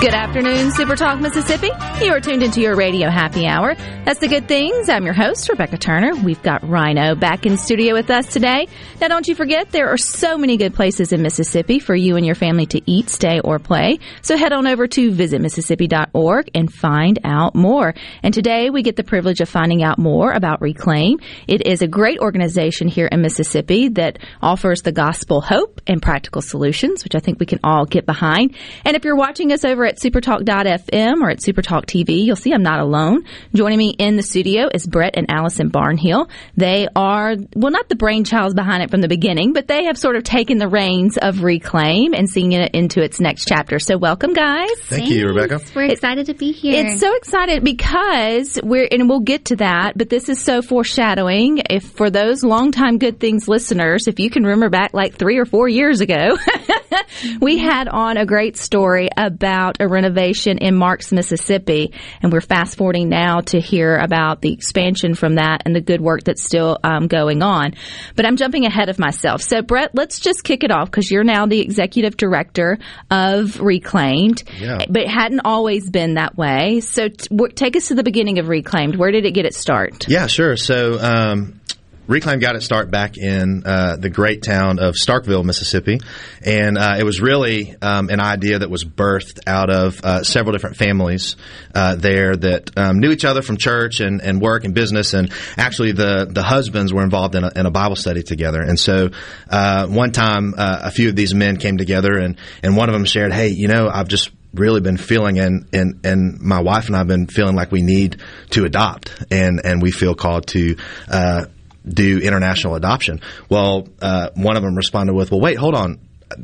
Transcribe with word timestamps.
Good 0.00 0.14
afternoon, 0.14 0.70
Super 0.70 0.94
Talk 0.94 1.18
Mississippi. 1.18 1.70
You 2.00 2.12
are 2.12 2.20
tuned 2.20 2.44
into 2.44 2.60
your 2.60 2.76
radio 2.76 3.10
happy 3.10 3.48
hour. 3.48 3.74
That's 4.04 4.20
the 4.20 4.28
good 4.28 4.46
things. 4.46 4.88
I'm 4.88 5.04
your 5.04 5.12
host, 5.12 5.48
Rebecca 5.48 5.76
Turner. 5.76 6.14
We've 6.14 6.40
got 6.40 6.62
Rhino 6.62 7.16
back 7.16 7.46
in 7.46 7.56
studio 7.56 7.94
with 7.94 8.08
us 8.08 8.32
today. 8.32 8.68
Now, 9.00 9.08
don't 9.08 9.26
you 9.26 9.34
forget, 9.34 9.72
there 9.72 9.88
are 9.88 9.96
so 9.96 10.38
many 10.38 10.56
good 10.56 10.72
places 10.72 11.12
in 11.12 11.20
Mississippi 11.20 11.80
for 11.80 11.96
you 11.96 12.14
and 12.14 12.24
your 12.24 12.36
family 12.36 12.64
to 12.66 12.80
eat, 12.88 13.10
stay, 13.10 13.40
or 13.40 13.58
play. 13.58 13.98
So 14.22 14.36
head 14.36 14.52
on 14.52 14.68
over 14.68 14.86
to 14.86 15.10
visitmississippi.org 15.10 16.50
and 16.54 16.72
find 16.72 17.18
out 17.24 17.56
more. 17.56 17.92
And 18.22 18.32
today 18.32 18.70
we 18.70 18.84
get 18.84 18.94
the 18.94 19.02
privilege 19.02 19.40
of 19.40 19.48
finding 19.48 19.82
out 19.82 19.98
more 19.98 20.30
about 20.30 20.62
Reclaim. 20.62 21.18
It 21.48 21.66
is 21.66 21.82
a 21.82 21.88
great 21.88 22.20
organization 22.20 22.86
here 22.86 23.08
in 23.10 23.20
Mississippi 23.20 23.88
that 23.90 24.20
offers 24.40 24.82
the 24.82 24.92
gospel 24.92 25.40
hope 25.40 25.80
and 25.88 26.00
practical 26.00 26.40
solutions, 26.40 27.02
which 27.02 27.16
I 27.16 27.18
think 27.18 27.40
we 27.40 27.46
can 27.46 27.58
all 27.64 27.84
get 27.84 28.06
behind. 28.06 28.54
And 28.84 28.96
if 28.96 29.04
you're 29.04 29.16
watching 29.16 29.50
us 29.50 29.64
over 29.64 29.87
at 29.88 29.98
supertalk.fm 29.98 31.22
or 31.22 31.30
at 31.30 31.38
supertalk 31.38 31.86
TV, 31.86 32.24
you'll 32.24 32.36
see 32.36 32.52
I'm 32.52 32.62
not 32.62 32.80
alone. 32.80 33.24
Joining 33.54 33.78
me 33.78 33.96
in 33.98 34.16
the 34.16 34.22
studio 34.22 34.68
is 34.72 34.86
Brett 34.86 35.14
and 35.16 35.30
Allison 35.30 35.70
Barnhill. 35.70 36.30
They 36.56 36.86
are, 36.94 37.34
well, 37.56 37.72
not 37.72 37.88
the 37.88 37.96
brainchilds 37.96 38.54
behind 38.54 38.82
it 38.82 38.90
from 38.90 39.00
the 39.00 39.08
beginning, 39.08 39.52
but 39.52 39.66
they 39.66 39.84
have 39.84 39.98
sort 39.98 40.16
of 40.16 40.22
taken 40.24 40.58
the 40.58 40.68
reins 40.68 41.16
of 41.16 41.42
Reclaim 41.42 42.14
and 42.14 42.28
seeing 42.28 42.52
it 42.52 42.74
into 42.74 43.02
its 43.02 43.18
next 43.18 43.46
chapter. 43.48 43.78
So 43.78 43.96
welcome, 43.96 44.34
guys. 44.34 44.70
Thank 44.82 45.08
you, 45.08 45.26
Rebecca. 45.26 45.60
We're 45.74 45.86
excited 45.86 46.26
to 46.26 46.34
be 46.34 46.52
here. 46.52 46.86
It's 46.86 47.00
so 47.00 47.14
excited 47.16 47.64
because 47.64 48.60
we're, 48.62 48.86
and 48.90 49.08
we'll 49.08 49.20
get 49.20 49.46
to 49.46 49.56
that, 49.56 49.96
but 49.96 50.10
this 50.10 50.28
is 50.28 50.40
so 50.40 50.62
foreshadowing. 50.62 51.62
If 51.70 51.84
for 51.84 52.10
those 52.10 52.44
longtime 52.44 52.98
Good 52.98 53.18
Things 53.18 53.48
listeners, 53.48 54.06
if 54.06 54.20
you 54.20 54.30
can 54.30 54.44
remember 54.44 54.68
back 54.68 54.92
like 54.92 55.14
three 55.14 55.38
or 55.38 55.46
four 55.46 55.68
years 55.68 56.00
ago, 56.00 56.36
we 57.40 57.58
had 57.58 57.88
on 57.88 58.16
a 58.16 58.26
great 58.26 58.56
story 58.56 59.08
about 59.16 59.78
a 59.80 59.88
renovation 59.88 60.58
in 60.58 60.74
Marks, 60.74 61.12
Mississippi, 61.12 61.92
and 62.22 62.32
we're 62.32 62.40
fast 62.40 62.76
forwarding 62.76 63.08
now 63.08 63.40
to 63.40 63.60
hear 63.60 63.96
about 63.96 64.40
the 64.40 64.52
expansion 64.52 65.14
from 65.14 65.36
that 65.36 65.62
and 65.64 65.74
the 65.74 65.80
good 65.80 66.00
work 66.00 66.24
that's 66.24 66.42
still 66.42 66.78
um, 66.84 67.06
going 67.06 67.42
on. 67.42 67.74
But 68.16 68.26
I'm 68.26 68.36
jumping 68.36 68.64
ahead 68.64 68.88
of 68.88 68.98
myself. 68.98 69.42
So, 69.42 69.62
Brett, 69.62 69.94
let's 69.94 70.20
just 70.20 70.44
kick 70.44 70.64
it 70.64 70.70
off 70.70 70.90
because 70.90 71.10
you're 71.10 71.24
now 71.24 71.46
the 71.46 71.60
executive 71.60 72.16
director 72.16 72.78
of 73.10 73.60
Reclaimed, 73.60 74.42
Yeah. 74.58 74.78
but 74.88 75.02
it 75.02 75.08
hadn't 75.08 75.40
always 75.44 75.88
been 75.90 76.14
that 76.14 76.36
way. 76.36 76.80
So, 76.80 77.08
t- 77.08 77.28
w- 77.30 77.52
take 77.52 77.76
us 77.76 77.88
to 77.88 77.94
the 77.94 78.02
beginning 78.02 78.38
of 78.38 78.48
Reclaimed. 78.48 78.96
Where 78.96 79.10
did 79.10 79.24
it 79.26 79.32
get 79.32 79.46
its 79.46 79.58
start? 79.58 80.08
Yeah, 80.08 80.26
sure. 80.26 80.56
So, 80.56 80.98
um, 81.00 81.60
Reclaim 82.08 82.38
got 82.38 82.56
its 82.56 82.64
start 82.64 82.90
back 82.90 83.18
in 83.18 83.64
uh, 83.66 83.96
the 83.96 84.08
great 84.08 84.42
town 84.42 84.78
of 84.78 84.94
Starkville, 84.94 85.44
Mississippi, 85.44 86.00
and 86.42 86.78
uh, 86.78 86.96
it 86.98 87.04
was 87.04 87.20
really 87.20 87.76
um, 87.82 88.08
an 88.08 88.18
idea 88.18 88.60
that 88.60 88.70
was 88.70 88.82
birthed 88.82 89.40
out 89.46 89.68
of 89.68 90.02
uh, 90.02 90.24
several 90.24 90.52
different 90.52 90.76
families 90.78 91.36
uh, 91.74 91.96
there 91.96 92.34
that 92.34 92.70
um, 92.78 93.00
knew 93.00 93.10
each 93.10 93.26
other 93.26 93.42
from 93.42 93.58
church 93.58 94.00
and, 94.00 94.22
and 94.22 94.40
work 94.40 94.64
and 94.64 94.72
business, 94.74 95.12
and 95.12 95.30
actually 95.58 95.92
the 95.92 96.26
the 96.30 96.42
husbands 96.42 96.94
were 96.94 97.02
involved 97.04 97.34
in 97.34 97.44
a, 97.44 97.52
in 97.54 97.66
a 97.66 97.70
Bible 97.70 97.96
study 97.96 98.22
together. 98.22 98.62
And 98.62 98.80
so, 98.80 99.10
uh, 99.50 99.86
one 99.86 100.10
time, 100.10 100.54
uh, 100.56 100.80
a 100.84 100.90
few 100.90 101.10
of 101.10 101.16
these 101.16 101.34
men 101.34 101.58
came 101.58 101.76
together, 101.76 102.16
and 102.16 102.38
and 102.62 102.74
one 102.74 102.88
of 102.88 102.94
them 102.94 103.04
shared, 103.04 103.34
"Hey, 103.34 103.48
you 103.48 103.68
know, 103.68 103.86
I've 103.86 104.08
just 104.08 104.30
really 104.54 104.80
been 104.80 104.96
feeling 104.96 105.38
and, 105.38 105.68
and 105.74 106.00
and 106.04 106.40
my 106.40 106.60
wife 106.60 106.86
and 106.86 106.96
I've 106.96 107.06
been 107.06 107.26
feeling 107.26 107.54
like 107.54 107.70
we 107.70 107.82
need 107.82 108.16
to 108.50 108.64
adopt 108.64 109.12
and 109.30 109.60
and 109.62 109.82
we 109.82 109.90
feel 109.90 110.14
called 110.14 110.46
to 110.48 110.76
uh, 111.06 111.44
do 111.88 112.18
international 112.18 112.74
adoption. 112.74 113.20
Well, 113.48 113.88
uh, 114.00 114.30
one 114.34 114.56
of 114.56 114.62
them 114.62 114.76
responded 114.76 115.14
with, 115.14 115.30
"Well, 115.30 115.40
wait, 115.40 115.58
hold 115.58 115.74
on, 115.74 115.98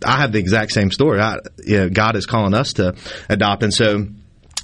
I 0.04 0.20
have 0.20 0.32
the 0.32 0.38
exact 0.38 0.72
same 0.72 0.90
story. 0.90 1.20
I, 1.20 1.36
you 1.64 1.78
know, 1.78 1.88
God 1.88 2.16
is 2.16 2.26
calling 2.26 2.54
us 2.54 2.74
to 2.74 2.94
adopt," 3.28 3.62
and 3.62 3.72
so 3.72 4.06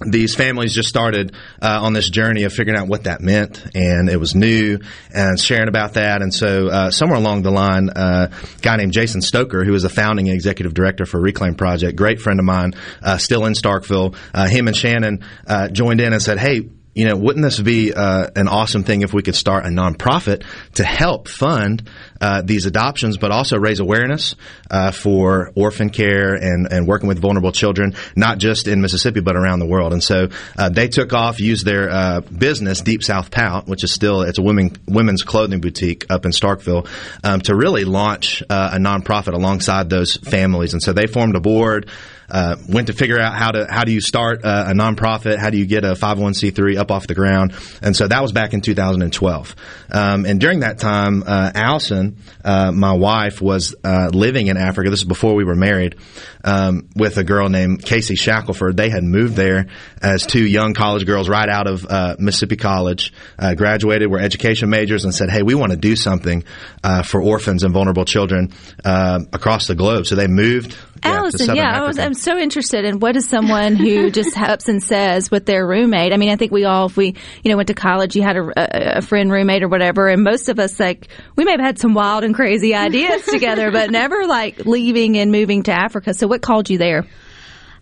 these 0.07 0.35
families 0.35 0.75
just 0.75 0.89
started 0.89 1.35
uh, 1.61 1.81
on 1.83 1.93
this 1.93 2.09
journey 2.09 2.45
of 2.45 2.53
figuring 2.53 2.79
out 2.79 2.89
what 2.89 3.05
that 3.05 3.21
meant, 3.21 3.63
and 3.75 4.09
it 4.09 4.19
was 4.19 4.35
new 4.35 4.79
and 5.13 5.39
sharing 5.39 5.69
about 5.69 5.95
that. 5.95 6.23
And 6.23 6.33
so, 6.33 6.69
uh, 6.69 6.91
somewhere 6.91 7.19
along 7.19 7.43
the 7.43 7.51
line, 7.51 7.91
uh, 7.91 8.29
a 8.31 8.61
guy 8.61 8.77
named 8.77 8.93
Jason 8.93 9.21
Stoker, 9.21 9.65
who 9.65 9.75
is 9.75 9.83
the 9.83 9.91
founding 9.91 10.29
executive 10.29 10.73
director 10.73 11.05
for 11.05 11.21
Reclaim 11.21 11.55
Project, 11.55 11.97
great 11.97 12.21
friend 12.21 12.39
of 12.41 12.47
mine, 12.47 12.73
uh, 13.03 13.19
still 13.19 13.45
in 13.45 13.53
Starkville, 13.53 14.17
uh, 14.33 14.47
him 14.47 14.69
and 14.69 14.77
Shannon 14.77 15.23
uh, 15.47 15.69
joined 15.69 16.01
in 16.01 16.13
and 16.13 16.23
said, 16.23 16.39
"Hey." 16.39 16.69
You 16.95 17.07
know, 17.07 17.17
wouldn't 17.17 17.45
this 17.45 17.61
be 17.61 17.95
uh, 17.95 18.29
an 18.35 18.49
awesome 18.49 18.83
thing 18.83 19.03
if 19.03 19.13
we 19.13 19.23
could 19.23 19.37
start 19.37 19.65
a 19.65 19.69
nonprofit 19.69 20.45
to 20.75 20.85
help 20.85 21.29
fund 21.29 21.89
uh, 22.21 22.43
these 22.43 22.67
adoptions, 22.67 23.17
but 23.17 23.31
also 23.31 23.59
raise 23.59 23.81
awareness 23.81 24.35
uh, 24.71 24.91
for 24.91 25.53
orphan 25.55 25.91
care 25.91 26.35
and, 26.35 26.71
and 26.71 26.87
working 26.87 27.09
with 27.09 27.19
vulnerable 27.19 27.53
children, 27.53 27.95
not 28.17 28.39
just 28.39 28.67
in 28.67 28.81
Mississippi 28.81 29.21
but 29.21 29.37
around 29.37 29.59
the 29.59 29.67
world. 29.67 29.93
And 29.93 30.03
so 30.03 30.29
uh, 30.57 30.69
they 30.69 30.89
took 30.89 31.13
off, 31.13 31.41
used 31.41 31.65
their 31.65 31.91
uh, 31.91 32.21
business, 32.21 32.81
Deep 32.81 33.03
South 33.03 33.31
Pout, 33.31 33.67
which 33.67 33.85
is 33.85 33.93
still 33.93 34.23
it's 34.23 34.39
a 34.39 34.43
women 34.43 34.77
women's 34.87 35.23
clothing 35.23 35.61
boutique 35.61 36.07
up 36.11 36.25
in 36.25 36.33
Starkville, 36.33 36.89
um, 37.25 37.41
to 37.43 37.55
really 37.55 37.85
launch 37.85 38.43
uh, 38.49 38.71
a 38.75 38.79
nonprofit 38.79 39.33
alongside 39.33 39.89
those 39.89 40.17
families. 40.17 40.73
And 40.73 40.83
so 40.83 40.93
they 40.93 41.07
formed 41.07 41.37
a 41.37 41.41
board. 41.41 41.89
Uh, 42.33 42.55
went 42.69 42.87
to 42.87 42.93
figure 42.93 43.19
out 43.19 43.35
how 43.35 43.51
to 43.51 43.67
how 43.69 43.83
do 43.83 43.91
you 43.91 44.01
start 44.01 44.45
uh, 44.45 44.67
a 44.69 44.73
nonprofit, 44.73 45.37
how 45.37 45.51
do 45.51 45.59
you 45.59 45.67
get 45.67 45.85
a 45.85 45.95
501c3 45.95 46.79
up 46.79 46.93
off 46.93 47.09
the 47.09 47.15
ground, 47.17 47.53
and 47.83 47.97
so 47.97 48.07
that 48.07 48.23
was 48.23 48.31
back 48.31 48.55
in 48.55 48.61
2012. 48.61 49.57
Um, 49.91 50.25
and 50.25 50.41
during 50.41 50.61
that 50.61 50.79
time, 50.79 51.25
uh, 51.27 51.51
Allison, 51.53 52.10
uh, 52.45 52.73
my 52.73 52.93
wife, 52.93 53.41
was 53.41 53.75
uh, 53.85 54.11
living 54.13 54.49
in 54.49 54.57
Africa. 54.57 54.91
This 54.91 55.01
is 55.01 55.05
before 55.05 55.35
we 55.35 55.45
were 55.45 55.55
married, 55.55 55.97
um, 56.45 56.89
with 56.97 57.17
a 57.17 57.25
girl 57.25 57.49
named 57.49 57.83
Casey 57.85 58.17
Shackelford. 58.17 58.77
They 58.77 58.91
had 58.91 59.05
moved 59.05 59.37
there 59.37 59.67
as 60.03 60.27
two 60.27 60.45
young 60.45 60.75
college 60.75 61.07
girls 61.07 61.29
right 61.29 61.49
out 61.49 61.67
of 61.67 61.87
uh, 61.87 62.17
Mississippi 62.19 62.57
College, 62.57 63.13
uh, 63.39 63.55
graduated, 63.55 64.11
were 64.11 64.21
education 64.21 64.71
majors, 64.71 65.05
and 65.05 65.15
said, 65.15 65.31
"Hey, 65.31 65.43
we 65.43 65.55
want 65.55 65.73
to 65.73 65.79
do 65.79 65.97
something 65.97 66.45
uh, 66.83 67.03
for 67.03 67.23
orphans 67.23 67.63
and 67.63 67.73
vulnerable 67.73 68.05
children 68.05 68.53
uh, 68.85 69.21
across 69.33 69.67
the 69.67 69.75
globe." 69.75 70.07
So 70.07 70.15
they 70.15 70.29
moved. 70.29 70.77
Yeah, 71.03 71.11
Allison, 71.11 71.39
Southern 71.39 71.57
yeah, 71.57 71.81
I 71.81 71.87
was, 71.87 71.99
I'm 71.99 72.15
so 72.15 72.37
interested 72.39 72.85
in 72.85 73.01
what 73.01 73.17
is 73.17 73.29
someone 73.29 73.77
who 73.77 74.11
just 74.13 74.37
ups 74.39 74.69
and 74.69 74.83
says 74.83 75.31
with 75.31 75.47
their 75.47 75.67
roommate. 75.67 76.13
I 76.13 76.17
mean, 76.17 76.31
I 76.31 76.37
think 76.37 76.53
we 76.53 76.65
all, 76.65 76.87
if 76.87 76.97
we, 76.97 77.15
you 77.43 77.51
know, 77.51 77.57
went 77.57 77.69
to 77.69 77.75
college, 77.75 78.17
you 78.17 78.23
had 78.23 78.37
a, 78.37 78.43
a, 78.43 78.99
a 78.99 79.03
friend 79.03 79.31
roommate 79.31 79.63
or 79.63 79.69
whatever, 79.69 80.09
and 80.09 80.23
most 80.23 80.49
of 80.49 80.59
us, 80.59 80.79
like, 80.79 81.09
we 81.37 81.45
may 81.45 81.53
have 81.53 81.61
had 81.61 81.79
some 81.79 81.95
wild 81.95 82.25
and 82.25 82.35
crazy 82.35 82.75
ideas 82.75 83.25
together, 83.25 83.71
but 83.71 83.91
never 83.91 84.27
like 84.27 84.67
leaving 84.67 85.19
and 85.19 85.33
moving 85.33 85.63
to 85.65 85.73
Africa. 85.73 86.15
So 86.15 86.27
what 86.27 86.43
called 86.43 86.71
you 86.71 86.79
there? 86.79 87.07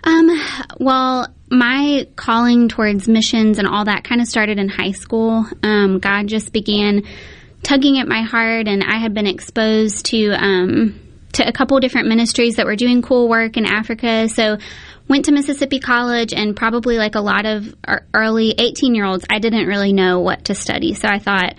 Um, 0.04 0.30
well, 0.78 1.26
my 1.50 2.06
calling 2.16 2.68
towards 2.68 3.08
missions 3.08 3.58
and 3.58 3.66
all 3.66 3.84
that 3.86 4.04
kind 4.04 4.20
of 4.20 4.28
started 4.28 4.58
in 4.58 4.68
high 4.68 4.92
school. 4.92 5.46
Um, 5.62 5.98
God 5.98 6.28
just 6.28 6.52
began 6.52 7.02
tugging 7.62 7.98
at 7.98 8.06
my 8.06 8.22
heart, 8.22 8.68
and 8.68 8.82
I 8.84 8.98
had 8.98 9.14
been 9.14 9.26
exposed 9.26 10.06
to 10.06 10.30
um, 10.32 11.00
to 11.32 11.46
a 11.46 11.52
couple 11.52 11.78
different 11.80 12.08
ministries 12.08 12.56
that 12.56 12.66
were 12.66 12.76
doing 12.76 13.02
cool 13.02 13.28
work 13.28 13.56
in 13.56 13.66
Africa. 13.66 14.28
So, 14.28 14.58
went 15.08 15.24
to 15.24 15.32
Mississippi 15.32 15.80
College, 15.80 16.34
and 16.34 16.54
probably 16.54 16.98
like 16.98 17.14
a 17.14 17.20
lot 17.20 17.46
of 17.46 17.74
early 18.14 18.54
eighteen 18.58 18.94
year 18.94 19.04
olds, 19.04 19.24
I 19.30 19.38
didn't 19.38 19.66
really 19.66 19.92
know 19.92 20.20
what 20.20 20.44
to 20.46 20.54
study. 20.54 20.94
So 20.94 21.08
I 21.08 21.18
thought 21.18 21.54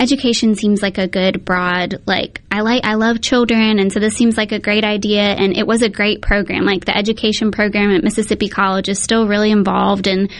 education 0.00 0.54
seems 0.54 0.80
like 0.80 0.96
a 0.96 1.06
good 1.06 1.44
broad 1.44 2.00
like 2.06 2.40
I 2.50 2.62
like 2.62 2.84
I 2.84 2.94
love 2.94 3.20
children 3.20 3.78
and 3.78 3.92
so 3.92 4.00
this 4.00 4.16
seems 4.16 4.36
like 4.36 4.50
a 4.50 4.58
great 4.58 4.82
idea 4.82 5.20
and 5.20 5.54
it 5.56 5.66
was 5.66 5.82
a 5.82 5.90
great 5.90 6.22
program. 6.22 6.64
Like 6.64 6.86
the 6.86 6.96
education 6.96 7.50
program 7.50 7.90
at 7.90 8.02
Mississippi 8.02 8.48
College 8.48 8.88
is 8.88 8.98
still 8.98 9.28
really 9.28 9.50
involved 9.50 10.06
in 10.06 10.30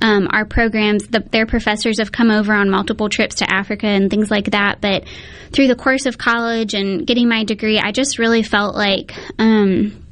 um, 0.00 0.26
our 0.30 0.46
programs 0.46 1.06
the, 1.08 1.20
their 1.20 1.44
professors 1.44 1.98
have 1.98 2.10
come 2.10 2.30
over 2.30 2.54
on 2.54 2.70
multiple 2.70 3.10
trips 3.10 3.36
to 3.36 3.52
Africa 3.52 3.86
and 3.86 4.10
things 4.10 4.30
like 4.30 4.52
that 4.52 4.80
but 4.80 5.04
through 5.52 5.68
the 5.68 5.76
course 5.76 6.06
of 6.06 6.16
college 6.16 6.72
and 6.72 7.06
getting 7.06 7.28
my 7.28 7.44
degree 7.44 7.78
I 7.78 7.92
just 7.92 8.18
really 8.18 8.42
felt 8.42 8.74
like 8.74 9.14
um, 9.38 10.02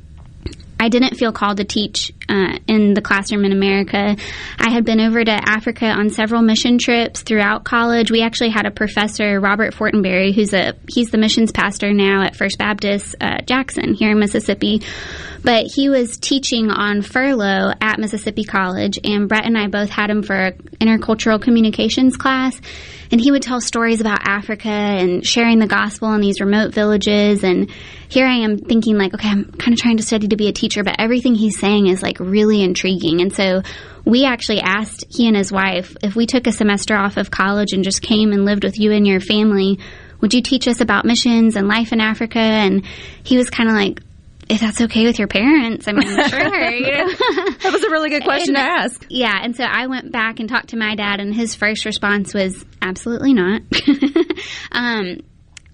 I 0.79 0.91
didn't 0.91 1.17
feel 1.17 1.33
called 1.33 1.57
to 1.57 1.65
teach 1.65 2.13
uh, 2.29 2.59
in 2.67 2.95
the 2.95 3.01
classroom 3.01 3.45
in 3.45 3.53
America. 3.53 4.17
I 4.59 4.71
had 4.71 4.85
been 4.85 5.01
over 5.01 5.25
to 5.25 5.31
Africa 5.31 5.87
on 5.87 6.11
several 6.11 6.43
mission 6.43 6.79
trips 6.79 7.23
throughout 7.23 7.65
college. 7.65 8.11
We 8.11 8.23
actually 8.23 8.51
had 8.51 8.67
a 8.67 8.71
professor, 8.71 9.41
Robert 9.41 9.75
Fortenberry, 9.75 10.35
who's 10.35 10.53
a 10.53 10.75
he's 10.89 11.11
the 11.11 11.19
missions 11.19 11.53
pastor 11.53 11.93
now 11.93 12.23
at 12.23 12.37
First 12.37 12.59
Baptist 12.59 13.17
uh, 13.21 13.39
Jackson 13.47 13.95
here 13.95 14.13
in 14.13 14.19
Mississippi. 14.19 14.83
But 15.43 15.67
he 15.67 15.89
was 15.89 16.19
teaching 16.19 16.71
on 16.71 17.03
furlough 17.03 17.73
at 17.81 17.99
Mississippi 17.99 18.45
College, 18.45 18.99
and 19.05 19.29
Brett 19.29 19.47
and 19.47 19.57
I 19.57 19.69
both 19.69 19.89
had 19.89 20.11
him 20.11 20.23
for 20.23 20.53
intercultural 20.81 21.41
communications 21.41 22.17
class. 22.17 22.61
And 23.11 23.21
he 23.21 23.31
would 23.31 23.43
tell 23.43 23.61
stories 23.61 24.01
about 24.03 24.21
Africa 24.29 24.69
and 24.69 25.27
sharing 25.27 25.59
the 25.59 25.67
gospel 25.67 26.13
in 26.13 26.21
these 26.21 26.41
remote 26.41 26.75
villages. 26.75 27.43
And 27.43 27.71
here 28.09 28.27
I 28.27 28.41
am 28.41 28.59
thinking, 28.59 28.99
like, 28.99 29.15
okay, 29.15 29.29
I'm 29.29 29.51
kind 29.53 29.73
of 29.73 29.81
trying 29.81 29.97
to 29.97 30.03
study 30.03 30.29
to 30.29 30.37
be 30.37 30.49
a 30.49 30.53
teacher, 30.53 30.85
but 30.85 30.97
everything 30.99 31.35
he's 31.35 31.59
saying 31.59 31.87
is 31.87 32.03
like 32.03 32.18
really 32.21 32.63
intriguing. 32.63 33.21
And 33.21 33.35
so 33.35 33.63
we 34.05 34.25
actually 34.25 34.61
asked 34.61 35.05
he 35.11 35.27
and 35.27 35.37
his 35.37 35.53
wife 35.53 35.97
if 36.03 36.17
we 36.17 36.27
took 36.27 36.47
a 36.47 36.53
semester 36.53 36.95
off 36.97 37.17
of 37.17 37.31
college 37.31 37.73
and 37.73 37.85
just 37.85 38.03
came 38.03 38.33
and 38.33 38.45
lived 38.45 38.65
with 38.65 38.79
you 38.79 38.93
and 38.93 39.07
your 39.07 39.21
family, 39.21 39.79
would 40.21 40.35
you 40.35 40.43
teach 40.43 40.67
us 40.67 40.81
about 40.81 41.05
missions 41.05 41.57
and 41.57 41.69
life 41.69 41.93
in 41.93 42.01
Africa? 42.01 42.39
And 42.39 42.85
he 43.23 43.37
was 43.37 43.51
kind 43.51 43.69
of 43.69 43.75
like, 43.75 44.01
if 44.49 44.61
that's 44.63 44.81
okay 44.81 45.05
with 45.05 45.19
your 45.19 45.29
parents, 45.29 45.87
I 45.87 45.93
mean, 45.93 46.09
sure. 46.29 46.71
You 46.71 46.91
know? 46.93 47.15
That 47.59 47.71
was 47.73 47.83
a 47.83 47.91
really 47.91 48.09
good 48.09 48.25
question 48.25 48.57
And- 48.57 48.65
to 48.65 48.73
ask. 48.73 49.07
Yeah, 49.11 49.39
and 49.43 49.55
so 49.55 49.63
I 49.65 49.89
went 49.89 50.11
back 50.11 50.41
and 50.41 50.49
talked 50.49 50.71
to 50.71 50.77
my 50.79 50.95
dad, 50.95 51.21
and 51.21 51.35
his 51.35 51.55
first 51.55 51.85
response 51.85 52.33
was 52.33 52.65
absolutely 52.81 53.35
not. 53.35 53.61
um, 54.73 55.19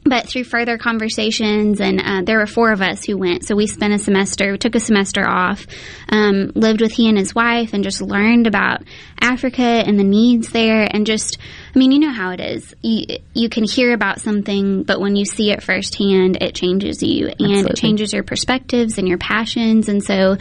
but 0.05 0.29
through 0.29 0.45
further 0.45 0.77
conversations, 0.79 1.81
and 1.81 2.01
uh, 2.01 2.23
there 2.25 2.39
were 2.39 2.47
four 2.47 2.73
of 2.73 2.83
us 2.83 3.05
who 3.05 3.17
went, 3.17 3.45
so 3.45 3.57
we 3.57 3.67
spent 3.67 3.95
a 3.95 3.99
semester, 3.99 4.57
took 4.57 4.75
a 4.75 4.81
semester 4.81 5.27
off, 5.27 5.67
um, 6.11 6.53
lived 6.55 6.81
with 6.81 6.93
he 6.93 7.09
and 7.09 7.19
his 7.19 7.35
wife, 7.35 7.73
and 7.73 7.83
just 7.83 8.03
learned 8.03 8.47
about 8.47 8.83
Africa 9.21 9.63
and 9.63 9.99
the 9.99 10.05
needs 10.05 10.51
there, 10.51 10.87
and 10.91 11.07
just, 11.07 11.39
I 11.75 11.79
mean, 11.79 11.91
you 11.91 12.01
know 12.01 12.13
how 12.13 12.31
it 12.31 12.41
is. 12.41 12.75
You, 12.83 13.19
you 13.33 13.49
can 13.49 13.65
hear 13.65 13.95
about 13.95 14.21
something, 14.21 14.83
but 14.83 15.01
when 15.01 15.17
you 15.17 15.25
see 15.25 15.51
it 15.51 15.63
firsthand, 15.63 16.43
it 16.43 16.55
changes 16.55 17.03
you, 17.03 17.29
and 17.29 17.41
Absolutely. 17.41 17.71
it 17.71 17.77
changes 17.77 18.13
your 18.13 18.25
perspectives 18.25 18.99
and 18.99 19.09
your 19.09 19.19
passions, 19.19 19.89
and 19.89 20.03
so 20.03 20.37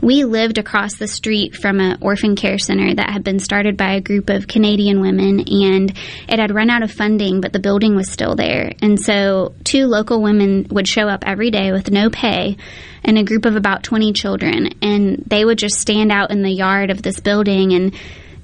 we 0.00 0.24
lived 0.24 0.58
across 0.58 0.96
the 0.96 1.08
street 1.08 1.54
from 1.54 1.80
an 1.80 1.98
orphan 2.00 2.36
care 2.36 2.58
center 2.58 2.94
that 2.94 3.10
had 3.10 3.24
been 3.24 3.38
started 3.38 3.76
by 3.76 3.94
a 3.94 4.00
group 4.00 4.30
of 4.30 4.46
Canadian 4.46 5.00
women, 5.00 5.40
and 5.40 5.90
it 6.28 6.38
had 6.38 6.54
run 6.54 6.70
out 6.70 6.82
of 6.82 6.92
funding, 6.92 7.40
but 7.40 7.52
the 7.52 7.58
building 7.58 7.96
was 7.96 8.10
still 8.10 8.34
there. 8.34 8.72
And 8.82 9.00
so, 9.00 9.54
two 9.64 9.86
local 9.86 10.22
women 10.22 10.66
would 10.70 10.88
show 10.88 11.08
up 11.08 11.24
every 11.26 11.50
day 11.50 11.72
with 11.72 11.90
no 11.90 12.10
pay 12.10 12.56
and 13.04 13.18
a 13.18 13.24
group 13.24 13.44
of 13.44 13.56
about 13.56 13.82
20 13.84 14.12
children, 14.12 14.70
and 14.82 15.22
they 15.26 15.44
would 15.44 15.58
just 15.58 15.78
stand 15.78 16.10
out 16.10 16.30
in 16.30 16.42
the 16.42 16.50
yard 16.50 16.90
of 16.90 17.02
this 17.02 17.20
building 17.20 17.72
and 17.72 17.94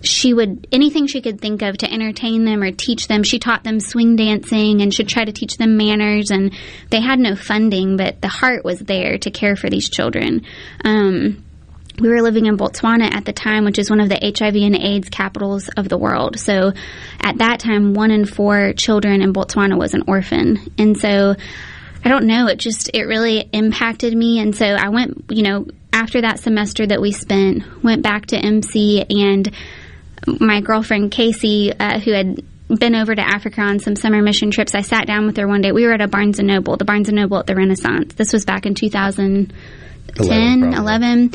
she 0.05 0.35
would 0.35 0.67
anything 0.73 1.07
she 1.07 1.21
could 1.21 1.41
think 1.41 1.63
of 1.63 1.77
to 1.77 1.93
entertain 1.93 2.45
them 2.45 2.63
or 2.63 2.73
teach 2.73 3.09
them 3.09 3.23
she 3.23 3.39
taught 3.39 3.65
them 3.65 3.81
swing 3.81 4.17
dancing 4.17 4.81
and 4.81 4.93
should 4.93 5.09
try 5.09 5.25
to 5.25 5.33
teach 5.33 5.57
them 5.57 5.77
manners 5.77 6.31
and 6.31 6.53
they 6.91 7.01
had 7.01 7.19
no 7.19 7.37
funding 7.37 7.97
but 7.97 8.21
the 8.21 8.29
heart 8.29 8.65
was 8.65 8.79
there 8.81 9.19
to 9.19 9.31
care 9.31 9.57
for 9.57 9.71
these 9.71 9.89
children 9.89 10.43
um, 10.85 11.45
we 12.01 12.09
were 12.09 12.23
living 12.23 12.47
in 12.47 12.57
Botswana 12.57 13.13
at 13.13 13.25
the 13.27 13.33
time, 13.33 13.65
which 13.65 13.79
is 13.79 13.91
one 13.91 14.01
of 14.01 14.09
the 14.09 14.19
HIV 14.19 14.57
and 14.57 14.75
AIDS 14.75 15.09
capitals 15.11 15.69
of 15.77 15.89
the 15.89 15.99
world. 15.99 16.39
So 16.39 16.73
at 17.21 17.39
that 17.39 17.61
time, 17.61 17.95
one 17.95 18.11
in 18.11 18.25
four 18.25 18.73
children 18.73 19.23
in 19.23 19.33
Botswana 19.33 19.79
was 19.79 19.95
an 19.95 20.05
orphan. 20.07 20.73
And 20.79 20.99
so 20.99 21.37
I 22.05 22.09
don't 22.09 22.27
know, 22.27 22.49
it 22.49 22.57
just, 22.57 22.91
it 22.95 23.05
really 23.05 23.49
impacted 23.53 24.17
me. 24.17 24.41
And 24.41 24.57
so 24.57 24.67
I 24.67 24.89
went, 24.89 25.25
you 25.29 25.43
know, 25.43 25.67
after 25.93 26.23
that 26.23 26.41
semester 26.41 26.87
that 26.87 27.01
we 27.01 27.13
spent, 27.13 27.85
went 27.85 28.03
back 28.03 28.27
to 28.27 28.37
MC 28.37 29.05
and 29.09 29.49
my 30.27 30.61
girlfriend 30.61 31.11
Casey, 31.11 31.73
uh, 31.73 31.99
who 31.99 32.13
had 32.13 32.43
been 32.69 32.95
over 32.95 33.15
to 33.15 33.23
Africa 33.23 33.61
on 33.61 33.79
some 33.79 33.97
summer 33.97 34.23
mission 34.23 34.51
trips, 34.51 34.75
I 34.75 34.83
sat 34.83 35.07
down 35.07 35.27
with 35.27 35.37
her 35.37 35.47
one 35.47 35.61
day. 35.61 35.73
We 35.73 35.87
were 35.87 35.93
at 35.93 36.01
a 36.01 36.09
Barnes 36.09 36.39
and 36.39 36.49
Noble, 36.49 36.77
the 36.77 36.85
Barnes 36.85 37.09
and 37.09 37.17
Noble 37.17 37.39
at 37.39 37.47
the 37.47 37.55
Renaissance. 37.55 38.15
This 38.15 38.33
was 38.33 38.45
back 38.45 38.67
in 38.67 38.75
2010, 38.75 39.53
11, 40.17 40.75
11. 40.75 41.33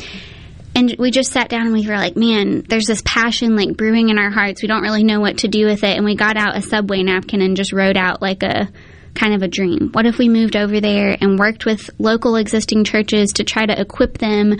And 0.74 0.94
we 0.98 1.10
just 1.10 1.32
sat 1.32 1.48
down 1.48 1.66
and 1.66 1.72
we 1.72 1.86
were 1.86 1.96
like, 1.96 2.16
man, 2.16 2.62
there's 2.62 2.86
this 2.86 3.02
passion 3.04 3.56
like 3.56 3.76
brewing 3.76 4.10
in 4.10 4.18
our 4.18 4.30
hearts. 4.30 4.62
We 4.62 4.68
don't 4.68 4.82
really 4.82 5.02
know 5.02 5.20
what 5.20 5.38
to 5.38 5.48
do 5.48 5.66
with 5.66 5.82
it. 5.82 5.96
And 5.96 6.04
we 6.04 6.14
got 6.14 6.36
out 6.36 6.56
a 6.56 6.62
subway 6.62 7.02
napkin 7.02 7.40
and 7.40 7.56
just 7.56 7.72
wrote 7.72 7.96
out 7.96 8.22
like 8.22 8.42
a 8.42 8.68
kind 9.14 9.34
of 9.34 9.42
a 9.42 9.48
dream. 9.48 9.90
What 9.92 10.06
if 10.06 10.18
we 10.18 10.28
moved 10.28 10.56
over 10.56 10.80
there 10.80 11.16
and 11.20 11.38
worked 11.38 11.66
with 11.66 11.90
local 11.98 12.36
existing 12.36 12.84
churches 12.84 13.32
to 13.34 13.44
try 13.44 13.66
to 13.66 13.80
equip 13.80 14.18
them 14.18 14.56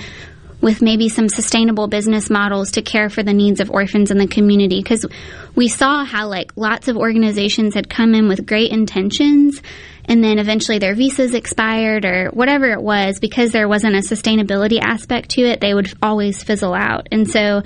with 0.61 0.83
maybe 0.83 1.09
some 1.09 1.29
sustainable 1.29 1.87
business 1.87 2.29
models 2.31 2.73
to 2.73 2.83
care 2.83 3.09
for 3.09 3.23
the 3.23 3.33
needs 3.33 3.61
of 3.61 3.71
orphans 3.71 4.11
in 4.11 4.19
the 4.19 4.27
community 4.27 4.83
because 4.83 5.07
we 5.55 5.69
saw 5.69 6.05
how 6.05 6.29
like 6.29 6.53
lots 6.57 6.89
of 6.89 6.97
organizations 6.97 7.75
had 7.75 7.89
come 7.89 8.15
in 8.15 8.29
with 8.29 8.47
great 8.47 8.71
intentions 8.71 9.63
and 10.05 10.25
then 10.25 10.39
eventually 10.39 10.79
their 10.79 10.95
visas 10.95 11.35
expired 11.35 12.05
or 12.05 12.31
whatever 12.31 12.71
it 12.71 12.83
was 12.83 13.21
because 13.21 13.53
there 13.53 13.69
wasn't 13.69 13.95
a 13.95 13.99
sustainability 13.99 14.81
aspect 14.81 15.31
to 15.31 15.43
it 15.43 15.61
they 15.61 15.75
would 15.75 15.93
always 16.03 16.43
fizzle 16.43 16.75
out 16.75 17.09
and 17.13 17.31
so 17.31 17.63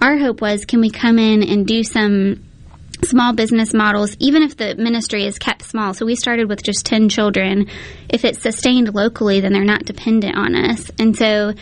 our 0.00 0.16
hope 0.16 0.40
was 0.40 0.64
can 0.64 0.80
we 0.80 0.90
come 0.90 1.18
in 1.18 1.42
and 1.42 1.66
do 1.66 1.82
some 1.82 2.44
small 3.04 3.32
business 3.32 3.72
models, 3.72 4.14
even 4.18 4.42
if 4.42 4.56
the 4.56 4.74
ministry 4.76 5.24
is 5.24 5.38
kept 5.38 5.62
small. 5.62 5.94
So 5.94 6.04
we 6.04 6.14
started 6.14 6.48
with 6.48 6.62
just 6.62 6.84
10 6.84 7.08
children. 7.08 7.68
If 8.08 8.24
it's 8.24 8.40
sustained 8.40 8.94
locally, 8.94 9.40
then 9.40 9.52
they're 9.52 9.64
not 9.64 9.84
dependent 9.84 10.36
on 10.36 10.54
us. 10.54 10.90
And 10.98 11.16
so 11.16 11.54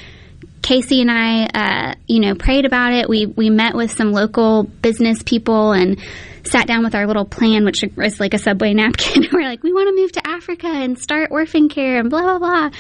Casey 0.63 1.01
and 1.01 1.11
I, 1.11 1.47
uh, 1.47 1.95
you 2.07 2.21
know, 2.21 2.35
prayed 2.35 2.65
about 2.65 2.93
it. 2.93 3.09
We, 3.09 3.27
we 3.27 3.51
met 3.51 3.75
with 3.75 3.91
some 3.93 4.13
local 4.13 4.65
business 4.65 5.23
people 5.23 5.73
and 5.73 5.99
sat 6.45 6.67
down 6.67 6.85
with 6.85 6.95
our 6.95 7.07
little 7.07 7.25
plan, 7.25 7.65
which 7.65 7.85
was 7.97 8.21
like 8.21 8.35
a 8.35 8.39
subway 8.39 8.75
napkin. 8.75 9.27
We're 9.33 9.43
like, 9.43 9.63
we 9.63 9.73
want 9.73 9.89
to 9.89 10.01
move 10.01 10.13
to 10.13 10.27
Africa 10.27 10.67
and 10.67 10.99
start 10.99 11.31
orphan 11.31 11.69
care 11.69 11.99
and 11.99 12.11
blah, 12.11 12.23
blah, 12.23 12.39
blah. 12.39 12.71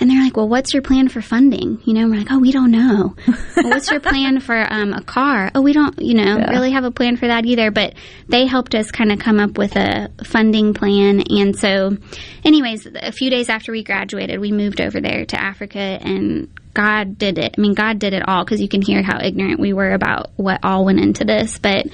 And 0.00 0.10
they're 0.10 0.22
like, 0.22 0.36
well, 0.36 0.48
what's 0.48 0.74
your 0.74 0.82
plan 0.82 1.08
for 1.08 1.22
funding? 1.22 1.80
You 1.84 1.94
know, 1.94 2.00
and 2.02 2.10
we're 2.10 2.18
like, 2.18 2.30
oh, 2.30 2.40
we 2.40 2.50
don't 2.50 2.72
know. 2.72 3.14
well, 3.56 3.70
what's 3.70 3.90
your 3.90 4.00
plan 4.00 4.40
for 4.40 4.56
um, 4.56 4.92
a 4.92 5.02
car? 5.02 5.52
Oh, 5.54 5.62
we 5.62 5.72
don't, 5.72 5.96
you 6.00 6.14
know, 6.14 6.44
really 6.50 6.72
have 6.72 6.82
a 6.82 6.90
plan 6.90 7.16
for 7.16 7.28
that 7.28 7.46
either. 7.46 7.70
But 7.70 7.94
they 8.28 8.46
helped 8.46 8.74
us 8.74 8.90
kind 8.90 9.12
of 9.12 9.20
come 9.20 9.38
up 9.38 9.56
with 9.56 9.76
a 9.76 10.10
funding 10.24 10.74
plan. 10.74 11.22
And 11.30 11.56
so, 11.56 11.96
anyways, 12.44 12.86
a 12.86 13.12
few 13.12 13.30
days 13.30 13.48
after 13.48 13.70
we 13.70 13.84
graduated, 13.84 14.40
we 14.40 14.50
moved 14.50 14.80
over 14.80 15.00
there 15.00 15.26
to 15.26 15.40
Africa 15.40 15.78
and 15.78 16.48
God 16.74 17.16
did 17.18 17.38
it. 17.38 17.54
I 17.56 17.60
mean, 17.60 17.74
God 17.74 17.98
did 17.98 18.12
it 18.12 18.28
all 18.28 18.44
because 18.44 18.60
you 18.60 18.68
can 18.68 18.82
hear 18.82 19.02
how 19.02 19.20
ignorant 19.22 19.60
we 19.60 19.72
were 19.72 19.92
about 19.92 20.30
what 20.36 20.60
all 20.62 20.84
went 20.84 21.00
into 21.00 21.24
this. 21.24 21.58
But 21.58 21.86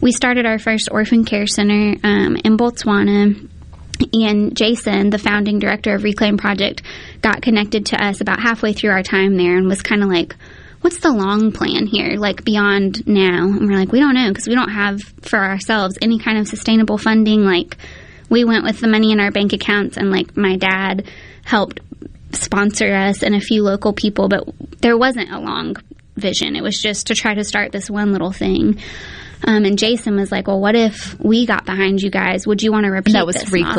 we 0.00 0.12
started 0.12 0.46
our 0.46 0.58
first 0.58 0.88
orphan 0.90 1.24
care 1.24 1.46
center 1.46 1.96
um, 2.04 2.36
in 2.36 2.56
Botswana 2.56 3.48
and 4.12 4.56
Jason, 4.56 5.10
the 5.10 5.18
founding 5.18 5.58
director 5.58 5.94
of 5.94 6.04
Reclaim 6.04 6.36
Project, 6.36 6.82
got 7.22 7.42
connected 7.42 7.86
to 7.86 8.04
us 8.04 8.20
about 8.20 8.40
halfway 8.40 8.72
through 8.72 8.90
our 8.90 9.02
time 9.02 9.36
there 9.36 9.56
and 9.56 9.66
was 9.66 9.82
kind 9.82 10.02
of 10.02 10.08
like, 10.08 10.36
what's 10.82 10.98
the 11.00 11.10
long 11.10 11.50
plan 11.52 11.86
here, 11.86 12.16
like 12.16 12.44
beyond 12.44 13.06
now? 13.06 13.44
And 13.44 13.68
we're 13.68 13.78
like, 13.78 13.92
we 13.92 14.00
don't 14.00 14.14
know 14.14 14.28
because 14.28 14.46
we 14.46 14.54
don't 14.54 14.70
have 14.70 15.00
for 15.22 15.38
ourselves 15.38 15.98
any 16.02 16.18
kind 16.18 16.38
of 16.38 16.46
sustainable 16.46 16.98
funding. 16.98 17.44
Like, 17.44 17.76
we 18.28 18.44
went 18.44 18.64
with 18.64 18.80
the 18.80 18.88
money 18.88 19.12
in 19.12 19.20
our 19.20 19.30
bank 19.30 19.52
accounts, 19.52 19.96
and 19.96 20.10
like 20.10 20.36
my 20.36 20.56
dad 20.56 21.08
helped 21.44 21.80
sponsor 22.32 22.92
us 22.94 23.22
and 23.22 23.34
a 23.34 23.40
few 23.40 23.62
local 23.62 23.92
people, 23.92 24.28
but 24.28 24.44
there 24.80 24.96
wasn't 24.96 25.30
a 25.30 25.38
long 25.38 25.76
vision. 26.16 26.56
It 26.56 26.62
was 26.62 26.80
just 26.80 27.08
to 27.08 27.14
try 27.14 27.34
to 27.34 27.44
start 27.44 27.72
this 27.72 27.90
one 27.90 28.12
little 28.12 28.32
thing. 28.32 28.80
Um, 29.44 29.64
and 29.64 29.78
Jason 29.78 30.16
was 30.16 30.32
like, 30.32 30.46
"Well, 30.48 30.60
what 30.60 30.74
if 30.74 31.18
we 31.20 31.46
got 31.46 31.66
behind 31.66 32.00
you 32.00 32.10
guys? 32.10 32.46
Would 32.46 32.62
you 32.62 32.72
want 32.72 32.84
to 32.84 32.90
repeat 32.90 33.12
that 33.12 33.26
was 33.26 33.36
this 33.36 33.44
model?" 33.52 33.74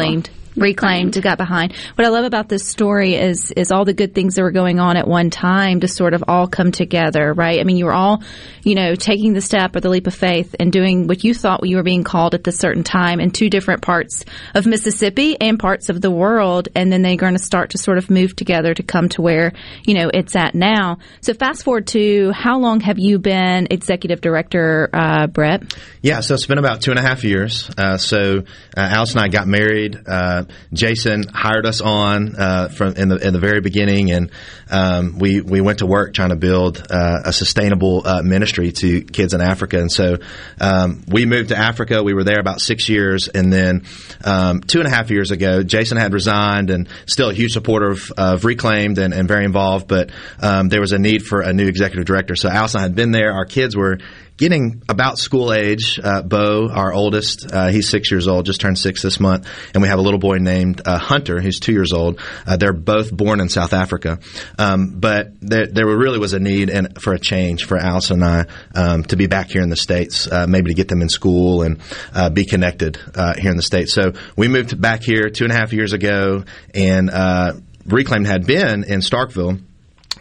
Reclaimed 0.58 1.22
got 1.22 1.38
behind. 1.38 1.74
What 1.96 2.06
i 2.06 2.10
love 2.10 2.26
about 2.26 2.50
this 2.50 2.68
story 2.68 3.16
is 3.16 3.52
is 3.52 3.72
all 3.72 3.86
the 3.86 3.94
good 3.94 4.14
things 4.14 4.36
that 4.36 4.42
were 4.42 4.52
going 4.52 4.80
on 4.80 4.98
at 4.98 5.08
one 5.08 5.30
time 5.30 5.82
to 5.82 5.88
sort 5.88 6.14
of 6.14 6.24
all 6.28 6.48
come 6.48 6.72
together 6.72 7.34
right? 7.34 7.60
I 7.60 7.64
mean 7.64 7.78
you 7.78 7.86
were 7.86 7.94
all 7.94 8.24
you 8.64 8.76
know 8.76 8.96
taking 8.96 9.34
the 9.34 9.42
step 9.42 9.76
or 9.76 9.80
the 9.80 9.90
leap 9.90 10.08
of 10.08 10.16
faith 10.16 10.56
and 10.60 10.72
doing 10.72 11.08
what 11.08 11.24
you 11.24 11.34
thought 11.34 11.66
you 11.66 11.78
were 11.78 11.84
being 11.84 12.04
called 12.04 12.34
at 12.34 12.44
this 12.44 12.58
certain 12.58 12.84
time 12.84 13.20
in 13.20 13.32
two 13.32 13.50
different 13.50 13.82
parts 13.82 14.26
of 14.54 14.66
mississippi 14.66 15.40
and 15.40 15.60
parts 15.60 15.90
of 15.90 16.02
the 16.02 16.12
world 16.12 16.70
and 16.76 16.92
then 16.92 17.02
they're 17.02 17.16
going 17.16 17.34
to 17.34 17.40
start 17.40 17.72
to 17.72 17.78
sort 17.78 17.98
of 17.98 18.10
move 18.10 18.36
together 18.36 18.74
to 18.74 18.84
come 18.84 19.10
to 19.10 19.22
where 19.22 19.54
you 19.86 19.94
know 19.94 20.10
it's 20.14 20.36
at 20.36 20.56
now. 20.56 20.98
So 21.22 21.34
fast 21.34 21.64
forward 21.64 21.88
to 21.88 22.32
how 22.32 22.60
long 22.60 22.80
have 22.82 23.00
you 23.00 23.20
been 23.20 23.68
executive 23.72 24.22
director 24.22 24.90
uh, 24.94 25.28
brett? 25.28 25.76
Yeah, 26.02 26.22
so 26.22 26.34
it's 26.34 26.46
been 26.46 26.58
about 26.58 26.82
two 26.82 26.92
and 26.92 27.00
a 27.00 27.04
half 27.04 27.24
years. 27.24 27.70
Uh, 27.78 27.98
so 27.98 28.40
uh, 28.76 28.80
Alice 28.82 29.14
and 29.14 29.22
I 29.22 29.28
got 29.28 29.48
married 29.48 29.98
Jason 30.74 31.26
hired 31.28 31.66
us 31.66 31.82
on 31.82 32.36
uh, 32.36 32.70
from 32.70 32.96
in 32.96 33.10
the 33.10 33.16
in 33.18 33.34
the 33.34 33.40
very 33.40 33.62
beginning, 33.62 34.12
and 34.12 34.32
um, 34.70 35.20
we 35.20 35.42
we 35.42 35.62
went 35.62 35.80
to 35.80 35.86
work 35.86 36.14
trying 36.14 36.30
to 36.30 36.36
build 36.36 36.86
uh, 36.90 37.20
a 37.26 37.34
sustainable 37.34 38.06
uh, 38.06 38.22
ministry 38.22 38.72
to 38.72 39.02
kids 39.02 39.34
in 39.34 39.42
Africa. 39.42 39.80
And 39.80 39.92
so 39.92 40.18
um, 40.60 41.04
we 41.08 41.26
moved 41.26 41.50
to 41.50 41.58
Africa. 41.58 42.04
We 42.04 42.14
were 42.14 42.24
there 42.24 42.40
about 42.40 42.62
six 42.62 42.90
years, 42.90 43.28
and 43.28 43.52
then 43.52 43.86
um, 44.24 44.62
two 44.62 44.80
and 44.80 44.88
a 44.88 44.92
half 44.92 45.10
years 45.10 45.32
ago, 45.32 45.64
Jason 45.64 45.98
had 45.98 46.14
resigned, 46.14 46.70
and 46.70 46.88
still 47.06 47.30
a 47.30 47.34
huge 47.34 47.54
supporter 47.54 47.92
of, 47.92 48.12
of 48.18 48.46
Reclaimed 48.46 48.98
and, 48.98 49.14
and 49.14 49.28
very 49.28 49.46
involved. 49.46 49.88
But 49.88 50.12
um, 50.42 50.70
there 50.70 50.82
was 50.82 50.92
a 50.92 51.00
need 51.00 51.24
for 51.24 51.42
a 51.42 51.54
new 51.54 51.68
executive 51.68 52.06
director. 52.06 52.36
So 52.36 52.50
Allison 52.50 52.82
had 52.82 52.96
been 52.96 53.12
there. 53.12 53.34
Our 53.34 53.46
kids 53.46 53.76
were 53.76 54.00
getting 54.38 54.84
about 54.88 55.18
school 55.18 55.52
age. 55.52 56.00
Uh, 56.02 56.22
Bo, 56.22 56.70
our 56.70 56.94
oldest, 56.94 57.52
uh, 57.52 57.68
he's 57.68 57.90
six 57.90 58.12
years 58.12 58.28
old, 58.28 58.46
just 58.46 58.62
turned 58.62 58.78
six 58.78 59.02
this 59.02 59.20
month, 59.20 59.48
and 59.74 59.82
we 59.82 59.90
have 59.90 60.00
a 60.00 60.02
little 60.02 60.20
boy 60.20 60.38
named 60.38 60.82
uh, 60.86 60.98
Hunter, 60.98 61.42
who's 61.42 61.60
two 61.60 61.74
years 61.74 61.92
old. 61.92 62.20
Uh, 62.46 62.58
they're 62.58 62.74
both 62.74 63.12
born 63.12 63.42
in 63.42 63.50
South 63.50 63.74
Africa, 63.74 64.20
um, 64.58 65.00
but 65.00 65.32
there, 65.42 65.68
there, 65.68 65.88
really 65.88 66.20
was 66.20 66.34
a 66.34 66.40
need 66.40 66.70
and 66.70 67.02
for 67.02 67.14
a 67.14 67.20
change 67.20 67.66
for 67.66 67.76
Allison 67.76 68.22
and 68.22 68.24
I 68.24 68.46
um, 68.80 69.04
to 69.06 69.16
be 69.16 69.26
back 69.26 69.50
here 69.50 69.64
in 69.64 69.70
the 69.70 69.76
states, 69.76 70.32
uh, 70.32 70.46
maybe 70.46 70.70
to 70.70 70.76
get 70.76 70.90
them 70.90 71.02
in 71.02 71.10
school 71.10 71.64
and 71.64 71.80
uh, 72.14 72.30
be 72.30 72.46
connected 72.46 72.98
here 73.40 73.50
in 73.50 73.58
the 73.58 73.64
states. 73.64 73.94
So 73.94 74.14
we 74.36 74.48
moved 74.48 74.80
back 74.80 75.02
here 75.02 75.30
two 75.30 75.46
and 75.46 75.52
a 75.52 75.56
half 75.56 75.74
years 75.74 75.94
ago, 75.94 76.44
and 76.76 77.10
Reclaimed 77.86 78.28
had 78.28 78.46
been 78.46 78.84
in 78.84 79.00
Starkville 79.00 79.62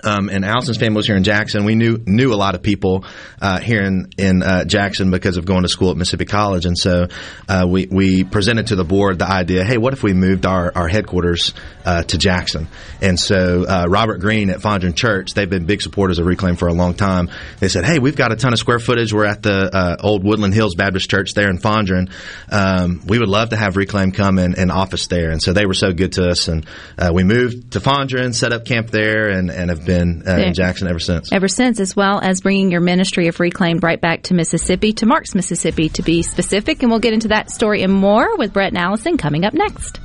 um, 0.06 0.28
and 0.28 0.44
Allison's 0.44 0.76
family 0.76 0.96
was 0.96 1.06
here 1.06 1.16
in 1.16 1.24
Jackson. 1.24 1.64
We 1.64 1.74
knew 1.74 1.98
knew 2.06 2.32
a 2.32 2.36
lot 2.36 2.54
of 2.54 2.62
people 2.62 3.04
uh, 3.40 3.60
here 3.60 3.82
in 3.82 4.10
in 4.18 4.42
uh, 4.42 4.64
Jackson 4.64 5.10
because 5.10 5.36
of 5.36 5.44
going 5.44 5.62
to 5.62 5.68
school 5.68 5.90
at 5.90 5.96
Mississippi 5.96 6.24
College, 6.26 6.66
and 6.66 6.76
so 6.76 7.08
uh, 7.48 7.66
we 7.68 7.86
we 7.86 8.24
presented 8.24 8.68
to 8.68 8.76
the 8.76 8.84
board 8.84 9.18
the 9.18 9.30
idea: 9.30 9.64
Hey, 9.64 9.78
what 9.78 9.92
if 9.92 10.02
we 10.02 10.12
moved 10.12 10.46
our 10.46 10.72
our 10.74 10.88
headquarters 10.88 11.54
uh, 11.84 12.02
to 12.04 12.18
Jackson? 12.18 12.68
And 13.00 13.18
so 13.18 13.64
uh, 13.66 13.86
Robert 13.88 14.20
Green 14.20 14.50
at 14.50 14.60
Fondren 14.60 14.94
Church, 14.94 15.34
they've 15.34 15.48
been 15.48 15.66
big 15.66 15.82
supporters 15.82 16.18
of 16.18 16.26
Reclaim 16.26 16.56
for 16.56 16.68
a 16.68 16.74
long 16.74 16.94
time. 16.94 17.30
They 17.60 17.68
said, 17.68 17.84
Hey, 17.84 17.98
we've 17.98 18.16
got 18.16 18.32
a 18.32 18.36
ton 18.36 18.52
of 18.52 18.58
square 18.58 18.78
footage. 18.78 19.12
We're 19.12 19.26
at 19.26 19.42
the 19.42 19.74
uh, 19.74 19.96
old 20.00 20.24
Woodland 20.24 20.54
Hills 20.54 20.74
Baptist 20.74 21.10
Church 21.10 21.34
there 21.34 21.50
in 21.50 21.58
Fondren. 21.58 22.10
Um, 22.50 23.02
we 23.06 23.18
would 23.18 23.28
love 23.28 23.50
to 23.50 23.56
have 23.56 23.76
Reclaim 23.76 24.12
come 24.12 24.38
in 24.38 24.54
and 24.58 24.70
office 24.70 25.06
there, 25.06 25.30
and 25.30 25.42
so 25.42 25.52
they 25.52 25.66
were 25.66 25.74
so 25.74 25.92
good 25.92 26.12
to 26.12 26.28
us, 26.30 26.48
and 26.48 26.66
we 27.12 27.24
moved 27.24 27.72
to 27.72 27.80
Fondren, 27.80 28.34
set 28.34 28.52
up 28.52 28.64
camp 28.64 28.90
there, 28.90 29.28
and 29.28 29.50
and 29.50 29.70
have 29.70 29.85
been 29.86 30.24
uh, 30.26 30.36
in 30.36 30.54
Jackson 30.54 30.88
ever 30.88 30.98
since. 30.98 31.32
Ever 31.32 31.48
since, 31.48 31.80
as 31.80 31.96
well 31.96 32.20
as 32.20 32.40
bringing 32.40 32.70
your 32.70 32.80
ministry 32.80 33.28
of 33.28 33.40
Reclaimed 33.40 33.82
right 33.82 34.00
back 34.00 34.24
to 34.24 34.34
Mississippi, 34.34 34.92
to 34.94 35.06
Marks, 35.06 35.34
Mississippi, 35.34 35.88
to 35.90 36.02
be 36.02 36.22
specific. 36.22 36.82
And 36.82 36.90
we'll 36.90 37.00
get 37.00 37.14
into 37.14 37.28
that 37.28 37.50
story 37.50 37.82
and 37.82 37.92
more 37.92 38.36
with 38.36 38.52
Brett 38.52 38.68
and 38.68 38.78
Allison 38.78 39.16
coming 39.16 39.44
up 39.44 39.54
next. 39.54 40.00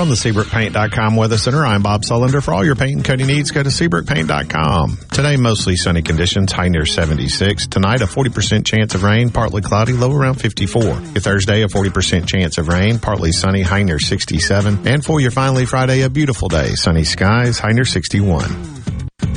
From 0.00 0.08
the 0.08 0.14
SeabrookPaint.com 0.14 1.14
Weather 1.14 1.36
Center, 1.36 1.62
I'm 1.62 1.82
Bob 1.82 2.04
Sullender. 2.04 2.42
For 2.42 2.54
all 2.54 2.64
your 2.64 2.74
paint 2.74 2.96
and 2.96 3.04
coating 3.04 3.26
needs, 3.26 3.50
go 3.50 3.62
to 3.62 3.68
SeabrookPaint.com. 3.68 4.96
Today, 5.12 5.36
mostly 5.36 5.76
sunny 5.76 6.00
conditions, 6.00 6.52
high 6.52 6.68
near 6.68 6.86
76. 6.86 7.66
Tonight, 7.66 8.00
a 8.00 8.06
40% 8.06 8.64
chance 8.64 8.94
of 8.94 9.02
rain, 9.02 9.28
partly 9.28 9.60
cloudy, 9.60 9.92
low 9.92 10.10
around 10.10 10.36
54. 10.36 10.82
Your 10.82 10.94
Thursday, 11.00 11.64
a 11.64 11.68
40% 11.68 12.26
chance 12.26 12.56
of 12.56 12.68
rain, 12.68 12.98
partly 12.98 13.30
sunny, 13.30 13.60
high 13.60 13.82
near 13.82 13.98
67. 13.98 14.88
And 14.88 15.04
for 15.04 15.20
your 15.20 15.32
finally 15.32 15.66
Friday, 15.66 16.00
a 16.00 16.08
beautiful 16.08 16.48
day, 16.48 16.76
sunny 16.76 17.04
skies, 17.04 17.58
high 17.58 17.72
near 17.72 17.84
61. 17.84 18.48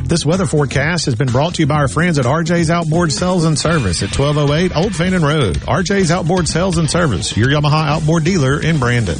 This 0.06 0.26
weather 0.26 0.46
forecast 0.46 1.08
has 1.08 1.16
been 1.16 1.28
brought 1.28 1.56
to 1.56 1.64
you 1.64 1.68
by 1.68 1.76
our 1.76 1.90
friends 1.90 2.18
at 2.20 2.26
RJ's 2.26 2.70
Outboard 2.70 3.12
Sales 3.12 3.44
and 3.44 3.60
Service 3.60 4.02
at 4.02 4.18
1208 4.18 4.78
Old 4.78 4.96
Fannin 4.96 5.24
Road. 5.24 5.58
RJ's 5.58 6.10
Outboard 6.10 6.48
Sales 6.48 6.78
and 6.78 6.90
Service, 6.90 7.36
your 7.36 7.50
Yamaha 7.50 7.86
outboard 7.86 8.24
dealer 8.24 8.62
in 8.64 8.80
Brandon. 8.80 9.20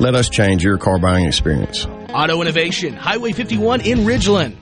Let 0.00 0.14
us 0.14 0.28
change 0.28 0.64
your 0.64 0.76
car 0.76 0.98
buying 0.98 1.26
experience. 1.26 1.86
Auto 2.12 2.40
Innovation, 2.42 2.94
Highway 2.94 3.32
51 3.32 3.80
in 3.82 3.98
Ridgeland. 4.00 4.56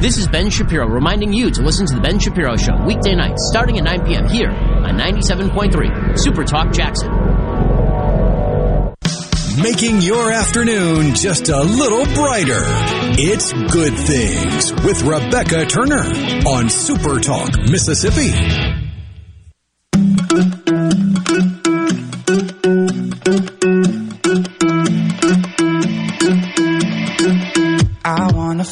This 0.00 0.16
is 0.16 0.28
Ben 0.28 0.48
Shapiro 0.48 0.86
reminding 0.86 1.34
you 1.34 1.50
to 1.50 1.62
listen 1.62 1.86
to 1.88 1.94
The 1.96 2.00
Ben 2.00 2.18
Shapiro 2.18 2.56
Show 2.56 2.74
weekday 2.86 3.14
nights 3.14 3.46
starting 3.50 3.76
at 3.76 3.84
9 3.84 4.06
p.m. 4.06 4.28
here 4.28 4.48
on 4.48 4.96
97.3 4.96 6.18
Super 6.18 6.44
Talk 6.44 6.72
Jackson. 6.72 7.10
Making 9.62 10.00
your 10.00 10.30
afternoon 10.30 11.14
just 11.14 11.50
a 11.50 11.60
little 11.60 12.06
brighter. 12.14 12.62
It's 13.18 13.52
Good 13.52 13.92
Things 13.94 14.72
with 14.84 15.02
Rebecca 15.02 15.66
Turner 15.66 16.04
on 16.48 16.70
Super 16.70 17.20
Talk, 17.20 17.58
Mississippi. 17.68 18.89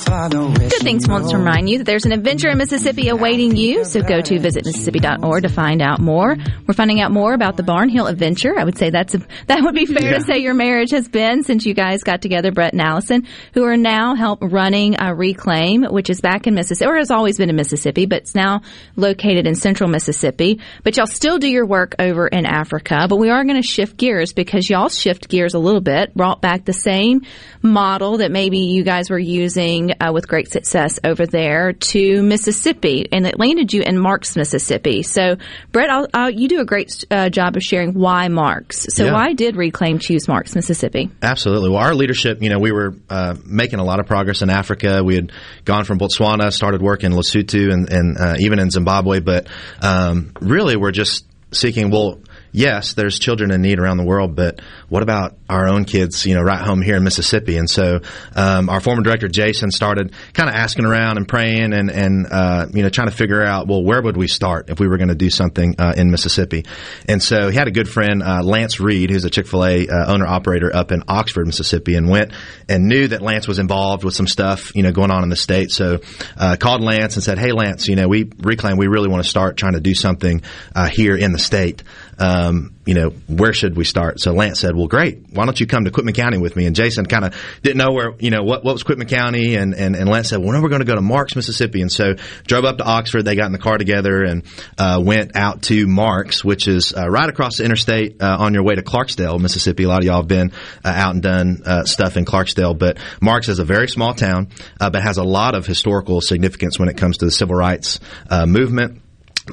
Follow 0.05 0.58
Wants 0.89 1.33
to 1.33 1.37
remind 1.37 1.69
you 1.69 1.77
that 1.79 1.85
there's 1.85 2.07
an 2.07 2.13
adventure 2.13 2.49
in 2.49 2.57
Mississippi 2.57 3.11
awaiting 3.11 3.55
you, 3.55 3.85
so 3.85 4.01
go 4.01 4.23
to 4.23 4.39
visitmississippi.org 4.39 5.43
to 5.43 5.51
find 5.51 5.83
out 5.83 6.01
more. 6.01 6.35
We're 6.67 6.73
finding 6.73 7.03
out 7.03 7.11
more 7.13 7.35
about 7.35 7.59
the 7.59 7.63
Barnhill 7.63 8.09
adventure. 8.09 8.59
I 8.59 8.65
would 8.65 8.79
say 8.79 8.89
that's 8.89 9.15
a, 9.15 9.19
that 9.49 9.61
would 9.61 9.75
be 9.75 9.85
fair 9.85 10.13
Yeah. 10.13 10.19
to 10.19 10.21
say 10.23 10.39
your 10.39 10.55
marriage 10.55 10.93
has 10.93 11.07
been 11.07 11.43
since 11.43 11.67
you 11.67 11.75
guys 11.75 12.03
got 12.05 12.23
together, 12.23 12.53
Brett 12.53 12.73
and 12.73 12.81
Allison, 12.81 13.27
who 13.53 13.65
are 13.65 13.77
now 13.77 14.15
help 14.15 14.39
running 14.41 14.99
uh, 14.99 15.13
Reclaim, 15.13 15.83
which 15.85 16.09
is 16.09 16.23
back 16.23 16.47
in 16.47 16.55
Mississippi, 16.55 16.89
or 16.89 16.97
has 16.97 17.11
always 17.11 17.37
been 17.37 17.51
in 17.51 17.57
Mississippi, 17.57 18.07
but 18.07 18.23
it's 18.23 18.35
now 18.35 18.63
located 18.97 19.47
in 19.47 19.57
central 19.57 19.91
Mississippi. 19.91 20.59
But 20.85 20.97
y'all 20.97 21.07
still 21.07 21.37
do 21.39 21.49
your 21.49 21.67
work 21.67 21.97
over 21.99 22.27
in 22.27 22.47
Africa, 22.47 23.09
but 23.11 23.17
we 23.17 23.29
are 23.29 23.45
going 23.45 23.61
to 23.61 23.69
shift 23.69 23.99
gears 23.99 24.33
because 24.33 24.71
y'all 24.71 24.89
shift 24.89 25.29
gears 25.29 25.53
a 25.53 25.59
little 25.59 25.83
bit, 25.83 26.15
brought 26.15 26.41
back 26.41 26.65
the 26.65 26.73
same 26.73 27.21
model 27.61 28.17
that 28.19 28.31
maybe 28.31 28.61
you 28.61 28.85
guys 28.85 29.11
were 29.11 29.19
using 29.19 29.93
uh, 30.01 30.13
with 30.15 30.27
great 30.27 30.49
success 30.51 30.78
over 31.05 31.27
there 31.27 31.73
to 31.73 32.23
Mississippi, 32.23 33.09
and 33.11 33.27
it 33.27 33.39
landed 33.39 33.73
you 33.73 33.83
in 33.83 33.99
Marks, 33.99 34.37
Mississippi. 34.37 35.03
So, 35.03 35.37
Brett, 35.73 35.91
I'll, 35.91 36.07
I'll, 36.15 36.31
you 36.31 36.49
do 36.49 36.61
a 36.61 36.65
great 36.65 37.05
uh, 37.11 37.29
job 37.29 37.57
of 37.57 37.63
sharing 37.63 37.95
why 37.95 38.29
Marks. 38.29 38.87
So, 38.95 39.07
Yeah. 39.07 39.13
why 39.13 39.33
did 39.33 39.57
Reclaim 39.57 39.99
choose 39.99 40.29
Marks, 40.29 40.55
Mississippi? 40.55 41.11
Absolutely. 41.23 41.71
Well, 41.71 41.81
our 41.81 41.95
leadership, 41.95 42.43
you 42.43 42.51
know, 42.51 42.59
we 42.59 42.73
were 42.73 42.95
uh, 43.11 43.35
making 43.45 43.79
a 43.81 43.85
lot 43.85 44.01
of 44.01 44.07
progress 44.07 44.43
in 44.43 44.51
Africa. 44.51 45.03
We 45.03 45.17
had 45.17 45.33
gone 45.65 45.85
from 45.85 45.99
Botswana, 45.99 46.53
started 46.53 46.81
work 46.83 47.05
in 47.05 47.13
Lesotho, 47.13 47.73
and, 47.73 47.93
and 47.93 48.19
uh, 48.19 48.35
even 48.39 48.59
in 48.59 48.71
Zimbabwe. 48.71 49.21
But 49.21 49.49
um, 49.83 50.33
really, 50.41 50.77
we're 50.77 50.93
just 50.93 51.25
seeking. 51.53 51.91
Well, 51.91 52.21
yes, 52.53 52.95
there's 52.95 53.19
children 53.19 53.51
in 53.51 53.63
need 53.63 53.79
around 53.79 53.97
the 53.97 54.05
world, 54.05 54.35
but 54.35 54.61
what 54.89 55.03
about 55.03 55.37
our 55.49 55.69
own 55.69 55.85
kids? 55.85 56.27
You 56.27 56.35
know, 56.35 56.43
right 56.43 56.61
home 56.61 56.83
here 56.83 56.97
in 56.97 57.05
Mississippi. 57.05 57.57
And 57.57 57.69
so, 57.69 58.01
um, 58.35 58.69
our 58.69 58.81
former 58.81 59.03
director 59.03 59.29
Jason 59.29 59.71
started 59.71 60.13
kind 60.33 60.49
of 60.49 60.55
asking 60.55 60.85
around 60.85 61.17
and 61.17 61.29
praying, 61.29 61.73
and 61.73 61.91
and 61.91 62.27
uh, 62.31 62.67
you 62.73 62.83
know, 62.83 62.89
trying 62.89 63.09
to 63.09 63.15
figure 63.15 63.43
out 63.43 63.67
well, 63.67 63.83
where 63.83 64.03
would 64.03 64.17
we 64.17 64.29
start 64.29 64.71
if 64.71 64.81
we 64.81 64.89
were 64.89 64.97
going 64.97 65.09
to 65.09 65.15
do 65.15 65.31
something 65.31 65.75
uh, 65.79 65.95
in 65.97 66.11
Mississippi? 66.11 66.65
And 67.09 67.23
so, 67.23 67.49
he 67.51 67.57
had 67.57 67.69
a 67.69 67.73
good 67.73 67.89
friend, 67.89 68.23
uh, 68.23 68.43
Lance 68.43 68.81
Reed, 68.81 69.11
who's 69.11 69.25
a 69.25 69.31
Chick 69.31 69.47
Fil 69.47 69.65
A 69.65 69.89
uh, 69.89 70.13
owner 70.13 70.27
operator 70.27 70.75
up 70.75 70.93
in 70.93 71.03
Oxford, 71.09 71.47
Mississippi, 71.47 71.95
and 71.95 72.09
went 72.09 72.33
and 72.69 72.89
knew 72.89 73.09
that 73.09 73.23
Lance 73.23 73.47
was 73.47 73.59
involved 73.59 74.05
with 74.05 74.15
some 74.15 74.27
stuff, 74.27 74.75
you 74.75 74.83
know, 74.83 74.93
going 74.93 75.11
on 75.11 75.23
in 75.23 75.29
the 75.29 75.37
state. 75.37 75.71
So, 75.71 76.01
uh, 76.37 76.57
called 76.59 76.83
Lance 76.83 77.17
and 77.17 77.23
said, 77.23 77.39
"Hey, 77.39 77.53
Lance, 77.53 77.89
you 77.89 77.97
know, 77.97 78.09
we 78.09 78.31
reclaim. 78.39 78.77
We 78.77 78.87
really 78.87 79.09
want 79.09 79.23
to 79.23 79.29
start 79.29 79.57
trying 79.57 79.75
to 79.75 79.81
do 79.81 79.95
something 79.95 80.43
uh, 80.75 80.89
here 80.89 81.17
in 81.17 81.33
the 81.33 81.39
state." 81.39 81.83
Um, 82.19 82.75
you 82.85 82.95
know, 82.95 83.11
where 83.29 83.53
should 83.53 83.77
we 83.77 83.85
start? 83.85 84.19
So 84.19 84.33
Lance 84.33 84.61
said, 84.61 84.75
well, 84.75 84.87
great. 84.87 85.19
Why 85.31 85.45
don't 85.45 85.61
you 85.61 85.67
come 85.67 85.85
to 85.85 85.91
Quitman 85.91 86.15
County 86.15 86.39
with 86.39 86.57
me? 86.57 86.65
And 86.65 86.75
Jason 86.75 87.05
kind 87.05 87.25
of 87.25 87.35
didn't 87.63 87.77
know 87.77 87.93
where, 87.93 88.15
you 88.19 88.31
know, 88.31 88.43
what, 88.43 88.65
what 88.65 88.73
was 88.73 88.83
Quitman 88.83 89.09
County. 89.09 89.57
And, 89.57 89.75
and, 89.75 89.95
and 89.95 90.09
Lance 90.09 90.31
said, 90.31 90.39
well, 90.39 90.53
no, 90.53 90.63
we're 90.63 90.71
going 90.71 90.81
to 90.81 90.87
go 90.87 90.95
to 90.95 91.03
Marks, 91.03 91.37
Mississippi. 91.37 91.83
And 91.83 91.93
so 91.93 92.15
drove 92.47 92.65
up 92.65 92.79
to 92.79 92.85
Oxford. 92.85 93.25
They 93.25 93.37
got 93.37 93.47
in 93.47 93.53
the 93.53 93.59
car 93.59 93.77
together 93.77 94.25
and, 94.25 94.43
uh, 94.79 95.01
went 95.05 95.37
out 95.37 95.63
to 95.65 95.87
Marks, 95.87 96.43
which 96.43 96.67
is, 96.67 96.95
uh, 96.97 97.09
right 97.09 97.29
across 97.29 97.59
the 97.59 97.65
interstate, 97.65 98.23
uh, 98.23 98.39
on 98.41 98.55
your 98.55 98.63
way 98.63 98.75
to 98.75 98.83
Clarksdale, 98.83 99.39
Mississippi. 99.39 99.85
A 99.85 99.89
lot 99.89 99.99
of 99.99 100.05
y'all 100.05 100.23
have 100.23 100.29
been, 100.29 100.53
uh, 100.85 100.89
out 100.89 101.13
and 101.13 101.23
done, 101.23 101.63
uh, 101.67 101.85
stuff 101.85 102.17
in 102.17 102.25
Clarksdale. 102.25 102.79
But 102.79 102.99
Marks 103.21 103.51
is 103.51 103.59
a 103.59 103.65
very 103.65 103.89
small 103.89 104.15
town, 104.15 104.49
uh, 104.81 104.89
but 104.89 105.03
has 105.03 105.19
a 105.19 105.25
lot 105.25 105.55
of 105.55 105.67
historical 105.67 106.23
significance 106.23 106.79
when 106.79 106.89
it 106.89 106.97
comes 106.97 107.19
to 107.19 107.27
the 107.27 107.31
civil 107.31 107.55
rights, 107.55 108.01
movement 108.47 109.03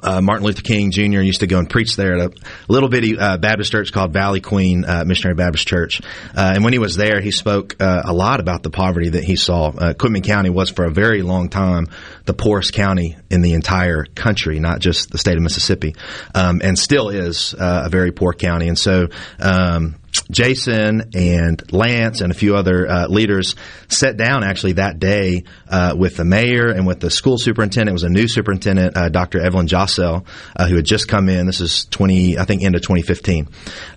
uh, 0.04 0.22
Martin 0.22 0.46
Luther 0.46 0.62
King 0.62 0.92
Jr. 0.92 1.22
used 1.22 1.42
to 1.42 1.48
go 1.48 1.60
and 1.60 1.70
preach 1.70 1.96
there 1.96 2.18
at 2.18 2.32
a 2.32 2.34
little 2.68 2.90
bitty 2.90 3.18
uh, 3.18 3.38
Baptist 3.38 3.72
church 3.72 3.92
called 3.92 4.14
Valley 4.14 4.42
Queen 4.42 4.86
uh, 4.86 5.04
Missionary 5.06 5.36
Baptist 5.36 5.68
Church. 5.68 6.02
Uh, 6.36 6.54
and 6.56 6.64
when 6.64 6.74
he 6.74 6.80
was 6.80 6.96
there, 6.96 7.22
he 7.22 7.32
spoke 7.32 7.76
uh, 7.80 8.04
a 8.06 8.14
lot 8.14 8.40
about 8.40 8.64
the 8.64 8.70
poverty 8.70 9.10
that 9.10 9.24
he 9.24 9.36
saw. 9.36 9.70
Uh, 9.70 9.94
Quitman 9.94 10.22
County 10.22 10.50
was 10.50 10.70
for 10.70 10.86
a 10.86 10.92
very 10.92 11.22
long 11.22 11.50
time 11.50 11.88
the 12.26 12.34
poorest 12.34 12.74
county 12.74 13.18
in 13.30 13.42
the 13.42 13.54
entire 13.54 14.06
country, 14.06 14.60
not 14.60 14.80
just 14.80 15.12
the 15.12 15.18
state 15.18 15.38
of 15.38 15.44
Mississippi, 15.44 15.96
um, 16.34 16.62
and 16.64 16.78
still 16.78 17.10
is 17.10 17.54
a 17.58 17.90
very 17.90 18.12
poor 18.12 18.34
county. 18.34 18.68
And 18.68 18.78
so. 18.78 19.08
Um, 19.40 19.96
Jason 20.30 21.12
and 21.14 21.72
Lance 21.72 22.22
and 22.22 22.32
a 22.32 22.36
few 22.36 22.56
other 22.56 22.88
uh, 22.88 23.08
leaders 23.08 23.56
sat 23.88 24.18
down 24.18 24.44
actually 24.44 24.74
that 24.74 25.00
day 25.00 25.44
uh, 25.68 25.96
with 25.98 26.18
the 26.18 26.26
mayor 26.26 26.70
and 26.70 26.88
with 26.88 27.00
the 27.00 27.10
school 27.10 27.38
superintendent. 27.38 27.90
It 27.90 27.94
was 27.94 28.04
a 28.04 28.10
new 28.10 28.28
superintendent, 28.28 28.98
uh, 28.98 29.10
Dr. 29.10 29.40
Evelyn 29.40 29.68
Jossell, 29.68 30.26
uh, 30.56 30.68
who 30.68 30.76
had 30.76 30.86
just 30.86 31.08
come 31.08 31.30
in. 31.30 31.46
This 31.46 31.62
is 31.62 31.86
20, 31.86 32.38
I 32.38 32.46
think, 32.46 32.64
end 32.64 32.76
of 32.76 32.82
2015. 32.82 33.50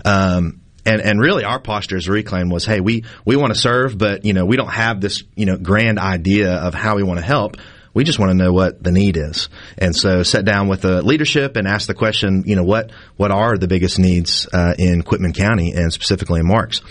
Um, 0.05 0.61
and, 0.85 1.01
and 1.03 1.21
really 1.21 1.45
our 1.45 1.61
posture 1.61 1.97
as 1.97 2.09
Reclaim 2.09 2.49
was, 2.49 2.65
hey, 2.65 2.81
we, 2.81 3.05
we 3.25 3.37
want 3.37 3.53
to 3.53 3.59
serve, 3.59 3.99
but, 3.99 4.25
you 4.25 4.33
know, 4.33 4.47
we 4.47 4.57
don't 4.57 4.73
have 4.73 5.01
this, 5.01 5.23
you 5.35 5.45
know, 5.47 5.57
grand 5.57 5.99
idea 5.99 6.53
of 6.53 6.75
how 6.75 6.97
we 6.97 7.03
want 7.03 7.19
to 7.19 7.25
help. 7.25 7.57
We 7.95 8.05
just 8.05 8.19
want 8.19 8.31
to 8.31 8.37
know 8.37 8.53
what 8.53 8.83
the 8.83 8.93
need 8.93 9.17
is. 9.17 9.49
And 9.77 9.95
so 9.95 10.23
sat 10.23 10.45
down 10.45 10.69
with 10.69 10.83
the 10.83 11.03
leadership 11.03 11.57
and 11.57 11.67
asked 11.67 11.87
the 11.89 11.95
question, 11.95 12.45
you 12.47 12.57
know, 12.57 12.65
what, 12.65 12.91
what 13.17 13.31
are 13.31 13.57
the 13.57 13.69
biggest 13.69 13.99
needs, 13.99 14.47
uh, 14.53 14.75
in 14.79 15.03
Quitman 15.03 15.33
County 15.33 15.73
and 15.73 15.93
specifically 15.93 16.41
in 16.41 16.47
Marks? 16.47 16.83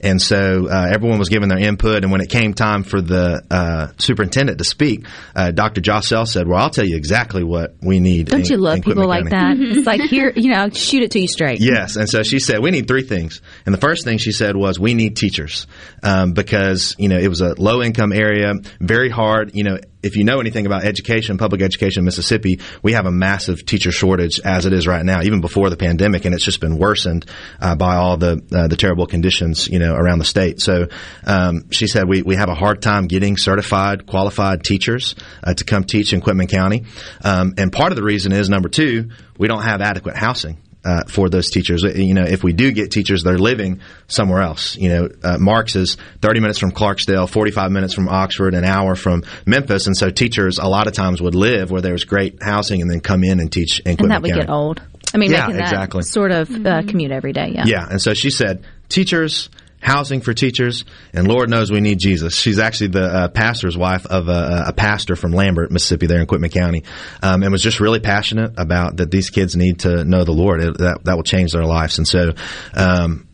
And 0.00 0.20
so, 0.20 0.68
uh, 0.68 0.90
everyone 0.92 1.18
was 1.18 1.28
giving 1.28 1.48
their 1.48 1.58
input. 1.58 2.02
And 2.02 2.10
when 2.10 2.20
it 2.20 2.28
came 2.28 2.54
time 2.54 2.82
for 2.82 3.00
the, 3.00 3.42
uh, 3.50 3.88
superintendent 3.98 4.58
to 4.58 4.64
speak, 4.64 5.06
uh, 5.36 5.52
Dr. 5.52 5.80
Jossell 5.80 6.26
said, 6.26 6.48
well, 6.48 6.60
I'll 6.60 6.70
tell 6.70 6.86
you 6.86 6.96
exactly 6.96 7.44
what 7.44 7.74
we 7.80 8.00
need. 8.00 8.26
Don't 8.28 8.40
in- 8.40 8.46
you 8.46 8.56
love 8.56 8.76
in 8.76 8.82
people 8.82 9.04
Quitman 9.04 9.24
like 9.24 9.30
County." 9.30 9.66
that? 9.68 9.76
It's 9.78 9.86
like 9.86 10.00
here, 10.10 10.32
you 10.34 10.50
know, 10.50 10.70
shoot 10.70 11.02
it 11.02 11.12
to 11.12 11.20
you 11.20 11.28
straight. 11.28 11.60
Yes, 11.60 11.96
and 11.96 12.08
so 12.08 12.22
she 12.22 12.38
said 12.38 12.60
we 12.60 12.70
need 12.70 12.88
three 12.88 13.02
things. 13.02 13.40
And 13.64 13.74
the 13.74 13.80
first 13.80 14.04
thing 14.04 14.18
she 14.18 14.32
said 14.32 14.56
was 14.56 14.78
we 14.78 14.94
need 14.94 15.16
teachers 15.16 15.66
um, 16.02 16.32
because 16.32 16.94
you 16.98 17.08
know 17.08 17.18
it 17.18 17.28
was 17.28 17.40
a 17.40 17.54
low 17.60 17.82
income 17.82 18.12
area, 18.12 18.54
very 18.80 19.08
hard. 19.08 19.54
You 19.54 19.64
know, 19.64 19.78
if 20.02 20.16
you 20.16 20.24
know 20.24 20.40
anything 20.40 20.66
about 20.66 20.84
education, 20.84 21.38
public 21.38 21.62
education 21.62 22.00
in 22.00 22.04
Mississippi, 22.04 22.60
we 22.82 22.92
have 22.92 23.06
a 23.06 23.10
massive 23.10 23.64
teacher 23.64 23.92
shortage 23.92 24.40
as 24.40 24.66
it 24.66 24.72
is 24.72 24.86
right 24.86 25.04
now, 25.04 25.22
even 25.22 25.40
before 25.40 25.70
the 25.70 25.76
pandemic, 25.76 26.24
and 26.24 26.34
it's 26.34 26.44
just 26.44 26.60
been 26.60 26.78
worsened 26.78 27.26
uh, 27.60 27.74
by 27.76 27.96
all 27.96 28.16
the 28.16 28.42
uh, 28.52 28.68
the 28.68 28.76
terrible 28.76 29.06
conditions 29.06 29.68
you 29.68 29.78
know 29.78 29.94
around 29.94 30.18
the 30.18 30.24
state. 30.24 30.60
So 30.60 30.88
um, 31.24 31.70
she 31.70 31.86
said 31.86 32.08
we 32.08 32.22
we 32.22 32.36
have 32.36 32.48
a 32.48 32.54
hard 32.54 32.82
time 32.82 33.06
getting 33.06 33.36
certified, 33.36 34.06
qualified 34.06 34.64
teachers 34.64 35.14
uh, 35.42 35.54
to 35.54 35.64
come 35.64 35.84
teach 35.84 36.12
in 36.12 36.20
Quitman 36.20 36.48
County, 36.48 36.84
um, 37.24 37.54
and 37.58 37.72
part 37.72 37.92
of 37.92 37.96
the 37.96 38.02
reason 38.02 38.32
is 38.32 38.48
number 38.48 38.68
two, 38.68 39.10
we 39.38 39.48
don't 39.48 39.62
have 39.62 39.80
adequate 39.80 40.16
housing 40.16 40.58
uh, 40.84 41.02
for 41.08 41.28
those 41.28 41.50
teachers. 41.50 41.82
You 41.82 42.14
know, 42.14 42.24
if 42.24 42.42
we 42.42 42.52
do 42.52 42.72
get 42.72 42.90
teachers, 42.90 43.22
they're 43.22 43.38
living 43.38 43.80
somewhere 44.08 44.42
else. 44.42 44.76
You 44.76 44.88
know, 44.88 45.08
uh, 45.22 45.38
Marks 45.38 45.76
is 45.76 45.96
30 46.20 46.40
minutes 46.40 46.58
from 46.58 46.72
Clarksdale, 46.72 47.28
45 47.28 47.70
minutes 47.70 47.94
from 47.94 48.08
Oxford, 48.08 48.54
an 48.54 48.64
hour 48.64 48.94
from 48.96 49.22
Memphis, 49.46 49.86
and 49.86 49.96
so 49.96 50.10
teachers 50.10 50.58
a 50.58 50.66
lot 50.66 50.86
of 50.86 50.92
times 50.92 51.20
would 51.22 51.34
live 51.34 51.70
where 51.70 51.80
there's 51.80 52.04
great 52.04 52.42
housing 52.42 52.82
and 52.82 52.90
then 52.90 53.00
come 53.00 53.22
in 53.24 53.38
and 53.40 53.50
teach 53.52 53.80
in 53.80 53.90
And 53.90 53.98
Quitman 53.98 54.08
that 54.10 54.22
would 54.22 54.30
County. 54.32 54.42
get 54.46 54.50
old. 54.50 54.82
I 55.14 55.18
mean, 55.18 55.30
Yeah, 55.30 55.46
making 55.46 55.56
that 55.56 55.62
exactly. 55.72 56.02
sort 56.04 56.30
of 56.32 56.50
uh, 56.66 56.82
commute 56.82 57.10
every 57.10 57.32
day. 57.32 57.52
Yeah. 57.54 57.64
Yeah, 57.66 57.86
and 57.90 58.00
so 58.00 58.14
she 58.14 58.30
said, 58.30 58.64
teachers, 58.88 59.50
housing 59.82 60.20
for 60.20 60.32
teachers, 60.32 60.84
and 61.12 61.28
Lord 61.28 61.50
knows 61.50 61.70
we 61.70 61.80
need 61.80 61.98
Jesus. 61.98 62.34
She's 62.34 62.58
actually 62.58 62.88
the 62.88 63.04
uh, 63.04 63.28
pastor's 63.28 63.76
wife 63.76 64.06
of 64.06 64.28
a, 64.28 64.64
a 64.68 64.72
pastor 64.72 65.16
from 65.16 65.32
Lambert, 65.32 65.70
Mississippi, 65.70 66.06
there 66.06 66.20
in 66.20 66.26
Quitman 66.26 66.50
County, 66.50 66.84
um, 67.22 67.42
and 67.42 67.52
was 67.52 67.62
just 67.62 67.80
really 67.80 68.00
passionate 68.00 68.52
about 68.56 68.96
that 68.98 69.10
these 69.10 69.28
kids 69.28 69.56
need 69.56 69.80
to 69.80 70.04
know 70.04 70.24
the 70.24 70.32
Lord. 70.32 70.62
It, 70.62 70.78
that 70.78 71.04
that 71.04 71.16
will 71.16 71.24
change 71.24 71.52
their 71.52 71.66
lives, 71.66 71.98
and 71.98 72.06
so 72.06 72.32
um, 72.74 73.28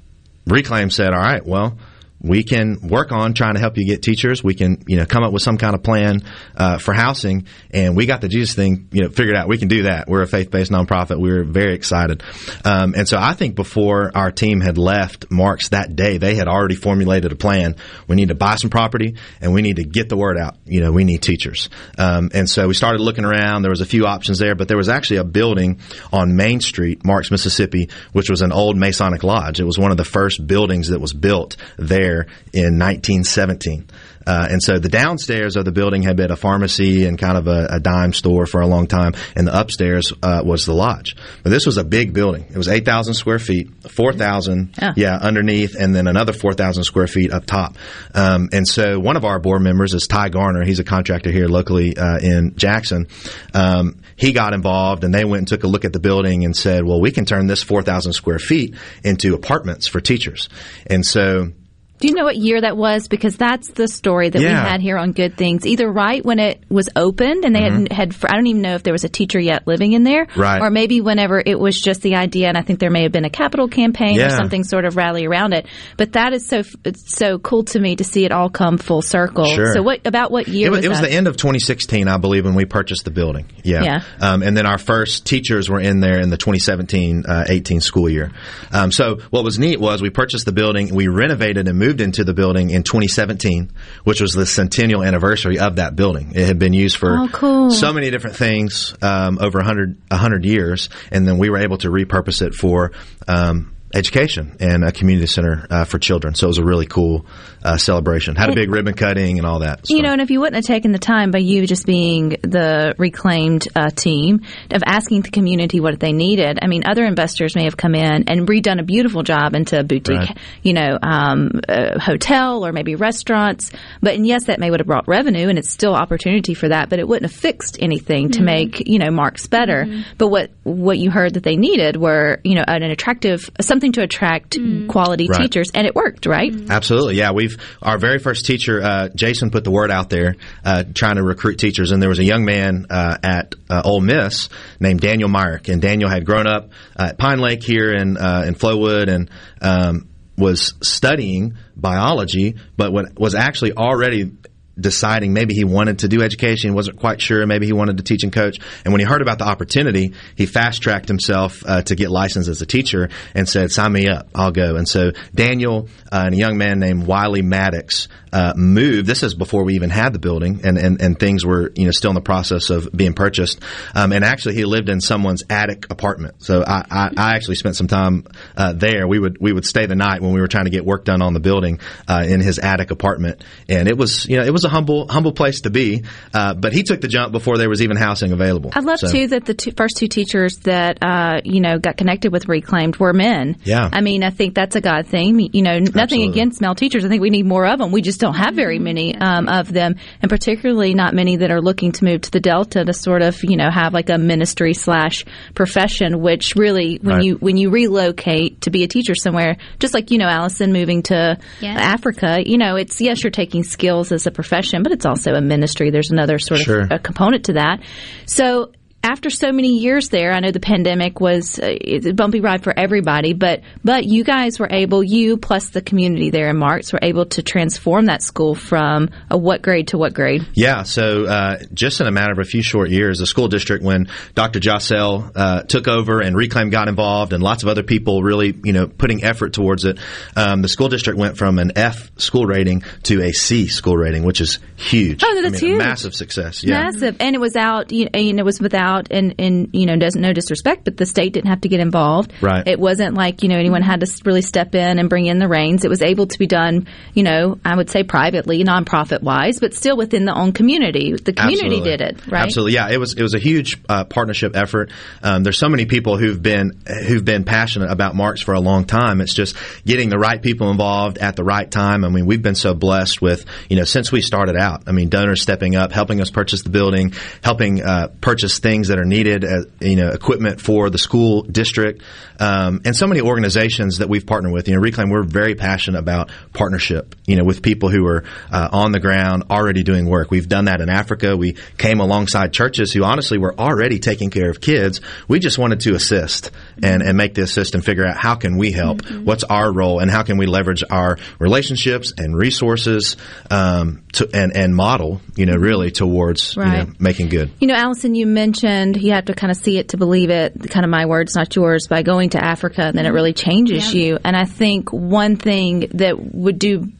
Reclaim 0.46 0.90
said, 0.90 1.12
"All 1.12 1.20
right, 1.20 1.44
well." 1.46 1.78
We 2.20 2.42
can 2.42 2.88
work 2.88 3.12
on 3.12 3.32
trying 3.32 3.54
to 3.54 3.60
help 3.60 3.78
you 3.78 3.86
get 3.86 4.02
teachers. 4.02 4.42
We 4.42 4.54
can, 4.54 4.82
you 4.86 4.96
know, 4.96 5.06
come 5.06 5.22
up 5.22 5.32
with 5.32 5.42
some 5.42 5.56
kind 5.56 5.74
of 5.74 5.82
plan 5.82 6.22
uh, 6.56 6.78
for 6.78 6.92
housing. 6.92 7.46
And 7.70 7.96
we 7.96 8.06
got 8.06 8.20
the 8.20 8.28
Jesus 8.28 8.56
thing, 8.56 8.88
you 8.90 9.02
know, 9.02 9.08
figured 9.08 9.36
out. 9.36 9.48
We 9.48 9.58
can 9.58 9.68
do 9.68 9.84
that. 9.84 10.08
We're 10.08 10.22
a 10.22 10.26
faith-based 10.26 10.70
nonprofit. 10.70 11.20
We 11.20 11.30
were 11.30 11.44
very 11.44 11.74
excited. 11.74 12.24
Um, 12.64 12.94
and 12.96 13.08
so 13.08 13.18
I 13.18 13.34
think 13.34 13.54
before 13.54 14.10
our 14.16 14.32
team 14.32 14.60
had 14.60 14.78
left 14.78 15.30
Marks 15.30 15.68
that 15.68 15.94
day, 15.94 16.18
they 16.18 16.34
had 16.34 16.48
already 16.48 16.74
formulated 16.74 17.30
a 17.30 17.36
plan. 17.36 17.76
We 18.08 18.16
need 18.16 18.28
to 18.28 18.34
buy 18.34 18.56
some 18.56 18.70
property 18.70 19.16
and 19.40 19.54
we 19.54 19.62
need 19.62 19.76
to 19.76 19.84
get 19.84 20.08
the 20.08 20.16
word 20.16 20.38
out. 20.38 20.56
You 20.64 20.80
know, 20.80 20.90
we 20.90 21.04
need 21.04 21.22
teachers. 21.22 21.70
Um, 21.98 22.30
and 22.34 22.50
so 22.50 22.66
we 22.66 22.74
started 22.74 23.00
looking 23.00 23.24
around. 23.24 23.62
There 23.62 23.70
was 23.70 23.80
a 23.80 23.86
few 23.86 24.06
options 24.06 24.38
there, 24.40 24.56
but 24.56 24.66
there 24.66 24.76
was 24.76 24.88
actually 24.88 25.18
a 25.18 25.24
building 25.24 25.80
on 26.12 26.34
Main 26.34 26.60
Street, 26.60 27.04
Marks, 27.04 27.30
Mississippi, 27.30 27.90
which 28.12 28.28
was 28.28 28.42
an 28.42 28.50
old 28.50 28.76
Masonic 28.76 29.22
lodge. 29.22 29.60
It 29.60 29.64
was 29.64 29.78
one 29.78 29.92
of 29.92 29.96
the 29.96 30.04
first 30.04 30.44
buildings 30.44 30.88
that 30.88 31.00
was 31.00 31.12
built 31.12 31.56
there 31.76 32.07
there 32.08 32.26
in 32.52 32.78
1917. 32.78 33.86
Uh, 34.26 34.46
and 34.50 34.62
so 34.62 34.78
the 34.78 34.90
downstairs 34.90 35.56
of 35.56 35.64
the 35.64 35.72
building 35.72 36.02
had 36.02 36.14
been 36.14 36.30
a 36.30 36.36
pharmacy 36.36 37.06
and 37.06 37.18
kind 37.18 37.38
of 37.38 37.46
a, 37.46 37.66
a 37.70 37.80
dime 37.80 38.12
store 38.12 38.44
for 38.44 38.60
a 38.60 38.66
long 38.66 38.86
time, 38.86 39.14
and 39.34 39.46
the 39.46 39.58
upstairs 39.58 40.12
uh, 40.22 40.42
was 40.44 40.66
the 40.66 40.74
lodge. 40.74 41.16
But 41.42 41.48
this 41.48 41.64
was 41.64 41.78
a 41.78 41.84
big 41.84 42.12
building. 42.12 42.44
It 42.50 42.56
was 42.58 42.68
8,000 42.68 43.14
square 43.14 43.38
feet, 43.38 43.70
4,000, 43.90 44.74
Yeah. 44.78 44.92
yeah, 44.96 45.16
underneath, 45.16 45.74
and 45.76 45.94
then 45.96 46.06
another 46.06 46.34
4,000 46.34 46.84
square 46.84 47.06
feet 47.06 47.32
up 47.32 47.46
top. 47.46 47.76
Um, 48.14 48.50
and 48.52 48.68
so 48.68 48.98
one 49.00 49.16
of 49.16 49.24
our 49.24 49.38
board 49.38 49.62
members 49.62 49.94
is 49.94 50.06
Ty 50.06 50.28
Garner. 50.28 50.62
He's 50.62 50.78
a 50.78 50.84
contractor 50.84 51.30
here 51.30 51.48
locally 51.48 51.96
uh, 51.96 52.18
in 52.18 52.54
Jackson. 52.56 53.06
Um, 53.54 54.02
he 54.16 54.32
got 54.32 54.52
involved, 54.52 55.04
and 55.04 55.14
they 55.14 55.24
went 55.24 55.38
and 55.38 55.48
took 55.48 55.64
a 55.64 55.68
look 55.68 55.86
at 55.86 55.94
the 55.94 56.00
building 56.00 56.44
and 56.44 56.54
said, 56.54 56.84
"Well, 56.84 57.00
we 57.00 57.12
can 57.12 57.24
turn 57.24 57.46
this 57.46 57.62
4,000 57.62 58.12
square 58.12 58.38
feet 58.38 58.74
into 59.02 59.34
apartments 59.34 59.86
for 59.86 60.00
teachers." 60.02 60.50
And 60.86 61.06
so 61.06 61.52
Do 62.00 62.08
you 62.08 62.14
know 62.14 62.24
what 62.24 62.36
year 62.36 62.60
that 62.60 62.76
was? 62.76 63.08
Because 63.08 63.36
that's 63.36 63.68
the 63.70 63.88
story 63.88 64.28
that 64.28 64.38
we 64.38 64.44
had 64.46 64.80
here 64.80 64.96
on 64.96 65.12
Good 65.12 65.36
Things. 65.36 65.66
Either 65.66 65.90
right 65.90 66.24
when 66.24 66.38
it 66.38 66.62
was 66.68 66.88
opened 66.96 67.44
and 67.44 67.54
they 67.54 67.60
Mhm. 67.62 67.90
had 67.92 68.12
had 68.12 68.30
I 68.30 68.34
don't 68.36 68.46
even 68.46 68.62
know 68.62 68.74
if 68.74 68.82
there 68.82 68.92
was 68.92 69.04
a 69.04 69.08
teacher 69.08 69.38
yet 69.40 69.66
living 69.66 69.92
in 69.92 70.04
there, 70.04 70.26
Right. 70.36 70.60
Or 70.62 70.70
maybe 70.70 71.00
whenever 71.00 71.42
it 71.44 71.58
was 71.58 71.80
just 71.80 72.02
the 72.02 72.14
idea, 72.16 72.48
and 72.48 72.56
I 72.56 72.62
think 72.62 72.78
there 72.78 72.90
may 72.90 73.02
have 73.02 73.12
been 73.12 73.24
a 73.24 73.30
capital 73.30 73.68
campaign 73.68 74.20
or 74.20 74.30
something 74.30 74.64
sort 74.64 74.84
of 74.84 74.96
rally 74.96 75.26
around 75.26 75.52
it. 75.52 75.66
But 75.96 76.12
that 76.12 76.32
is 76.32 76.46
so 76.46 76.62
it's 76.84 77.16
so 77.16 77.38
cool 77.38 77.64
to 77.64 77.80
me 77.80 77.96
to 77.96 78.04
see 78.04 78.24
it 78.24 78.32
all 78.32 78.48
come 78.48 78.78
full 78.78 79.02
circle. 79.02 79.44
Sure. 79.46 79.72
So 79.72 79.82
what 79.82 80.06
about 80.06 80.30
what 80.30 80.48
year 80.48 80.68
it 80.68 80.70
was, 80.70 80.78
was 80.78 80.84
it 80.86 80.88
was 80.88 81.00
the 81.00 81.12
end 81.12 81.26
of 81.26 81.36
2016, 81.36 82.06
I 82.08 82.16
believe, 82.18 82.44
when 82.44 82.54
we 82.54 82.64
purchased 82.64 83.04
the 83.04 83.10
building. 83.10 83.46
Yeah. 83.64 83.82
Yeah. 83.82 84.00
Um, 84.20 84.42
and 84.42 84.56
then 84.56 84.66
our 84.66 84.78
first 84.78 85.26
teachers 85.26 85.68
were 85.68 85.80
in 85.80 86.00
there 86.00 86.20
in 86.20 86.30
the 86.30 86.36
2017 86.36 87.24
uh, 87.26 87.44
18 87.48 87.80
school 87.80 88.08
year. 88.08 88.30
Um, 88.72 88.92
so 88.92 89.18
what 89.30 89.44
was 89.44 89.58
neat 89.58 89.80
was 89.80 90.00
we 90.02 90.10
purchased 90.10 90.44
the 90.44 90.52
building, 90.52 90.94
we 90.94 91.08
renovated 91.08 91.68
and 91.68 91.78
moved 91.78 91.87
into 92.00 92.24
the 92.24 92.34
building 92.34 92.70
in 92.70 92.82
2017, 92.82 93.70
which 94.04 94.20
was 94.20 94.32
the 94.32 94.46
centennial 94.46 95.02
anniversary 95.02 95.58
of 95.58 95.76
that 95.76 95.96
building. 95.96 96.32
It 96.34 96.46
had 96.46 96.58
been 96.58 96.72
used 96.72 96.96
for 96.96 97.16
Oh, 97.18 97.28
cool. 97.32 97.70
so 97.70 97.92
many 97.92 98.10
different 98.10 98.36
things 98.36 98.94
um, 99.02 99.38
over 99.40 99.58
100, 99.58 99.96
100 100.08 100.44
years, 100.44 100.88
and 101.10 101.26
then 101.26 101.38
we 101.38 101.50
were 101.50 101.58
able 101.58 101.78
to 101.78 101.88
repurpose 101.88 102.42
it 102.42 102.54
for. 102.54 102.92
Um, 103.26 103.74
Education 103.94 104.56
and 104.60 104.84
a 104.84 104.92
community 104.92 105.26
center 105.26 105.66
uh, 105.70 105.84
for 105.84 105.98
children, 105.98 106.34
so 106.34 106.46
it 106.46 106.48
was 106.48 106.58
a 106.58 106.64
really 106.64 106.84
cool 106.86 107.24
uh, 107.64 107.78
celebration. 107.78 108.36
Had 108.36 108.50
a 108.50 108.54
big 108.54 108.70
ribbon 108.70 108.92
cutting 108.94 109.38
and 109.38 109.46
all 109.46 109.60
that. 109.60 109.88
You 109.88 110.02
know, 110.02 110.12
and 110.12 110.20
if 110.20 110.30
you 110.30 110.40
wouldn't 110.40 110.56
have 110.56 110.64
taken 110.66 110.92
the 110.92 110.98
time 110.98 111.30
by 111.30 111.38
you 111.38 111.66
just 111.66 111.86
being 111.86 112.36
the 112.42 112.94
reclaimed 112.98 113.66
uh, 113.74 113.88
team 113.88 114.42
of 114.70 114.82
asking 114.86 115.22
the 115.22 115.30
community 115.30 115.80
what 115.80 115.98
they 116.00 116.12
needed, 116.12 116.58
I 116.60 116.66
mean, 116.66 116.82
other 116.86 117.04
investors 117.04 117.56
may 117.56 117.64
have 117.64 117.78
come 117.78 117.94
in 117.94 118.28
and 118.28 118.46
redone 118.46 118.78
a 118.78 118.82
beautiful 118.82 119.22
job 119.22 119.54
into 119.54 119.78
a 119.80 119.84
boutique, 119.84 120.18
Right. 120.18 120.38
you 120.62 120.74
know, 120.74 120.98
um, 121.02 121.50
a 121.68 121.98
hotel 121.98 122.66
or 122.66 122.72
maybe 122.72 122.94
restaurants. 122.94 123.72
But 124.02 124.14
and 124.16 124.26
yes, 124.26 124.44
that 124.44 124.60
may 124.60 124.70
would 124.70 124.80
have 124.80 124.86
brought 124.86 125.08
revenue, 125.08 125.48
and 125.48 125.58
it's 125.58 125.70
still 125.70 125.94
opportunity 125.94 126.52
for 126.52 126.68
that. 126.68 126.90
But 126.90 126.98
it 126.98 127.08
wouldn't 127.08 127.30
have 127.30 127.40
fixed 127.40 127.78
anything 127.80 128.30
to 128.32 128.40
Mhm. 128.40 128.44
make 128.44 128.82
you 128.88 128.98
know 128.98 129.10
marks 129.10 129.46
better. 129.46 129.86
But 130.18 130.28
what 130.28 130.50
what 130.64 130.98
you 130.98 131.10
heard 131.10 131.34
that 131.34 131.42
they 131.42 131.56
needed 131.56 131.96
were 131.96 132.40
you 132.44 132.54
know 132.54 132.64
an 132.68 132.82
attractive 132.82 133.48
something 133.78 133.92
to 133.92 134.02
attract 134.02 134.58
quality 134.88 135.28
Right. 135.30 135.40
teachers, 135.42 135.70
and 135.72 135.86
it 135.86 135.94
worked, 135.94 136.26
right? 136.26 136.52
Absolutely, 136.68 137.14
yeah. 137.14 137.30
We've 137.30 137.56
our 137.80 137.96
very 137.96 138.18
first 138.18 138.44
teacher, 138.44 138.82
uh, 138.82 139.08
Jason, 139.14 139.50
put 139.50 139.62
the 139.62 139.70
word 139.70 139.92
out 139.92 140.10
there 140.10 140.34
uh, 140.64 140.82
trying 140.92 141.14
to 141.14 141.22
recruit 141.22 141.58
teachers, 141.58 141.92
and 141.92 142.02
there 142.02 142.08
was 142.08 142.18
a 142.18 142.24
young 142.24 142.44
man 142.44 142.86
uh, 142.90 143.18
at 143.22 143.54
uh, 143.70 143.82
Ole 143.84 144.00
Miss 144.00 144.48
named 144.80 145.00
Daniel 145.00 145.28
Myrick, 145.28 145.68
and 145.68 145.80
Daniel 145.80 146.10
had 146.10 146.26
grown 146.26 146.48
up 146.48 146.70
uh, 146.98 147.04
at 147.10 147.18
Pine 147.18 147.38
Lake 147.38 147.62
here 147.62 147.92
in 147.92 148.16
uh, 148.16 148.42
in 148.48 148.54
Flowood, 148.56 149.08
and 149.08 149.30
um, 149.62 150.08
was 150.36 150.74
studying 150.82 151.56
biology, 151.76 152.56
but 152.76 152.92
what 152.92 153.18
was 153.18 153.36
actually 153.36 153.74
already 153.74 154.32
deciding 154.78 155.32
maybe 155.32 155.54
he 155.54 155.64
wanted 155.64 156.00
to 156.00 156.08
do 156.08 156.22
education, 156.22 156.74
wasn't 156.74 156.98
quite 156.98 157.20
sure, 157.20 157.46
maybe 157.46 157.66
he 157.66 157.72
wanted 157.72 157.98
to 157.98 158.02
teach 158.02 158.22
and 158.22 158.32
coach. 158.32 158.58
And 158.84 158.92
when 158.92 159.00
he 159.00 159.06
heard 159.06 159.22
about 159.22 159.38
the 159.38 159.46
opportunity, 159.46 160.12
he 160.36 160.46
fast 160.46 160.82
tracked 160.82 161.08
himself 161.08 161.62
uh, 161.66 161.82
to 161.82 161.94
get 161.94 162.10
licensed 162.10 162.48
as 162.48 162.62
a 162.62 162.66
teacher 162.66 163.08
and 163.34 163.48
said, 163.48 163.70
"Sign 163.70 163.92
me 163.92 164.08
up, 164.08 164.28
I'll 164.34 164.52
go." 164.52 164.76
And 164.76 164.88
so 164.88 165.12
Daniel 165.34 165.88
uh, 166.12 166.24
and 166.26 166.34
a 166.34 166.38
young 166.38 166.58
man 166.58 166.78
named 166.78 167.06
Wiley 167.06 167.42
Maddox 167.42 168.08
uh, 168.32 168.52
moved. 168.56 169.06
This 169.06 169.22
is 169.22 169.34
before 169.34 169.64
we 169.64 169.74
even 169.74 169.90
had 169.90 170.12
the 170.12 170.18
building, 170.18 170.60
and, 170.64 170.78
and 170.78 171.00
and 171.00 171.18
things 171.18 171.44
were 171.44 171.72
you 171.74 171.86
know 171.86 171.90
still 171.90 172.10
in 172.10 172.14
the 172.14 172.20
process 172.20 172.70
of 172.70 172.90
being 172.92 173.14
purchased. 173.14 173.60
Um, 173.94 174.12
and 174.12 174.24
actually, 174.24 174.54
he 174.54 174.64
lived 174.64 174.88
in 174.88 175.00
someone's 175.00 175.44
attic 175.48 175.86
apartment. 175.90 176.42
So 176.42 176.62
I, 176.66 176.84
I, 176.90 177.10
I 177.16 177.34
actually 177.34 177.56
spent 177.56 177.76
some 177.76 177.88
time 177.88 178.26
uh, 178.56 178.72
there. 178.72 179.06
We 179.06 179.18
would 179.18 179.38
we 179.40 179.52
would 179.52 179.64
stay 179.64 179.86
the 179.86 179.96
night 179.96 180.20
when 180.20 180.32
we 180.32 180.40
were 180.40 180.48
trying 180.48 180.64
to 180.64 180.70
get 180.70 180.84
work 180.84 181.04
done 181.04 181.22
on 181.22 181.32
the 181.32 181.40
building 181.40 181.80
uh, 182.06 182.24
in 182.26 182.40
his 182.40 182.58
attic 182.58 182.90
apartment, 182.90 183.44
and 183.68 183.88
it 183.88 183.96
was 183.96 184.26
you 184.26 184.36
know 184.36 184.44
it 184.44 184.52
was 184.52 184.64
a 184.68 184.70
humble 184.70 185.06
humble 185.08 185.32
place 185.32 185.62
to 185.62 185.70
be. 185.70 186.04
Uh, 186.32 186.54
but 186.54 186.72
he 186.72 186.82
took 186.82 187.00
the 187.00 187.08
jump 187.08 187.32
before 187.32 187.58
there 187.58 187.68
was 187.68 187.82
even 187.82 187.96
housing 187.96 188.32
available. 188.32 188.70
I 188.74 188.80
love 188.80 188.98
So- 189.00 189.10
too 189.10 189.26
that 189.28 189.44
the 189.46 189.54
two, 189.54 189.72
first 189.76 189.96
two 189.96 190.06
teachers 190.08 190.56
that 190.64 190.98
uh, 191.02 191.40
you 191.44 191.60
know 191.60 191.78
got 191.78 191.96
connected 191.96 192.32
with 192.32 192.48
Reclaimed 192.48 192.96
were 192.98 193.12
men. 193.12 193.56
Yeah. 193.64 193.88
I 193.92 194.00
mean, 194.00 194.22
I 194.22 194.30
think 194.30 194.54
that's 194.54 194.76
a 194.76 194.80
God 194.80 195.06
thing. 195.06 195.40
You 195.52 195.62
know, 195.62 195.78
nothing 195.78 195.96
Absolutely. 196.00 196.28
against 196.30 196.60
male 196.60 196.74
teachers. 196.74 197.04
I 197.04 197.08
think 197.08 197.22
we 197.22 197.30
need 197.30 197.46
more 197.46 197.66
of 197.66 197.78
them. 197.78 197.90
We 197.92 198.02
just 198.02 198.20
don't 198.20 198.34
have 198.34 198.54
very 198.54 198.78
many 198.78 199.16
um, 199.16 199.48
of 199.48 199.72
them, 199.72 199.96
and 200.22 200.28
particularly 200.30 200.94
not 200.94 201.14
many 201.14 201.36
that 201.36 201.50
are 201.50 201.60
looking 201.62 201.92
to 201.92 202.04
move 202.04 202.20
to 202.22 202.30
the 202.30 202.40
Delta 202.40 202.84
to 202.84 202.92
sort 202.92 203.22
of 203.22 203.42
you 203.42 203.56
know 203.56 203.70
have 203.70 203.92
like 203.94 204.10
a 204.10 204.18
ministry 204.18 204.74
slash 204.74 205.24
profession. 205.54 206.20
Which 206.20 206.54
really, 206.56 206.98
when 207.02 207.16
Right. 207.16 207.24
you 207.24 207.34
when 207.36 207.56
you 207.56 207.70
relocate 207.70 208.60
to 208.62 208.70
be 208.70 208.84
a 208.84 208.88
teacher 208.88 209.14
somewhere, 209.14 209.56
just 209.80 209.94
like 209.94 210.10
you 210.10 210.18
know, 210.18 210.26
Allison 210.28 210.72
moving 210.72 211.02
to 211.04 211.38
Yes. 211.60 211.78
Africa, 211.80 212.38
you 212.44 212.58
know, 212.58 212.76
it's 212.76 213.00
yes, 213.00 213.22
you're 213.22 213.30
taking 213.30 213.62
skills 213.64 214.12
as 214.12 214.26
a 214.26 214.30
profession, 214.30 214.57
but 214.82 214.92
it's 214.92 215.06
also 215.06 215.32
a 215.34 215.40
ministry. 215.40 215.90
There's 215.90 216.10
another 216.10 216.38
sort 216.38 216.60
Sure. 216.60 216.80
of 216.82 216.90
a 216.90 216.98
component 216.98 217.44
to 217.46 217.52
that. 217.54 217.80
So 218.26 218.72
after 219.02 219.30
so 219.30 219.52
many 219.52 219.78
years 219.78 220.08
there, 220.08 220.32
I 220.32 220.40
know 220.40 220.50
the 220.50 220.60
pandemic 220.60 221.20
was 221.20 221.58
uh, 221.58 221.66
a 221.66 222.12
bumpy 222.12 222.40
ride 222.40 222.64
for 222.64 222.76
everybody, 222.76 223.32
but 223.32 223.62
but 223.84 224.04
you 224.04 224.24
guys 224.24 224.58
were 224.58 224.68
able, 224.70 225.04
you 225.04 225.36
plus 225.36 225.70
the 225.70 225.80
community 225.80 226.30
there 226.30 226.50
in 226.50 226.58
Marks 226.58 226.92
were 226.92 226.98
able 227.00 227.26
to 227.26 227.42
transform 227.42 228.06
that 228.06 228.22
school 228.22 228.56
from 228.56 229.10
a 229.30 229.38
what 229.38 229.62
grade 229.62 229.88
to 229.88 229.98
what 229.98 230.14
grade? 230.14 230.46
Yeah, 230.54 230.82
so 230.82 231.26
uh, 231.26 231.58
just 231.72 232.00
in 232.00 232.08
a 232.08 232.10
matter 232.10 232.32
of 232.32 232.38
a 232.40 232.44
few 232.44 232.62
short 232.62 232.90
years, 232.90 233.20
the 233.20 233.26
school 233.26 233.46
district, 233.46 233.84
when 233.84 234.08
Dr. 234.34 234.58
Jossell 234.58 235.30
uh, 235.34 235.62
took 235.62 235.86
over 235.86 236.20
and 236.20 236.36
Reclaim 236.36 236.70
got 236.70 236.88
involved, 236.88 237.32
and 237.32 237.42
lots 237.42 237.62
of 237.62 237.68
other 237.68 237.84
people 237.84 238.24
really, 238.24 238.58
you 238.64 238.72
know, 238.72 238.88
putting 238.88 239.22
effort 239.22 239.52
towards 239.52 239.84
it, 239.84 239.98
um, 240.34 240.60
the 240.60 240.68
school 240.68 240.88
district 240.88 241.18
went 241.20 241.38
from 241.38 241.60
an 241.60 241.72
F 241.76 242.10
school 242.18 242.46
rating 242.46 242.82
to 243.04 243.22
a 243.22 243.32
C 243.32 243.68
school 243.68 243.96
rating, 243.96 244.24
which 244.24 244.40
is 244.40 244.58
huge. 244.76 245.22
Oh, 245.24 245.42
that's 245.42 245.62
I 245.62 245.66
mean, 245.66 245.70
huge. 245.70 245.82
A 245.82 245.86
massive 245.86 246.14
success. 246.14 246.64
Yeah. 246.64 246.82
Massive, 246.82 247.16
and 247.20 247.36
it 247.36 247.40
was 247.40 247.54
out. 247.54 247.92
You 247.92 248.06
know, 248.06 248.10
and 248.14 248.40
it 248.40 248.44
was 248.44 248.60
without, 248.60 248.87
and 249.10 249.34
and 249.38 249.70
you 249.72 249.86
know, 249.86 249.96
doesn't 249.96 250.20
no 250.20 250.32
disrespect, 250.32 250.84
but 250.84 250.96
the 250.96 251.06
state 251.06 251.32
didn't 251.32 251.48
have 251.48 251.60
to 251.62 251.68
get 251.68 251.80
involved. 251.80 252.32
Right. 252.40 252.66
It 252.66 252.78
wasn't 252.78 253.14
like 253.14 253.42
you 253.42 253.48
know 253.48 253.56
anyone 253.56 253.82
had 253.82 254.00
to 254.00 254.22
really 254.24 254.42
step 254.42 254.74
in 254.74 254.98
and 254.98 255.08
bring 255.08 255.26
in 255.26 255.38
the 255.38 255.48
reins. 255.48 255.84
It 255.84 255.88
was 255.88 256.02
able 256.02 256.26
to 256.26 256.38
be 256.38 256.46
done. 256.46 256.86
You 257.14 257.22
know, 257.22 257.58
I 257.64 257.76
would 257.76 257.90
say 257.90 258.02
privately, 258.02 258.64
nonprofit 258.64 259.22
wise, 259.22 259.60
but 259.60 259.74
still 259.74 259.96
within 259.96 260.24
the 260.24 260.34
own 260.34 260.52
community. 260.52 261.12
The 261.12 261.32
community 261.32 261.78
Absolutely. 261.78 261.90
did 261.90 262.00
it, 262.00 262.26
right? 262.26 262.44
Absolutely, 262.44 262.74
yeah. 262.74 262.90
It 262.90 262.98
was 262.98 263.14
it 263.14 263.22
was 263.22 263.34
a 263.34 263.38
huge 263.38 263.78
uh, 263.88 264.04
partnership 264.04 264.56
effort. 264.56 264.90
Um, 265.22 265.42
there's 265.42 265.58
so 265.58 265.68
many 265.68 265.86
people 265.86 266.16
who've 266.16 266.40
been 266.42 266.80
who've 267.06 267.24
been 267.24 267.44
passionate 267.44 267.90
about 267.90 268.14
Marks 268.14 268.40
for 268.40 268.54
a 268.54 268.60
long 268.60 268.84
time. 268.84 269.20
It's 269.20 269.34
just 269.34 269.56
getting 269.84 270.08
the 270.08 270.18
right 270.18 270.40
people 270.40 270.70
involved 270.70 271.18
at 271.18 271.36
the 271.36 271.44
right 271.44 271.70
time. 271.70 272.04
I 272.04 272.08
mean, 272.08 272.26
we've 272.26 272.42
been 272.42 272.54
so 272.54 272.74
blessed 272.74 273.20
with 273.20 273.44
you 273.68 273.76
know 273.76 273.84
since 273.84 274.12
we 274.12 274.20
started 274.20 274.56
out. 274.56 274.84
I 274.86 274.92
mean, 274.92 275.08
donors 275.08 275.42
stepping 275.42 275.76
up, 275.76 275.92
helping 275.92 276.20
us 276.20 276.30
purchase 276.30 276.62
the 276.62 276.70
building, 276.70 277.12
helping 277.42 277.82
uh, 277.82 278.08
purchase 278.20 278.58
things 278.58 278.77
that 278.86 279.00
are 279.00 279.04
needed, 279.04 279.44
uh, 279.44 279.64
you 279.80 279.96
know, 279.96 280.10
equipment 280.10 280.60
for 280.60 280.90
the 280.90 280.98
school 280.98 281.42
district, 281.42 282.02
um, 282.38 282.80
and 282.84 282.94
so 282.94 283.08
many 283.08 283.20
organizations 283.20 283.98
that 283.98 284.08
we've 284.08 284.24
partnered 284.24 284.52
with. 284.52 284.68
You 284.68 284.76
know, 284.76 284.80
Reclaim, 284.80 285.10
we're 285.10 285.24
very 285.24 285.56
passionate 285.56 285.98
about 285.98 286.30
partnership. 286.52 287.16
You 287.26 287.34
know, 287.34 287.44
with 287.44 287.62
people 287.62 287.88
who 287.88 288.06
are 288.06 288.22
uh, 288.52 288.68
on 288.72 288.92
the 288.92 289.00
ground 289.00 289.44
already 289.50 289.82
doing 289.82 290.06
work. 290.06 290.30
We've 290.30 290.48
done 290.48 290.66
that 290.66 290.80
in 290.80 290.88
Africa. 290.88 291.36
We 291.36 291.56
came 291.76 291.98
alongside 291.98 292.52
churches 292.52 292.92
who 292.92 293.02
honestly 293.02 293.38
were 293.38 293.58
already 293.58 293.98
taking 293.98 294.30
care 294.30 294.50
of 294.50 294.60
kids. 294.60 295.00
We 295.26 295.40
just 295.40 295.58
wanted 295.58 295.80
to 295.80 295.94
assist 295.94 296.50
and, 296.82 297.02
and 297.02 297.16
make 297.16 297.34
the 297.34 297.42
assist 297.42 297.74
and 297.74 297.84
figure 297.84 298.06
out 298.06 298.16
how 298.16 298.36
can 298.36 298.56
we 298.56 298.70
help? 298.70 299.02
What's 299.10 299.44
our 299.44 299.72
role 299.72 299.98
and 299.98 300.10
how 300.10 300.22
can 300.22 300.38
we 300.38 300.46
leverage 300.46 300.84
our 300.90 301.18
relationships 301.38 302.12
and 302.16 302.36
resources 302.36 303.16
um, 303.50 304.04
to, 304.12 304.28
and, 304.32 304.56
and 304.56 304.74
model, 304.74 305.20
you 305.36 305.46
know, 305.46 305.56
really 305.56 305.90
towards 305.90 306.56
you 306.56 306.64
know, 306.64 306.86
making 306.98 307.28
good. 307.28 307.50
You 307.60 307.66
know, 307.68 307.74
Allison, 307.74 308.14
you 308.14 308.26
mentioned 308.26 308.67
you 308.96 309.12
have 309.12 309.26
to 309.26 309.34
kind 309.34 309.50
of 309.50 309.56
see 309.56 309.78
it 309.78 309.90
to 309.90 309.96
believe 309.96 310.30
it, 310.30 310.70
kind 310.70 310.84
of 310.84 310.90
my 310.90 311.06
words, 311.06 311.34
not 311.34 311.54
yours, 311.54 311.86
by 311.88 312.02
going 312.02 312.30
to 312.30 312.44
Africa, 312.44 312.82
and 312.82 312.96
then 312.96 313.04
it 313.04 313.08
mm-hmm. 313.08 313.14
really 313.16 313.32
changes 313.32 313.94
you. 313.94 314.18
And 314.24 314.36
I 314.36 314.44
think 314.44 314.92
one 314.92 315.36
thing 315.36 315.90
that 315.94 316.18
would 316.18 316.58
do 316.58 316.90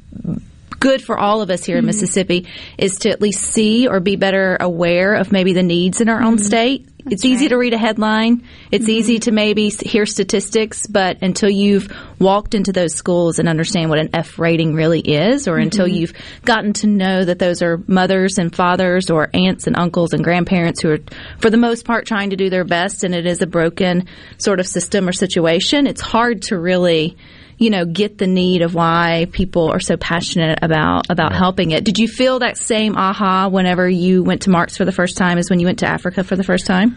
good 0.80 1.02
for 1.02 1.18
all 1.18 1.40
of 1.42 1.50
us 1.50 1.64
here 1.64 1.76
in 1.76 1.82
mm-hmm. 1.82 1.86
Mississippi 1.86 2.46
is 2.76 3.00
to 3.00 3.10
at 3.10 3.20
least 3.20 3.42
see 3.42 3.88
or 3.88 4.00
be 4.00 4.16
better 4.16 4.56
aware 4.60 5.14
of 5.14 5.32
maybe 5.32 5.52
the 5.52 5.62
needs 5.62 6.00
in 6.00 6.08
our 6.08 6.22
own 6.22 6.36
mm-hmm. 6.36 6.44
state. 6.44 6.88
It's 7.10 7.24
easy 7.24 7.48
to 7.48 7.56
read 7.56 7.72
a 7.74 7.78
headline. 7.78 8.42
It's 8.70 8.84
Mm-hmm. 8.84 8.90
easy 8.90 9.18
to 9.20 9.32
maybe 9.32 9.68
hear 9.70 10.06
statistics, 10.06 10.86
but 10.86 11.18
until 11.22 11.50
you've 11.50 11.88
walked 12.18 12.54
into 12.54 12.72
those 12.72 12.94
schools 12.94 13.38
and 13.38 13.48
understand 13.48 13.90
what 13.90 13.98
an 13.98 14.10
F 14.14 14.38
rating 14.38 14.74
really 14.74 15.00
is, 15.00 15.46
or 15.48 15.56
until 15.58 15.86
Mhm. 15.86 15.94
you've 15.94 16.12
gotten 16.44 16.72
to 16.74 16.86
know 16.86 17.24
that 17.24 17.38
those 17.38 17.62
are 17.62 17.82
mothers 17.86 18.38
and 18.38 18.54
fathers 18.54 19.10
or 19.10 19.28
aunts 19.34 19.66
and 19.66 19.76
uncles 19.76 20.12
and 20.12 20.22
grandparents 20.24 20.80
who 20.82 20.90
are, 20.90 20.98
for 21.38 21.50
the 21.50 21.56
most 21.56 21.84
part, 21.84 22.06
trying 22.06 22.30
to 22.30 22.36
do 22.36 22.50
their 22.50 22.64
best 22.64 23.04
and 23.04 23.14
it 23.14 23.26
is 23.26 23.42
a 23.42 23.46
broken 23.46 24.04
sort 24.38 24.60
of 24.60 24.66
system 24.66 25.08
or 25.08 25.12
situation, 25.12 25.86
it's 25.86 26.00
hard 26.00 26.42
to 26.42 26.58
really 26.58 27.16
you 27.58 27.70
know, 27.70 27.84
get 27.84 28.18
the 28.18 28.26
need 28.26 28.62
of 28.62 28.74
why 28.74 29.26
people 29.32 29.70
are 29.70 29.80
so 29.80 29.96
passionate 29.96 30.60
about 30.62 31.10
about 31.10 31.34
helping 31.34 31.72
it. 31.72 31.84
Did 31.84 31.98
you 31.98 32.06
feel 32.06 32.38
that 32.38 32.56
same 32.56 32.96
aha 32.96 33.48
whenever 33.48 33.88
you 33.88 34.22
went 34.22 34.42
to 34.42 34.50
Marks 34.50 34.76
for 34.76 34.84
the 34.84 34.92
first 34.92 35.16
time 35.16 35.38
as 35.38 35.50
when 35.50 35.58
you 35.58 35.66
went 35.66 35.80
to 35.80 35.86
Africa 35.86 36.22
for 36.22 36.36
the 36.36 36.44
first 36.44 36.66
time? 36.66 36.96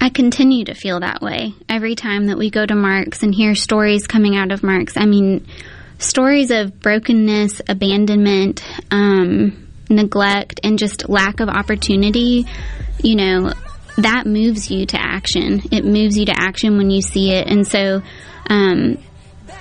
I 0.00 0.08
continue 0.08 0.64
to 0.64 0.74
feel 0.74 0.98
that 0.98 1.22
way 1.22 1.54
every 1.68 1.94
time 1.94 2.26
that 2.26 2.36
we 2.36 2.50
go 2.50 2.66
to 2.66 2.74
Marks 2.74 3.22
and 3.22 3.32
hear 3.32 3.54
stories 3.54 4.08
coming 4.08 4.36
out 4.36 4.50
of 4.50 4.64
Marks. 4.64 4.96
I 4.96 5.06
mean, 5.06 5.46
stories 5.98 6.50
of 6.50 6.80
brokenness, 6.80 7.62
abandonment, 7.68 8.64
um, 8.90 9.68
neglect, 9.88 10.58
and 10.64 10.76
just 10.76 11.08
lack 11.08 11.38
of 11.38 11.48
opportunity. 11.48 12.46
You 13.00 13.14
know, 13.14 13.52
that 13.98 14.26
moves 14.26 14.68
you 14.68 14.86
to 14.86 15.00
action. 15.00 15.62
It 15.70 15.84
moves 15.84 16.18
you 16.18 16.26
to 16.26 16.34
action 16.36 16.76
when 16.76 16.90
you 16.90 17.02
see 17.02 17.30
it. 17.30 17.46
And 17.46 17.64
so, 17.64 18.02
um, 18.50 18.98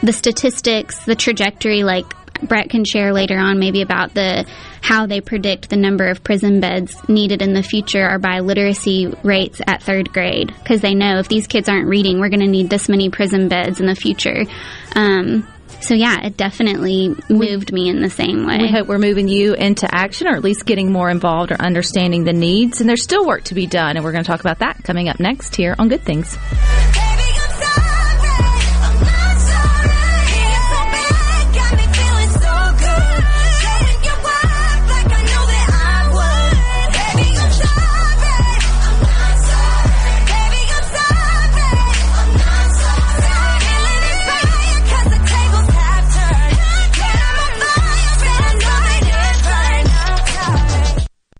the 0.01 0.13
statistics, 0.13 1.05
the 1.05 1.15
trajectory, 1.15 1.83
like 1.83 2.05
Brett 2.41 2.69
can 2.69 2.85
share 2.85 3.13
later 3.13 3.37
on, 3.37 3.59
maybe 3.59 3.81
about 3.81 4.13
the 4.13 4.45
how 4.81 5.05
they 5.05 5.21
predict 5.21 5.69
the 5.69 5.77
number 5.77 6.07
of 6.07 6.23
prison 6.23 6.59
beds 6.59 6.95
needed 7.07 7.41
in 7.41 7.53
the 7.53 7.61
future 7.61 8.03
are 8.03 8.17
by 8.17 8.39
literacy 8.39 9.13
rates 9.23 9.61
at 9.67 9.83
third 9.83 10.11
grade 10.11 10.51
because 10.59 10.81
they 10.81 10.95
know 10.95 11.19
if 11.19 11.27
these 11.27 11.47
kids 11.47 11.69
aren't 11.69 11.87
reading, 11.87 12.19
we're 12.19 12.29
going 12.29 12.39
to 12.39 12.47
need 12.47 12.69
this 12.69 12.89
many 12.89 13.09
prison 13.09 13.47
beds 13.47 13.79
in 13.79 13.85
the 13.85 13.95
future. 13.95 14.43
Um, 14.95 15.47
so 15.81 15.93
yeah, 15.93 16.25
it 16.25 16.37
definitely 16.37 17.15
moved 17.29 17.71
me 17.71 17.89
in 17.89 18.01
the 18.01 18.09
same 18.09 18.45
way. 18.45 18.57
We 18.57 18.71
hope 18.71 18.87
we're 18.87 18.99
moving 18.99 19.27
you 19.27 19.53
into 19.53 19.87
action 19.93 20.27
or 20.27 20.35
at 20.35 20.43
least 20.43 20.65
getting 20.65 20.91
more 20.91 21.09
involved 21.09 21.51
or 21.51 21.55
understanding 21.55 22.23
the 22.23 22.33
needs. 22.33 22.81
And 22.81 22.89
there's 22.89 23.03
still 23.03 23.25
work 23.25 23.43
to 23.45 23.55
be 23.55 23.65
done. 23.65 23.97
And 23.97 24.05
we're 24.05 24.11
going 24.11 24.23
to 24.23 24.27
talk 24.27 24.41
about 24.41 24.59
that 24.59 24.83
coming 24.83 25.09
up 25.09 25.19
next 25.19 25.55
here 25.55 25.75
on 25.79 25.89
Good 25.89 26.03
Things. 26.03 26.37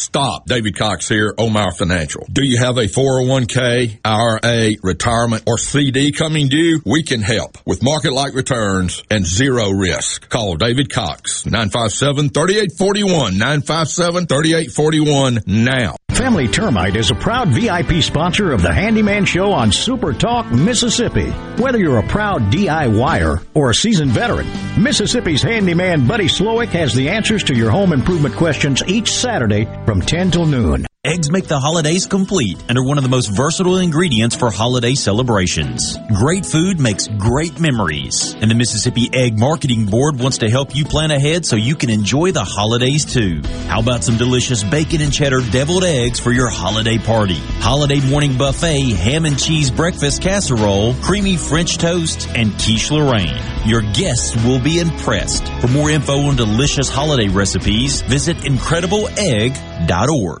Stop. 0.00 0.46
David 0.46 0.78
Cox 0.78 1.10
here, 1.10 1.34
Omar 1.36 1.72
Financial. 1.72 2.26
Do 2.32 2.42
you 2.42 2.58
have 2.58 2.78
a 2.78 2.84
401k, 2.84 3.98
IRA, 4.02 4.76
retirement, 4.82 5.42
or 5.46 5.58
CD 5.58 6.10
coming 6.10 6.48
due? 6.48 6.80
We 6.86 7.02
can 7.02 7.20
help 7.20 7.58
with 7.66 7.82
market-like 7.82 8.32
returns 8.32 9.02
and 9.10 9.26
zero 9.26 9.68
risk. 9.68 10.26
Call 10.30 10.56
David 10.56 10.90
Cox, 10.90 11.44
957-3841, 11.44 13.32
957-3841 13.32 15.46
now. 15.46 15.96
Family 16.20 16.48
Termite 16.48 16.96
is 16.96 17.10
a 17.10 17.14
proud 17.14 17.48
VIP 17.48 18.02
sponsor 18.02 18.52
of 18.52 18.60
the 18.60 18.72
Handyman 18.72 19.24
Show 19.24 19.52
on 19.52 19.72
Super 19.72 20.12
Talk, 20.12 20.52
Mississippi. 20.52 21.30
Whether 21.56 21.78
you're 21.78 21.98
a 21.98 22.06
proud 22.08 22.52
DIYer 22.52 23.42
or 23.54 23.70
a 23.70 23.74
seasoned 23.74 24.10
veteran, 24.10 24.46
Mississippi's 24.76 25.42
handyman 25.42 26.06
Buddy 26.06 26.26
Slowick 26.26 26.68
has 26.68 26.94
the 26.94 27.08
answers 27.08 27.42
to 27.44 27.54
your 27.54 27.70
home 27.70 27.94
improvement 27.94 28.34
questions 28.34 28.82
each 28.86 29.12
Saturday 29.12 29.64
from 29.90 30.00
10 30.00 30.30
till 30.30 30.46
noon. 30.46 30.86
Eggs 31.02 31.30
make 31.30 31.48
the 31.48 31.58
holidays 31.58 32.04
complete 32.04 32.62
and 32.68 32.76
are 32.76 32.84
one 32.84 32.98
of 32.98 33.02
the 33.02 33.08
most 33.08 33.34
versatile 33.34 33.78
ingredients 33.78 34.36
for 34.36 34.50
holiday 34.50 34.94
celebrations. 34.94 35.96
Great 36.14 36.44
food 36.44 36.78
makes 36.78 37.08
great 37.08 37.58
memories, 37.58 38.34
and 38.34 38.50
the 38.50 38.54
Mississippi 38.54 39.08
Egg 39.14 39.38
Marketing 39.38 39.86
Board 39.86 40.20
wants 40.20 40.36
to 40.36 40.50
help 40.50 40.76
you 40.76 40.84
plan 40.84 41.10
ahead 41.10 41.46
so 41.46 41.56
you 41.56 41.74
can 41.74 41.88
enjoy 41.88 42.32
the 42.32 42.44
holidays 42.44 43.06
too. 43.06 43.40
How 43.66 43.80
about 43.80 44.04
some 44.04 44.18
delicious 44.18 44.62
bacon 44.62 45.00
and 45.00 45.10
cheddar 45.10 45.40
deviled 45.50 45.84
eggs 45.84 46.20
for 46.20 46.32
your 46.32 46.50
holiday 46.50 46.98
party? 46.98 47.38
Holiday 47.60 48.06
morning 48.10 48.36
buffet, 48.36 48.90
ham 48.90 49.24
and 49.24 49.38
cheese 49.38 49.70
breakfast 49.70 50.20
casserole, 50.20 50.92
creamy 51.00 51.38
French 51.38 51.78
toast, 51.78 52.28
and 52.34 52.52
quiche 52.58 52.90
Lorraine. 52.90 53.40
Your 53.64 53.80
guests 53.94 54.36
will 54.44 54.60
be 54.60 54.80
impressed. 54.80 55.48
For 55.62 55.68
more 55.68 55.88
info 55.88 56.28
on 56.28 56.36
delicious 56.36 56.90
holiday 56.90 57.28
recipes, 57.28 58.02
visit 58.02 58.36
incredibleegg.org. 58.36 60.40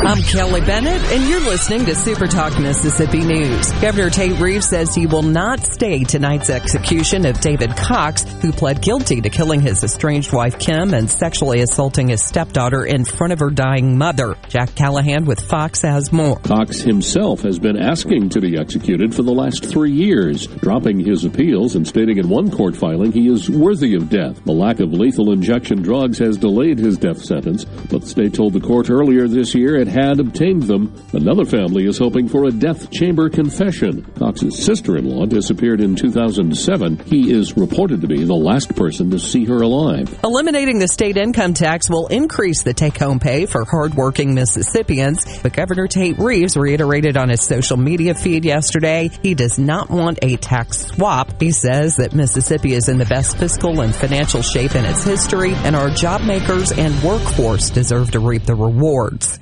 I'm 0.00 0.22
Kelly 0.22 0.60
Bennett, 0.60 1.02
and 1.10 1.28
you're 1.28 1.40
listening 1.40 1.84
to 1.86 1.94
Super 1.96 2.28
Talk 2.28 2.56
Mississippi 2.60 3.18
News. 3.18 3.72
Governor 3.72 4.10
Tate 4.10 4.38
Reeves 4.38 4.68
says 4.68 4.94
he 4.94 5.08
will 5.08 5.24
not 5.24 5.58
stay 5.58 6.04
tonight's 6.04 6.50
execution 6.50 7.26
of 7.26 7.40
David 7.40 7.76
Cox, 7.76 8.22
who 8.40 8.52
pled 8.52 8.80
guilty 8.80 9.20
to 9.20 9.28
killing 9.28 9.60
his 9.60 9.82
estranged 9.82 10.32
wife 10.32 10.56
Kim 10.60 10.94
and 10.94 11.10
sexually 11.10 11.62
assaulting 11.62 12.10
his 12.10 12.22
stepdaughter 12.22 12.84
in 12.84 13.04
front 13.04 13.32
of 13.32 13.40
her 13.40 13.50
dying 13.50 13.98
mother. 13.98 14.36
Jack 14.48 14.72
Callahan 14.76 15.24
with 15.24 15.40
Fox 15.40 15.82
has 15.82 16.12
more. 16.12 16.38
Cox 16.38 16.80
himself 16.80 17.40
has 17.42 17.58
been 17.58 17.76
asking 17.76 18.28
to 18.28 18.40
be 18.40 18.56
executed 18.56 19.12
for 19.12 19.24
the 19.24 19.34
last 19.34 19.66
three 19.66 19.92
years, 19.92 20.46
dropping 20.46 21.00
his 21.00 21.24
appeals 21.24 21.74
and 21.74 21.86
stating 21.86 22.18
in 22.18 22.28
one 22.28 22.52
court 22.52 22.76
filing 22.76 23.10
he 23.10 23.28
is 23.28 23.50
worthy 23.50 23.96
of 23.96 24.08
death. 24.08 24.44
The 24.44 24.52
lack 24.52 24.78
of 24.78 24.92
lethal 24.92 25.32
injection 25.32 25.82
drugs 25.82 26.18
has 26.18 26.36
delayed 26.36 26.78
his 26.78 26.96
death 26.96 27.24
sentence, 27.24 27.64
but 27.64 28.02
the 28.02 28.06
state 28.06 28.34
told 28.34 28.52
the 28.52 28.60
court 28.60 28.90
earlier 28.90 29.26
this 29.26 29.56
year 29.56 29.74
it 29.74 29.87
had 29.88 30.20
obtained 30.20 30.64
them. 30.64 30.94
Another 31.12 31.44
family 31.44 31.86
is 31.86 31.98
hoping 31.98 32.28
for 32.28 32.46
a 32.46 32.50
death 32.50 32.90
chamber 32.90 33.28
confession. 33.28 34.04
Cox's 34.18 34.62
sister-in-law 34.64 35.26
disappeared 35.26 35.80
in 35.80 35.96
2007. 35.96 36.98
He 37.06 37.32
is 37.32 37.56
reported 37.56 38.00
to 38.02 38.06
be 38.06 38.24
the 38.24 38.34
last 38.34 38.74
person 38.76 39.10
to 39.10 39.18
see 39.18 39.44
her 39.46 39.62
alive. 39.62 40.18
Eliminating 40.22 40.78
the 40.78 40.88
state 40.88 41.16
income 41.16 41.54
tax 41.54 41.90
will 41.90 42.06
increase 42.08 42.62
the 42.62 42.74
take-home 42.74 43.18
pay 43.18 43.46
for 43.46 43.64
hardworking 43.64 44.34
Mississippians, 44.34 45.40
but 45.42 45.52
Governor 45.52 45.88
Tate 45.88 46.18
Reeves 46.18 46.56
reiterated 46.56 47.16
on 47.16 47.28
his 47.28 47.42
social 47.42 47.76
media 47.76 48.14
feed 48.14 48.44
yesterday 48.44 49.10
he 49.22 49.34
does 49.34 49.58
not 49.58 49.90
want 49.90 50.18
a 50.22 50.36
tax 50.36 50.86
swap. 50.86 51.40
He 51.40 51.50
says 51.50 51.96
that 51.96 52.14
Mississippi 52.14 52.74
is 52.74 52.88
in 52.88 52.98
the 52.98 53.04
best 53.04 53.38
fiscal 53.38 53.80
and 53.80 53.94
financial 53.94 54.42
shape 54.42 54.74
in 54.74 54.84
its 54.84 55.04
history, 55.04 55.54
and 55.54 55.74
our 55.74 55.90
job 55.90 56.22
makers 56.22 56.72
and 56.72 56.94
workforce 57.02 57.70
deserve 57.70 58.10
to 58.12 58.20
reap 58.20 58.44
the 58.44 58.54
rewards. 58.54 59.38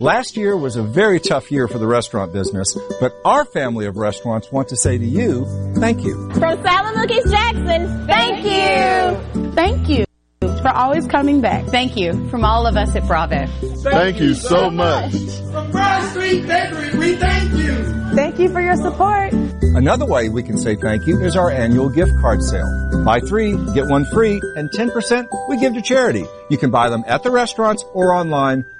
Last 0.00 0.36
year 0.36 0.56
was 0.56 0.74
a 0.74 0.82
very 0.82 1.20
tough 1.20 1.52
year 1.52 1.68
for 1.68 1.78
the 1.78 1.86
restaurant 1.86 2.32
business, 2.32 2.76
but 2.98 3.14
our 3.24 3.44
family 3.44 3.86
of 3.86 3.96
restaurants 3.96 4.50
want 4.50 4.68
to 4.70 4.76
say 4.76 4.98
to 4.98 5.04
you, 5.04 5.46
thank 5.76 6.02
you. 6.02 6.30
From 6.32 6.60
Sal 6.64 6.94
& 6.94 6.96
Mookie's 6.96 7.30
Jackson, 7.30 8.06
thank 8.08 8.44
you. 8.44 9.52
Thank 9.52 9.88
you 9.88 10.04
for 10.40 10.70
always 10.70 11.06
coming 11.06 11.40
back. 11.40 11.66
Thank 11.66 11.96
you 11.96 12.28
from 12.28 12.44
all 12.44 12.66
of 12.66 12.76
us 12.76 12.96
at 12.96 13.06
Bravo. 13.06 13.46
Thank 13.82 14.18
you 14.18 14.34
so 14.34 14.68
much. 14.68 15.12
From 15.52 15.70
Broad 15.70 16.10
Street 16.10 16.44
Bakery, 16.44 16.98
we 16.98 17.14
thank 17.14 17.52
you. 17.52 17.74
Thank 18.16 18.40
you 18.40 18.48
for 18.48 18.60
your 18.60 18.76
support. 18.76 19.32
Another 19.32 20.06
way 20.06 20.28
we 20.28 20.42
can 20.42 20.58
say 20.58 20.74
thank 20.74 21.06
you 21.06 21.20
is 21.20 21.36
our 21.36 21.50
annual 21.52 21.88
gift 21.88 22.12
card 22.20 22.42
sale. 22.42 22.66
Buy 23.04 23.20
three, 23.20 23.52
get 23.74 23.86
one 23.86 24.06
free, 24.06 24.40
and 24.56 24.70
10% 24.70 25.28
we 25.48 25.56
give 25.58 25.74
to 25.74 25.82
charity. 25.82 26.24
You 26.50 26.58
can 26.58 26.72
buy 26.72 26.90
them 26.90 27.04
at 27.06 27.22
the 27.22 27.30
restaurants 27.30 27.84
or 27.92 28.12
online 28.12 28.64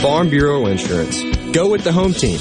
Farm 0.00 0.30
Bureau 0.30 0.66
Insurance. 0.66 1.22
Go 1.52 1.70
with 1.70 1.82
the 1.82 1.92
home 1.92 2.12
team. 2.12 2.38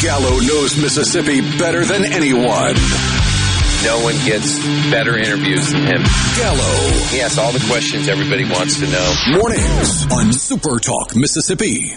Gallo 0.00 0.40
knows 0.40 0.80
Mississippi 0.80 1.40
better 1.58 1.84
than 1.84 2.04
anyone. 2.04 2.74
No 3.84 4.00
one 4.02 4.14
gets 4.24 4.58
better 4.90 5.18
interviews 5.18 5.70
than 5.70 5.82
him. 5.82 6.02
Gallo. 6.36 6.90
He 7.10 7.20
asks 7.20 7.36
all 7.36 7.52
the 7.52 7.64
questions 7.68 8.08
everybody 8.08 8.44
wants 8.44 8.80
to 8.80 8.86
know. 8.90 9.38
Mornings 9.38 10.10
on 10.10 10.32
Super 10.32 10.78
Talk 10.78 11.14
Mississippi. 11.14 11.92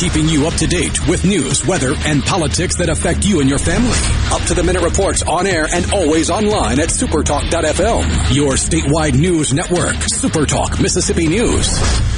Keeping 0.00 0.30
you 0.30 0.46
up 0.46 0.54
to 0.54 0.66
date 0.66 1.06
with 1.06 1.26
news, 1.26 1.66
weather, 1.66 1.92
and 2.06 2.22
politics 2.22 2.76
that 2.76 2.88
affect 2.88 3.26
you 3.26 3.40
and 3.40 3.50
your 3.50 3.58
family. 3.58 3.98
Up 4.32 4.40
to 4.48 4.54
the 4.54 4.62
minute 4.64 4.80
reports 4.82 5.22
on 5.22 5.46
air 5.46 5.66
and 5.70 5.92
always 5.92 6.30
online 6.30 6.80
at 6.80 6.88
supertalk.fm. 6.88 8.34
Your 8.34 8.54
statewide 8.54 9.12
news 9.12 9.52
network, 9.52 9.92
Supertalk 10.08 10.80
Mississippi 10.80 11.28
News 11.28 11.68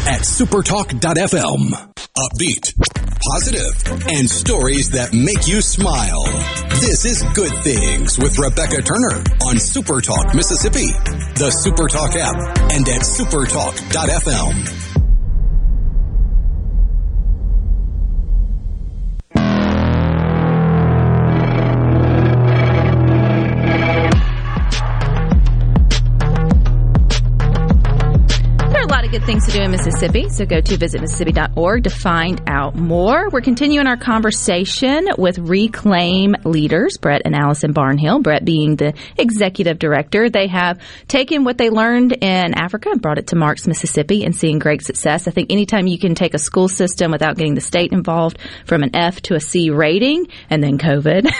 at 0.06 0.20
supertalk.fm. 0.20 1.72
Upbeat, 2.16 2.72
positive, 3.32 4.02
and 4.14 4.30
stories 4.30 4.90
that 4.90 5.12
make 5.12 5.48
you 5.48 5.60
smile. 5.60 6.22
This 6.78 7.04
is 7.04 7.24
Good 7.34 7.64
Things 7.64 8.16
with 8.16 8.38
Rebecca 8.38 8.80
Turner 8.82 9.24
on 9.42 9.56
Supertalk 9.56 10.36
Mississippi, 10.36 10.86
the 11.34 11.50
Supertalk 11.50 12.14
app, 12.14 12.36
and 12.70 12.88
at 12.88 13.02
supertalk.fm. 13.02 14.91
good 29.12 29.24
things 29.24 29.44
to 29.44 29.52
do 29.52 29.60
in 29.60 29.70
Mississippi, 29.70 30.26
so 30.30 30.46
go 30.46 30.58
to 30.58 30.78
visitmississippi.org 30.78 31.84
to 31.84 31.90
find 31.90 32.40
out 32.46 32.74
more. 32.74 33.28
We're 33.28 33.42
continuing 33.42 33.86
our 33.86 33.98
conversation 33.98 35.06
with 35.18 35.38
Reclaim 35.38 36.34
leaders, 36.44 36.96
Brett 36.96 37.20
and 37.26 37.36
Allison 37.36 37.74
Barnhill. 37.74 38.22
Brett 38.22 38.42
being 38.42 38.76
the 38.76 38.94
executive 39.18 39.78
director. 39.78 40.30
They 40.30 40.46
have 40.46 40.80
taken 41.08 41.44
what 41.44 41.58
they 41.58 41.68
learned 41.68 42.12
in 42.22 42.54
Africa 42.54 42.88
and 42.90 43.02
brought 43.02 43.18
it 43.18 43.26
to 43.26 43.36
Marks, 43.36 43.66
Mississippi 43.66 44.24
and 44.24 44.34
seeing 44.34 44.58
great 44.58 44.80
success. 44.80 45.28
I 45.28 45.30
think 45.30 45.52
anytime 45.52 45.86
you 45.86 45.98
can 45.98 46.14
take 46.14 46.32
a 46.32 46.38
school 46.38 46.68
system 46.68 47.10
without 47.10 47.36
getting 47.36 47.54
the 47.54 47.60
state 47.60 47.92
involved 47.92 48.38
from 48.64 48.82
an 48.82 48.96
F 48.96 49.20
to 49.22 49.34
a 49.34 49.40
C 49.40 49.68
rating 49.68 50.28
and 50.48 50.64
then 50.64 50.78
COVID 50.78 51.30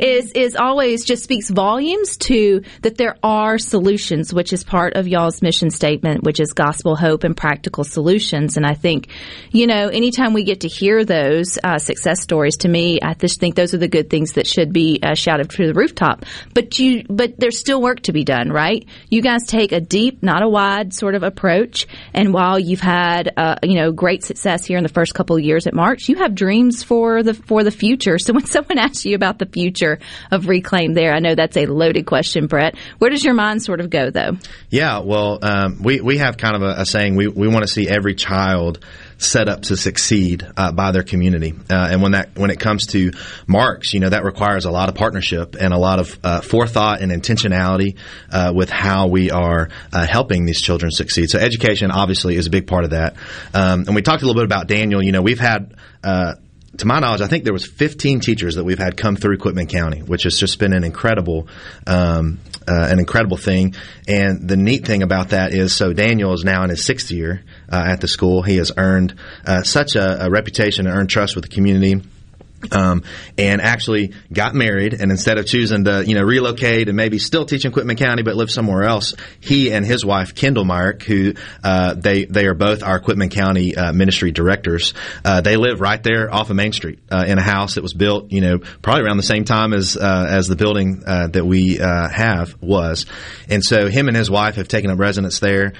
is, 0.00 0.32
is 0.32 0.56
always 0.56 1.04
just 1.04 1.22
speaks 1.22 1.50
volumes 1.50 2.16
to 2.16 2.62
that 2.82 2.96
there 2.96 3.16
are 3.22 3.58
solutions, 3.58 4.34
which 4.34 4.52
is 4.52 4.64
part 4.64 4.94
of 4.94 5.06
y'all's 5.06 5.40
mission 5.40 5.70
statement, 5.70 6.24
which 6.24 6.40
is 6.40 6.52
gospel 6.64 6.96
hope 6.96 7.24
and 7.24 7.36
practical 7.36 7.84
solutions. 7.84 8.56
And 8.56 8.64
I 8.64 8.74
think, 8.74 9.08
you 9.50 9.66
know, 9.66 9.88
anytime 9.88 10.32
we 10.32 10.44
get 10.44 10.60
to 10.60 10.68
hear 10.68 11.04
those 11.04 11.58
uh, 11.62 11.78
success 11.78 12.22
stories, 12.22 12.56
to 12.58 12.68
me, 12.68 13.00
I 13.02 13.14
just 13.14 13.38
think 13.38 13.54
those 13.54 13.74
are 13.74 13.78
the 13.78 13.88
good 13.88 14.08
things 14.08 14.32
that 14.32 14.46
should 14.46 14.72
be 14.72 14.98
uh, 15.02 15.14
shouted 15.14 15.50
to 15.50 15.66
the 15.66 15.74
rooftop. 15.74 16.24
But 16.54 16.78
you, 16.78 17.04
but 17.08 17.38
there's 17.38 17.58
still 17.58 17.82
work 17.82 18.00
to 18.02 18.12
be 18.12 18.24
done, 18.24 18.50
right? 18.50 18.86
You 19.10 19.20
guys 19.20 19.44
take 19.46 19.72
a 19.72 19.80
deep, 19.80 20.22
not 20.22 20.42
a 20.42 20.48
wide 20.48 20.94
sort 20.94 21.14
of 21.14 21.22
approach. 21.22 21.86
And 22.14 22.32
while 22.32 22.58
you've 22.58 22.80
had, 22.80 23.32
uh, 23.36 23.56
you 23.62 23.74
know, 23.74 23.92
great 23.92 24.24
success 24.24 24.64
here 24.64 24.78
in 24.78 24.84
the 24.84 24.88
first 24.88 25.14
couple 25.14 25.36
of 25.36 25.42
years 25.42 25.66
at 25.66 25.74
Marks, 25.74 26.08
you 26.08 26.16
have 26.16 26.34
dreams 26.34 26.82
for 26.82 27.22
the 27.22 27.34
for 27.34 27.62
the 27.62 27.70
future. 27.70 28.16
So 28.24 28.32
when 28.32 28.46
someone 28.46 28.78
asks 28.78 29.04
you 29.04 29.16
about 29.16 29.38
the 29.38 29.44
future 29.44 29.98
of 30.30 30.48
Reclaim, 30.48 30.94
there, 30.94 31.12
I 31.12 31.18
know 31.18 31.34
that's 31.34 31.58
a 31.58 31.66
loaded 31.66 32.06
question, 32.06 32.46
Brett. 32.46 32.74
Where 32.98 33.10
does 33.10 33.22
your 33.22 33.34
mind 33.34 33.62
sort 33.62 33.80
of 33.80 33.90
go, 33.90 34.08
though? 34.08 34.38
Yeah, 34.70 35.00
well, 35.00 35.38
um, 35.42 35.82
we 35.82 36.00
we 36.00 36.18
have 36.18 36.38
kind 36.38 36.53
of 36.53 36.53
a, 36.62 36.80
a 36.80 36.86
saying 36.86 37.16
we 37.16 37.28
we 37.28 37.48
want 37.48 37.62
to 37.62 37.68
see 37.68 37.88
every 37.88 38.14
child 38.14 38.78
set 39.18 39.48
up 39.48 39.62
to 39.62 39.76
succeed 39.76 40.46
uh, 40.56 40.72
by 40.72 40.90
their 40.90 41.02
community, 41.02 41.54
uh, 41.70 41.88
and 41.90 42.02
when 42.02 42.12
that 42.12 42.36
when 42.36 42.50
it 42.50 42.60
comes 42.60 42.86
to 42.88 43.12
marks, 43.46 43.94
you 43.94 44.00
know 44.00 44.08
that 44.08 44.24
requires 44.24 44.64
a 44.64 44.70
lot 44.70 44.88
of 44.88 44.94
partnership 44.94 45.56
and 45.58 45.72
a 45.72 45.78
lot 45.78 45.98
of 45.98 46.18
uh, 46.22 46.40
forethought 46.40 47.00
and 47.00 47.10
intentionality 47.10 47.96
uh, 48.30 48.52
with 48.54 48.70
how 48.70 49.08
we 49.08 49.30
are 49.30 49.68
uh, 49.92 50.06
helping 50.06 50.44
these 50.44 50.60
children 50.60 50.90
succeed. 50.90 51.30
So 51.30 51.38
education 51.38 51.90
obviously 51.90 52.36
is 52.36 52.46
a 52.46 52.50
big 52.50 52.66
part 52.66 52.84
of 52.84 52.90
that, 52.90 53.16
um, 53.52 53.84
and 53.86 53.94
we 53.94 54.02
talked 54.02 54.22
a 54.22 54.26
little 54.26 54.40
bit 54.40 54.46
about 54.46 54.66
Daniel. 54.66 55.02
You 55.02 55.12
know, 55.12 55.22
we've 55.22 55.40
had 55.40 55.74
uh, 56.02 56.34
to 56.78 56.86
my 56.86 56.98
knowledge, 56.98 57.20
I 57.20 57.28
think 57.28 57.44
there 57.44 57.52
was 57.52 57.66
15 57.66 58.20
teachers 58.20 58.56
that 58.56 58.64
we've 58.64 58.78
had 58.78 58.96
come 58.96 59.16
through 59.16 59.38
Quitman 59.38 59.66
County, 59.66 60.00
which 60.00 60.24
has 60.24 60.38
just 60.38 60.58
been 60.58 60.72
an 60.72 60.84
incredible, 60.84 61.48
um, 61.86 62.40
uh, 62.68 62.88
an 62.90 62.98
incredible 62.98 63.36
thing. 63.36 63.74
And 64.08 64.48
the 64.48 64.56
neat 64.56 64.86
thing 64.86 65.02
about 65.02 65.30
that 65.30 65.52
is, 65.52 65.74
so 65.74 65.92
Daniel 65.92 66.32
is 66.32 66.44
now 66.44 66.64
in 66.64 66.70
his 66.70 66.84
sixth 66.84 67.10
year 67.10 67.42
uh, 67.70 67.84
at 67.86 68.00
the 68.00 68.08
school. 68.08 68.42
He 68.42 68.56
has 68.56 68.72
earned 68.76 69.14
uh, 69.46 69.62
such 69.62 69.96
a, 69.96 70.26
a 70.26 70.30
reputation 70.30 70.86
and 70.86 70.96
earned 70.96 71.10
trust 71.10 71.34
with 71.34 71.44
the 71.44 71.50
community. 71.50 72.02
Um, 72.72 73.02
and 73.38 73.60
actually 73.60 74.12
got 74.32 74.54
married. 74.54 74.94
And 74.94 75.10
instead 75.10 75.38
of 75.38 75.46
choosing 75.46 75.84
to, 75.84 76.04
you 76.06 76.14
know, 76.14 76.22
relocate 76.22 76.88
and 76.88 76.96
maybe 76.96 77.18
still 77.18 77.44
teach 77.44 77.64
in 77.64 77.72
Quitman 77.72 77.96
County 77.96 78.22
but 78.22 78.36
live 78.36 78.50
somewhere 78.50 78.84
else, 78.84 79.14
he 79.40 79.72
and 79.72 79.84
his 79.84 80.04
wife 80.04 80.34
Kendall 80.34 80.64
Myrick, 80.64 81.02
who 81.02 81.34
uh, 81.62 81.94
they 81.94 82.24
they 82.24 82.46
are 82.46 82.54
both 82.54 82.82
our 82.82 83.00
Quitman 83.00 83.30
County 83.30 83.76
uh, 83.76 83.92
ministry 83.92 84.30
directors, 84.30 84.94
uh, 85.24 85.40
they 85.40 85.56
live 85.56 85.80
right 85.80 86.02
there 86.02 86.32
off 86.32 86.50
of 86.50 86.56
Main 86.56 86.72
Street 86.72 87.00
uh, 87.10 87.24
in 87.26 87.38
a 87.38 87.42
house 87.42 87.74
that 87.74 87.82
was 87.82 87.94
built, 87.94 88.30
you 88.30 88.40
know, 88.40 88.58
probably 88.82 89.04
around 89.04 89.16
the 89.16 89.22
same 89.22 89.44
time 89.44 89.72
as 89.72 89.96
uh, 89.96 90.26
as 90.28 90.48
the 90.48 90.56
building 90.56 91.02
uh, 91.06 91.28
that 91.28 91.44
we 91.44 91.76
have 91.76 92.54
was. 92.60 93.06
And 93.48 93.64
so 93.64 93.88
him 93.88 94.08
and 94.08 94.16
his 94.16 94.30
wife 94.30 94.56
have 94.56 94.68
taken 94.68 94.90
up 94.90 94.98
residence 94.98 95.40
there, 95.40 95.72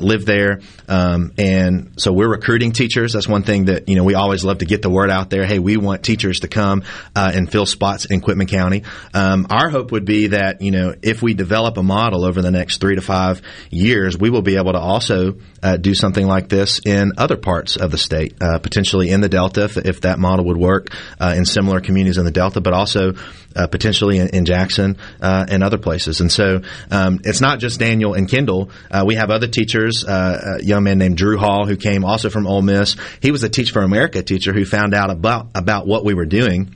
live 0.00 0.26
there, 0.26 0.60
um, 0.88 1.32
and 1.38 1.94
so 1.96 2.12
we're 2.12 2.28
recruiting 2.28 2.72
teachers. 2.72 3.12
That's 3.12 3.28
one 3.28 3.42
thing 3.42 3.66
that 3.66 3.88
you 3.88 3.96
know 3.96 4.04
we 4.04 4.14
always 4.14 4.44
love 4.44 4.58
to 4.58 4.66
get 4.66 4.82
the 4.82 4.90
word 4.90 5.10
out 5.10 5.30
there. 5.30 5.44
Hey, 5.44 5.58
we 5.58 5.76
want 5.76 6.02
teachers 6.02 6.27
to 6.40 6.48
come 6.48 6.82
uh, 7.14 7.32
and 7.34 7.50
fill 7.50 7.66
spots 7.66 8.04
in 8.04 8.20
Quitman 8.20 8.46
County. 8.46 8.84
Um, 9.14 9.46
our 9.50 9.68
hope 9.68 9.92
would 9.92 10.04
be 10.04 10.28
that 10.28 10.62
you 10.62 10.70
know 10.70 10.94
if 11.02 11.22
we 11.22 11.34
develop 11.34 11.76
a 11.76 11.82
model 11.82 12.24
over 12.24 12.42
the 12.42 12.50
next 12.50 12.80
three 12.80 12.94
to 12.94 13.00
five 13.00 13.42
years, 13.70 14.16
we 14.16 14.30
will 14.30 14.42
be 14.42 14.56
able 14.56 14.72
to 14.72 14.78
also 14.78 15.38
uh, 15.62 15.76
do 15.76 15.94
something 15.94 16.26
like 16.26 16.48
this 16.48 16.80
in 16.84 17.12
other 17.18 17.36
parts 17.36 17.76
of 17.76 17.90
the 17.90 17.98
state, 17.98 18.34
uh, 18.40 18.58
potentially 18.58 19.10
in 19.10 19.20
the 19.20 19.28
Delta, 19.28 19.64
if, 19.64 19.76
if 19.76 20.00
that 20.02 20.18
model 20.18 20.44
would 20.46 20.56
work 20.56 20.88
uh, 21.20 21.34
in 21.36 21.44
similar 21.44 21.80
communities 21.80 22.18
in 22.18 22.24
the 22.24 22.30
Delta, 22.30 22.60
but 22.60 22.72
also 22.72 23.14
uh, 23.56 23.66
potentially 23.66 24.18
in, 24.18 24.28
in 24.28 24.44
Jackson 24.44 24.96
uh, 25.20 25.46
and 25.48 25.64
other 25.64 25.78
places. 25.78 26.20
And 26.20 26.30
so 26.30 26.62
um, 26.90 27.20
it's 27.24 27.40
not 27.40 27.58
just 27.58 27.80
Daniel 27.80 28.14
and 28.14 28.28
Kendall. 28.28 28.70
We 29.04 29.14
have 29.16 29.30
other 29.30 29.48
teachers. 29.48 30.04
A 30.04 30.58
young 30.62 30.84
man 30.84 30.98
named 30.98 31.16
Drew 31.16 31.38
Hall 31.38 31.66
who 31.66 31.76
came 31.76 32.04
also 32.04 32.30
from 32.30 32.46
Ole 32.46 32.62
Miss. 32.62 32.96
He 33.20 33.30
was 33.30 33.42
a 33.42 33.48
Teach 33.48 33.72
for 33.72 33.82
America 33.82 34.22
teacher 34.22 34.52
who 34.52 34.64
found 34.64 34.94
out 34.94 35.10
about 35.10 35.48
about 35.54 35.86
what 35.86 36.04
we 36.04 36.14
were 36.18 36.26
doing 36.26 36.74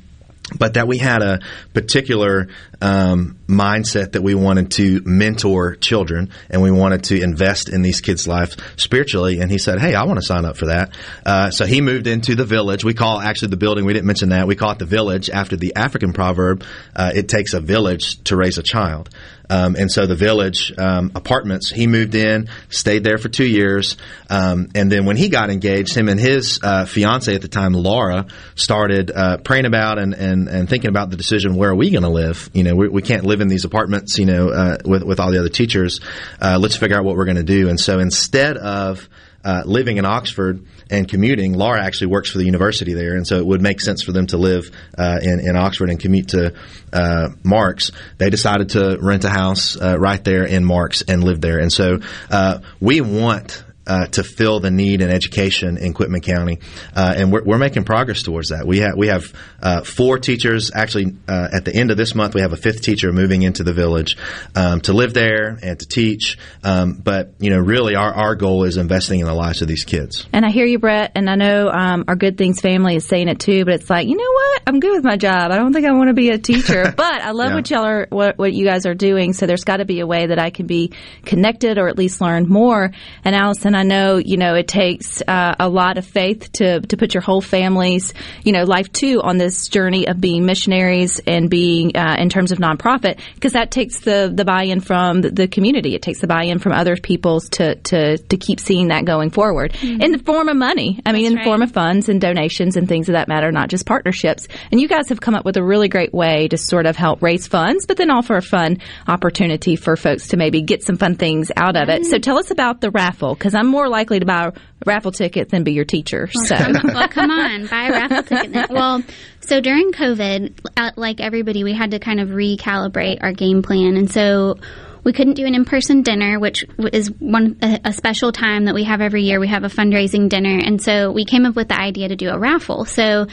but 0.58 0.74
that 0.74 0.86
we 0.86 0.98
had 0.98 1.22
a 1.22 1.40
particular 1.72 2.48
um, 2.80 3.38
mindset 3.52 4.12
that 4.12 4.22
we 4.22 4.34
wanted 4.34 4.70
to 4.72 5.00
mentor 5.04 5.76
children 5.76 6.30
and 6.50 6.62
we 6.62 6.70
wanted 6.70 7.04
to 7.04 7.20
invest 7.20 7.68
in 7.68 7.82
these 7.82 8.00
kids' 8.00 8.26
lives 8.26 8.56
spiritually. 8.76 9.40
And 9.40 9.50
he 9.50 9.58
said, 9.58 9.78
"Hey, 9.80 9.94
I 9.94 10.04
want 10.04 10.18
to 10.18 10.26
sign 10.26 10.44
up 10.44 10.56
for 10.56 10.66
that." 10.66 10.96
Uh, 11.24 11.50
so 11.50 11.66
he 11.66 11.80
moved 11.80 12.06
into 12.06 12.34
the 12.34 12.44
village. 12.44 12.84
We 12.84 12.94
call 12.94 13.20
actually 13.20 13.48
the 13.48 13.56
building. 13.56 13.84
We 13.84 13.92
didn't 13.92 14.06
mention 14.06 14.30
that. 14.30 14.46
We 14.46 14.56
call 14.56 14.72
it 14.72 14.78
the 14.78 14.86
village 14.86 15.30
after 15.30 15.56
the 15.56 15.76
African 15.76 16.12
proverb. 16.12 16.64
Uh, 16.94 17.12
it 17.14 17.28
takes 17.28 17.54
a 17.54 17.60
village 17.60 18.22
to 18.24 18.36
raise 18.36 18.58
a 18.58 18.62
child. 18.62 19.10
Um, 19.52 19.76
and 19.76 19.92
so 19.92 20.06
the 20.06 20.16
village 20.16 20.72
um, 20.78 21.12
apartments, 21.14 21.70
he 21.70 21.86
moved 21.86 22.14
in, 22.14 22.48
stayed 22.70 23.04
there 23.04 23.18
for 23.18 23.28
two 23.28 23.46
years, 23.46 23.98
um, 24.30 24.70
and 24.74 24.90
then 24.90 25.04
when 25.04 25.18
he 25.18 25.28
got 25.28 25.50
engaged, 25.50 25.94
him 25.94 26.08
and 26.08 26.18
his 26.18 26.58
uh, 26.62 26.86
fiance 26.86 27.34
at 27.34 27.42
the 27.42 27.48
time, 27.48 27.74
Laura, 27.74 28.28
started 28.54 29.10
uh, 29.10 29.36
praying 29.36 29.66
about 29.66 29.98
and, 29.98 30.14
and, 30.14 30.48
and 30.48 30.70
thinking 30.70 30.88
about 30.88 31.10
the 31.10 31.18
decision 31.18 31.54
where 31.54 31.68
are 31.68 31.74
we 31.74 31.90
going 31.90 32.02
to 32.02 32.08
live? 32.08 32.48
You 32.54 32.64
know, 32.64 32.74
we, 32.74 32.88
we, 32.88 33.02
can't 33.02 33.24
live 33.24 33.41
in 33.42 33.48
these 33.48 33.64
apartments, 33.64 34.16
you 34.18 34.24
know, 34.24 34.48
uh, 34.48 34.78
with 34.84 35.02
with 35.02 35.20
all 35.20 35.30
the 35.30 35.38
other 35.38 35.50
teachers. 35.50 36.00
Uh, 36.40 36.58
let's 36.58 36.76
figure 36.76 36.96
out 36.96 37.04
what 37.04 37.16
we're 37.16 37.26
going 37.26 37.36
to 37.36 37.42
do. 37.42 37.68
And 37.68 37.78
so 37.78 37.98
instead 37.98 38.56
of 38.56 39.08
uh, 39.44 39.62
living 39.66 39.96
in 39.96 40.04
Oxford 40.04 40.64
and 40.88 41.08
commuting, 41.08 41.54
Laura 41.54 41.82
actually 41.82 42.08
works 42.08 42.30
for 42.30 42.38
the 42.38 42.44
university 42.44 42.94
there, 42.94 43.16
and 43.16 43.26
so 43.26 43.36
it 43.36 43.46
would 43.46 43.60
make 43.60 43.80
sense 43.80 44.02
for 44.02 44.12
them 44.12 44.26
to 44.28 44.36
live 44.36 44.70
uh, 44.96 45.18
in, 45.20 45.40
in 45.40 45.56
Oxford 45.56 45.90
and 45.90 45.98
commute 45.98 46.28
to 46.28 46.54
uh, 46.92 47.28
Marks. 47.42 47.90
They 48.18 48.30
decided 48.30 48.70
to 48.70 48.98
rent 49.00 49.24
a 49.24 49.30
house 49.30 49.76
uh, 49.76 49.98
right 49.98 50.22
there 50.22 50.44
in 50.44 50.64
Marks 50.64 51.02
and 51.02 51.24
live 51.24 51.40
there, 51.40 51.58
and 51.58 51.72
so 51.72 51.98
uh, 52.30 52.60
we 52.80 53.00
want 53.00 53.64
uh, 53.86 54.06
to 54.06 54.22
fill 54.22 54.60
the 54.60 54.70
need 54.70 55.00
in 55.00 55.10
education 55.10 55.76
in 55.76 55.92
Quitman 55.92 56.20
County, 56.20 56.58
uh, 56.94 57.14
and 57.16 57.32
we're, 57.32 57.42
we're, 57.42 57.58
making 57.58 57.84
progress 57.84 58.22
towards 58.22 58.48
that. 58.48 58.66
We 58.66 58.78
have 58.78 58.96
we 58.96 59.08
have 59.08 59.32
uh, 59.60 59.82
four 59.82 60.18
teachers. 60.18 60.70
Actually, 60.74 61.16
uh, 61.28 61.48
at 61.52 61.64
the 61.64 61.74
end 61.74 61.90
of 61.90 61.96
this 61.96 62.14
month, 62.14 62.34
we 62.34 62.40
have 62.40 62.52
a 62.52 62.56
fifth 62.56 62.82
teacher 62.82 63.12
moving 63.12 63.42
into 63.42 63.62
the 63.62 63.72
village 63.72 64.16
um, 64.54 64.80
to 64.82 64.92
live 64.92 65.14
there 65.14 65.58
and 65.62 65.78
to 65.78 65.86
teach. 65.86 66.38
Um, 66.64 66.94
but 66.94 67.34
you 67.38 67.50
know, 67.50 67.58
really, 67.58 67.94
our, 67.94 68.12
our 68.12 68.34
goal 68.34 68.64
is 68.64 68.76
investing 68.76 69.20
in 69.20 69.26
the 69.26 69.34
lives 69.34 69.62
of 69.62 69.68
these 69.68 69.84
kids. 69.84 70.26
And 70.32 70.44
I 70.44 70.50
hear 70.50 70.66
you, 70.66 70.78
Brett, 70.78 71.12
and 71.14 71.28
I 71.28 71.34
know 71.34 71.68
um, 71.68 72.04
our 72.08 72.16
Good 72.16 72.38
Things 72.38 72.60
family 72.60 72.96
is 72.96 73.06
saying 73.06 73.28
it 73.28 73.40
too. 73.40 73.64
But 73.64 73.74
it's 73.74 73.90
like, 73.90 74.08
you 74.08 74.16
know 74.16 74.32
what? 74.32 74.62
I'm 74.66 74.80
good 74.80 74.92
with 74.92 75.04
my 75.04 75.16
job. 75.16 75.50
I 75.50 75.58
don't 75.58 75.72
think 75.72 75.86
I 75.86 75.92
want 75.92 76.08
to 76.08 76.14
be 76.14 76.30
a 76.30 76.38
teacher, 76.38 76.92
but 76.96 77.22
I 77.22 77.32
love 77.32 77.50
yeah. 77.50 77.54
what 77.54 77.70
y'all 77.70 77.84
are 77.84 78.06
what, 78.10 78.38
what 78.38 78.52
you 78.52 78.64
guys 78.64 78.86
are 78.86 78.94
doing. 78.94 79.32
So 79.32 79.46
there's 79.46 79.64
got 79.64 79.78
to 79.78 79.84
be 79.84 80.00
a 80.00 80.06
way 80.06 80.26
that 80.26 80.38
I 80.38 80.50
can 80.50 80.66
be 80.66 80.92
connected 81.24 81.78
or 81.78 81.88
at 81.88 81.98
least 81.98 82.20
learn 82.20 82.48
more. 82.48 82.92
And 83.24 83.34
Allison 83.34 83.71
and 83.72 83.76
I 83.78 83.84
know, 83.84 84.18
you 84.18 84.36
know, 84.36 84.54
it 84.54 84.68
takes 84.68 85.22
uh, 85.22 85.54
a 85.58 85.66
lot 85.66 85.96
of 85.96 86.04
faith 86.04 86.52
to, 86.52 86.80
to 86.80 86.96
put 86.98 87.14
your 87.14 87.22
whole 87.22 87.40
family's, 87.40 88.12
you 88.44 88.52
know, 88.52 88.64
life 88.64 88.92
too 88.92 89.22
on 89.22 89.38
this 89.38 89.68
journey 89.68 90.06
of 90.08 90.20
being 90.20 90.44
missionaries 90.44 91.20
and 91.26 91.48
being 91.48 91.96
uh, 91.96 92.16
in 92.18 92.28
terms 92.28 92.52
of 92.52 92.58
nonprofit 92.58 93.18
because 93.34 93.54
that 93.54 93.70
takes 93.70 94.00
the, 94.00 94.30
the 94.34 94.44
buy-in 94.44 94.80
from 94.80 95.22
the, 95.22 95.48
community. 95.48 95.94
It 95.94 96.02
takes 96.02 96.20
the 96.20 96.26
buy-in 96.26 96.58
from 96.58 96.72
other 96.72 96.96
people's 96.96 97.48
to, 97.50 97.76
to, 97.76 98.18
to 98.18 98.36
keep 98.36 98.60
seeing 98.60 98.88
that 98.88 99.06
going 99.06 99.30
forward 99.30 99.72
mm-hmm. 99.72 100.02
in 100.02 100.12
the 100.12 100.18
form 100.18 100.48
of 100.48 100.56
money. 100.56 101.00
I 101.06 101.12
mean, 101.12 101.22
That's 101.22 101.30
in 101.30 101.34
the 101.34 101.38
right. 101.38 101.44
form 101.44 101.62
of 101.62 101.72
funds 101.72 102.08
and 102.10 102.20
donations 102.20 102.76
and 102.76 102.86
things 102.86 103.08
of 103.08 103.14
that 103.14 103.28
matter, 103.28 103.50
not 103.52 103.70
just 103.70 103.86
partnerships. 103.86 104.48
And 104.70 104.82
you 104.82 104.88
guys 104.88 105.08
have 105.08 105.20
come 105.20 105.34
up 105.34 105.46
with 105.46 105.56
a 105.56 105.64
really 105.64 105.88
great 105.88 106.12
way 106.12 106.48
to 106.48 106.58
sort 106.58 106.84
of 106.84 106.96
help 106.96 107.22
raise 107.22 107.46
funds, 107.46 107.86
but 107.86 107.96
then 107.96 108.10
offer 108.10 108.36
a 108.36 108.42
fun 108.42 108.78
opportunity 109.08 109.76
for 109.76 109.96
folks 109.96 110.28
to 110.28 110.36
maybe 110.36 110.60
get 110.60 110.82
some 110.82 110.98
fun 110.98 111.16
things 111.16 111.50
out 111.56 111.76
of 111.76 111.88
it. 111.88 112.02
Mm-hmm. 112.02 112.10
So 112.10 112.18
tell 112.18 112.38
us 112.38 112.50
about 112.50 112.82
the 112.82 112.90
raffle 112.90 113.34
because 113.34 113.54
I'm 113.54 113.61
more 113.66 113.88
likely 113.88 114.20
to 114.20 114.26
buy 114.26 114.46
a 114.46 114.52
raffle 114.84 115.12
ticket 115.12 115.48
than 115.50 115.64
be 115.64 115.72
your 115.72 115.84
teacher. 115.84 116.28
So, 116.32 116.56
come, 116.56 116.80
well, 116.84 117.08
come 117.08 117.30
on, 117.30 117.66
buy 117.66 117.86
a 117.86 117.90
raffle 117.92 118.22
ticket. 118.22 118.52
Then. 118.52 118.66
Well, 118.70 119.02
so 119.40 119.60
during 119.60 119.92
COVID, 119.92 120.58
uh, 120.76 120.90
like 120.96 121.20
everybody, 121.20 121.64
we 121.64 121.72
had 121.72 121.92
to 121.92 121.98
kind 121.98 122.20
of 122.20 122.30
recalibrate 122.30 123.18
our 123.22 123.32
game 123.32 123.62
plan, 123.62 123.96
and 123.96 124.10
so 124.10 124.56
we 125.04 125.12
couldn't 125.12 125.34
do 125.34 125.46
an 125.46 125.54
in-person 125.54 126.02
dinner, 126.02 126.38
which 126.38 126.64
is 126.92 127.10
one 127.18 127.58
a, 127.60 127.80
a, 127.86 127.92
special 127.92 128.30
time 128.30 128.66
that 128.66 128.74
we 128.74 128.84
have 128.84 129.00
every 129.00 129.22
year. 129.22 129.40
We 129.40 129.48
have 129.48 129.64
a 129.64 129.68
fundraising 129.68 130.28
dinner, 130.28 130.60
and 130.64 130.80
so 130.80 131.10
we 131.10 131.24
came 131.24 131.44
up 131.44 131.56
with 131.56 131.68
the 131.68 131.80
idea 131.80 132.08
to 132.08 132.16
do 132.16 132.30
a 132.30 132.38
raffle. 132.38 132.84
So 132.84 133.26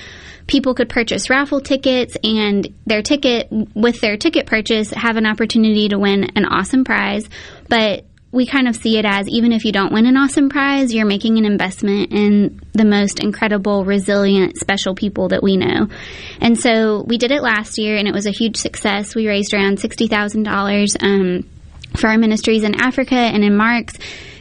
people 0.48 0.74
could 0.74 0.90
purchase 0.90 1.30
raffle 1.30 1.62
tickets, 1.62 2.18
and 2.24 2.68
their 2.86 3.04
ticket 3.04 3.50
with 3.76 4.02
their 4.02 4.18
ticket 4.18 4.48
purchase 4.48 4.90
have 4.92 5.16
an 5.18 5.28
opportunity 5.28 5.90
to 5.90 6.00
win 6.00 6.32
an 6.36 6.46
awesome 6.46 6.84
prize. 6.84 7.30
But 7.68 8.06
we 8.32 8.46
kind 8.46 8.68
of 8.68 8.76
see 8.76 8.98
it 8.98 9.06
as 9.06 9.28
even 9.28 9.52
if 9.52 9.66
you 9.66 9.72
don't 9.72 9.92
win 9.92 10.06
an 10.06 10.16
awesome 10.16 10.50
prize, 10.50 10.94
you're 10.94 11.06
making 11.06 11.38
an 11.38 11.46
investment 11.46 12.12
in 12.12 12.62
the 12.74 12.86
most 12.86 13.20
incredible, 13.20 13.86
resilient, 13.86 14.58
special 14.58 14.94
people 14.94 15.30
that 15.30 15.42
we 15.42 15.58
know. 15.58 15.88
And 16.40 16.58
so 16.58 17.04
we 17.08 17.18
did 17.18 17.32
it 17.32 17.42
last 17.42 17.80
year, 17.80 17.98
and 17.98 18.08
it 18.08 18.14
was 18.14 18.28
a 18.28 18.32
huge 18.32 18.58
success. 18.58 19.16
We 19.16 19.28
raised 19.28 19.54
around 19.54 19.80
$60,000 19.80 21.04
um, 21.04 21.50
for 21.96 22.08
our 22.08 22.18
ministries 22.20 22.64
in 22.64 22.80
Africa 22.80 23.16
and 23.16 23.44
in 23.44 23.58
Marks. 23.58 23.98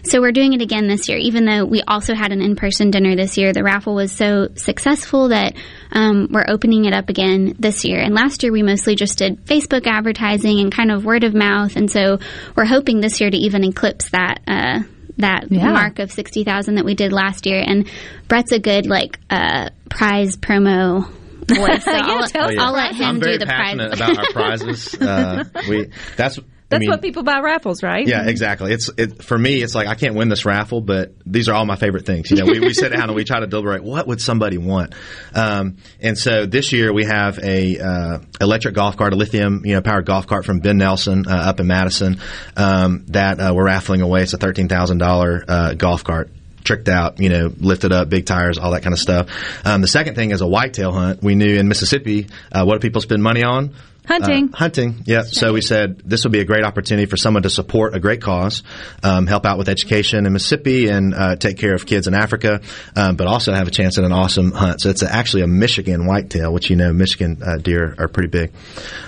So 0.09 0.23
we're 0.23 0.33
doing 0.33 0.55
it 0.55 0.63
again 0.63 0.89
this 0.89 1.09
year, 1.09 1.19
even 1.19 1.45
though 1.45 1.67
we 1.67 1.83
also 1.83 2.15
had 2.15 2.33
an 2.33 2.41
in-person 2.41 2.91
dinner 2.91 3.15
this 3.15 3.37
year. 3.37 3.53
The 3.53 3.63
raffle 3.63 3.95
was 3.95 4.11
so 4.11 4.49
successful 4.55 5.29
that 5.29 5.55
um, 5.93 6.29
we're 6.31 6.47
opening 6.49 6.87
it 6.87 6.95
up 6.95 7.11
again 7.11 7.55
this 7.59 7.85
year. 7.85 8.01
And 8.01 8.15
last 8.15 8.43
year 8.43 8.51
we 8.51 8.63
mostly 8.63 8.95
just 8.95 9.19
did 9.19 9.45
Facebook 9.45 9.87
advertising 9.87 10.61
and 10.61 10.73
kind 10.73 10.91
of 10.91 11.05
word 11.05 11.25
of 11.25 11.35
mouth. 11.35 11.77
And 11.77 11.91
so 11.91 12.21
we're 12.57 12.65
hoping 12.65 13.01
this 13.01 13.21
year 13.21 13.31
to 13.31 13.37
even 13.37 13.65
eclipse 13.65 14.11
that. 14.11 14.41
Uh, 14.47 14.81
that 15.19 15.51
yeah. 15.51 15.73
mark 15.73 15.99
of 15.99 16.13
60,000 16.13 16.77
that 16.77 16.85
we 16.85 16.95
did 16.95 17.13
last 17.13 17.45
year. 17.45 17.61
And 17.67 17.89
Brett's 18.29 18.53
a 18.53 18.61
good, 18.61 18.87
like, 18.87 19.19
uh, 19.29 19.71
prize 19.91 20.37
promo 20.37 21.11
voice. 21.49 21.85
So 21.85 21.91
yeah, 21.97 22.03
I'll, 22.05 22.23
oh, 22.23 22.49
yeah. 22.49 22.63
I'll, 22.63 22.73
let 22.73 22.95
him 22.95 23.05
I'm 23.05 23.19
do 23.19 23.37
the 23.37 23.47
prize. 23.47 23.75
about 23.93 24.19
our 24.19 24.33
prizes. 24.33 24.95
Uh, 24.95 25.45
we, 25.69 25.91
that's 26.17 26.39
that's 26.69 26.81
I 26.81 26.81
mean, 26.81 26.91
what 26.91 27.01
people 27.01 27.23
buy 27.23 27.41
raffles, 27.41 27.83
right? 27.83 28.07
Yeah, 28.07 28.29
exactly. 28.29 28.73
It's 28.73 28.91
it, 28.99 29.23
for 29.23 29.39
me. 29.39 29.63
It's 29.63 29.75
like 29.75 29.87
I 29.87 29.95
can't 29.95 30.15
win 30.15 30.29
this 30.29 30.45
raffle, 30.45 30.83
but 30.83 31.13
these 31.25 31.49
are 31.49 31.55
all 31.55 31.65
my 31.65 31.77
favorite 31.77 32.05
things. 32.05 32.31
You 32.31 32.37
know, 32.37 32.45
we, 32.45 32.61
we 32.61 32.75
sit 32.75 32.93
down 32.93 33.05
and 33.05 33.15
we 33.15 33.25
try 33.25 33.41
to 33.41 33.47
deliberate 33.47 33.83
what 33.83 34.07
would 34.07 34.21
somebody 34.21 34.59
want. 34.59 34.95
Um, 35.35 35.79
and 36.01 36.19
so 36.19 36.45
this 36.45 36.73
year 36.73 36.93
we 36.93 37.05
have 37.05 37.39
a 37.39 37.79
uh, 37.79 38.19
electric 38.39 38.75
golf 38.75 38.99
cart, 38.99 39.15
a 39.15 39.17
lithium 39.17 39.65
you 39.65 39.75
know 39.75 39.81
powered 39.81 40.05
golf 40.05 40.27
cart 40.27 40.45
from 40.45 40.61
Ben 40.61 40.77
Nelson 40.77 41.27
uh, 41.27 41.35
up 41.35 41.59
in 41.59 41.67
Madison 41.67 42.21
um, 42.57 43.07
that 43.09 43.41
uh, 43.41 43.53
we're 43.55 43.65
raffling 43.65 44.03
away. 44.03 44.23
It's 44.23 44.35
a 44.35 44.39
thirteen 44.39 44.69
thousand 44.69 45.03
uh, 45.03 45.73
golf 45.75 46.05
cart 46.05 46.31
tricked 46.65 46.89
out, 46.89 47.19
you 47.19 47.31
know, 47.31 47.51
lifted 47.61 47.93
up, 47.93 48.11
big 48.11 48.27
tires, 48.27 48.59
all 48.59 48.73
that 48.73 48.83
kind 48.83 48.93
of 48.93 48.99
stuff. 48.99 49.31
Um, 49.65 49.81
the 49.81 49.89
second 49.89 50.17
thing 50.17 50.33
is 50.33 50.43
a 50.43 50.47
whitetail 50.47 50.93
hunt. 50.93 51.23
We 51.23 51.35
knew 51.35 51.59
in 51.59 51.67
Mississippi, 51.67 52.27
uh, 52.53 52.65
what 52.65 52.75
do 52.75 52.81
people 52.81 53.01
spend 53.01 53.23
money 53.23 53.43
on? 53.43 53.75
Hunting. 54.09 54.49
Uh, 54.55 54.57
hunting, 54.57 55.03
yeah. 55.05 55.23
So 55.23 55.53
we 55.53 55.61
said 55.61 55.99
this 55.99 56.25
would 56.25 56.33
be 56.33 56.41
a 56.41 56.45
great 56.47 56.65
opportunity 56.65 57.05
for 57.05 57.19
someone 57.19 57.43
to 57.43 57.51
support 57.51 57.95
a 57.95 58.01
great 58.01 58.23
cause, 58.23 58.63
um, 59.03 59.27
help 59.27 59.45
out 59.45 59.59
with 59.59 59.69
education 59.69 60.25
in 60.25 60.33
Mississippi, 60.33 60.89
and 60.89 61.15
uh, 61.15 61.37
take 61.37 61.59
care 61.59 61.75
of 61.75 61.85
kids 61.85 62.07
in 62.07 62.15
Africa, 62.15 62.63
um, 62.97 63.17
but 63.17 63.27
also 63.27 63.53
have 63.53 63.69
a 63.69 63.71
chance 63.71 63.99
at 63.99 64.05
an 64.05 64.13
awesome 64.13 64.51
hunt. 64.51 64.81
So 64.81 64.89
it's 64.89 65.03
a, 65.03 65.13
actually 65.13 65.43
a 65.43 65.47
Michigan 65.47 66.07
whitetail, 66.07 66.55
which 66.55 66.71
you 66.71 66.77
know 66.77 66.91
Michigan 66.95 67.43
uh, 67.43 67.59
deer 67.59 67.95
are 67.99 68.09
pretty 68.09 68.31
big. 68.31 68.53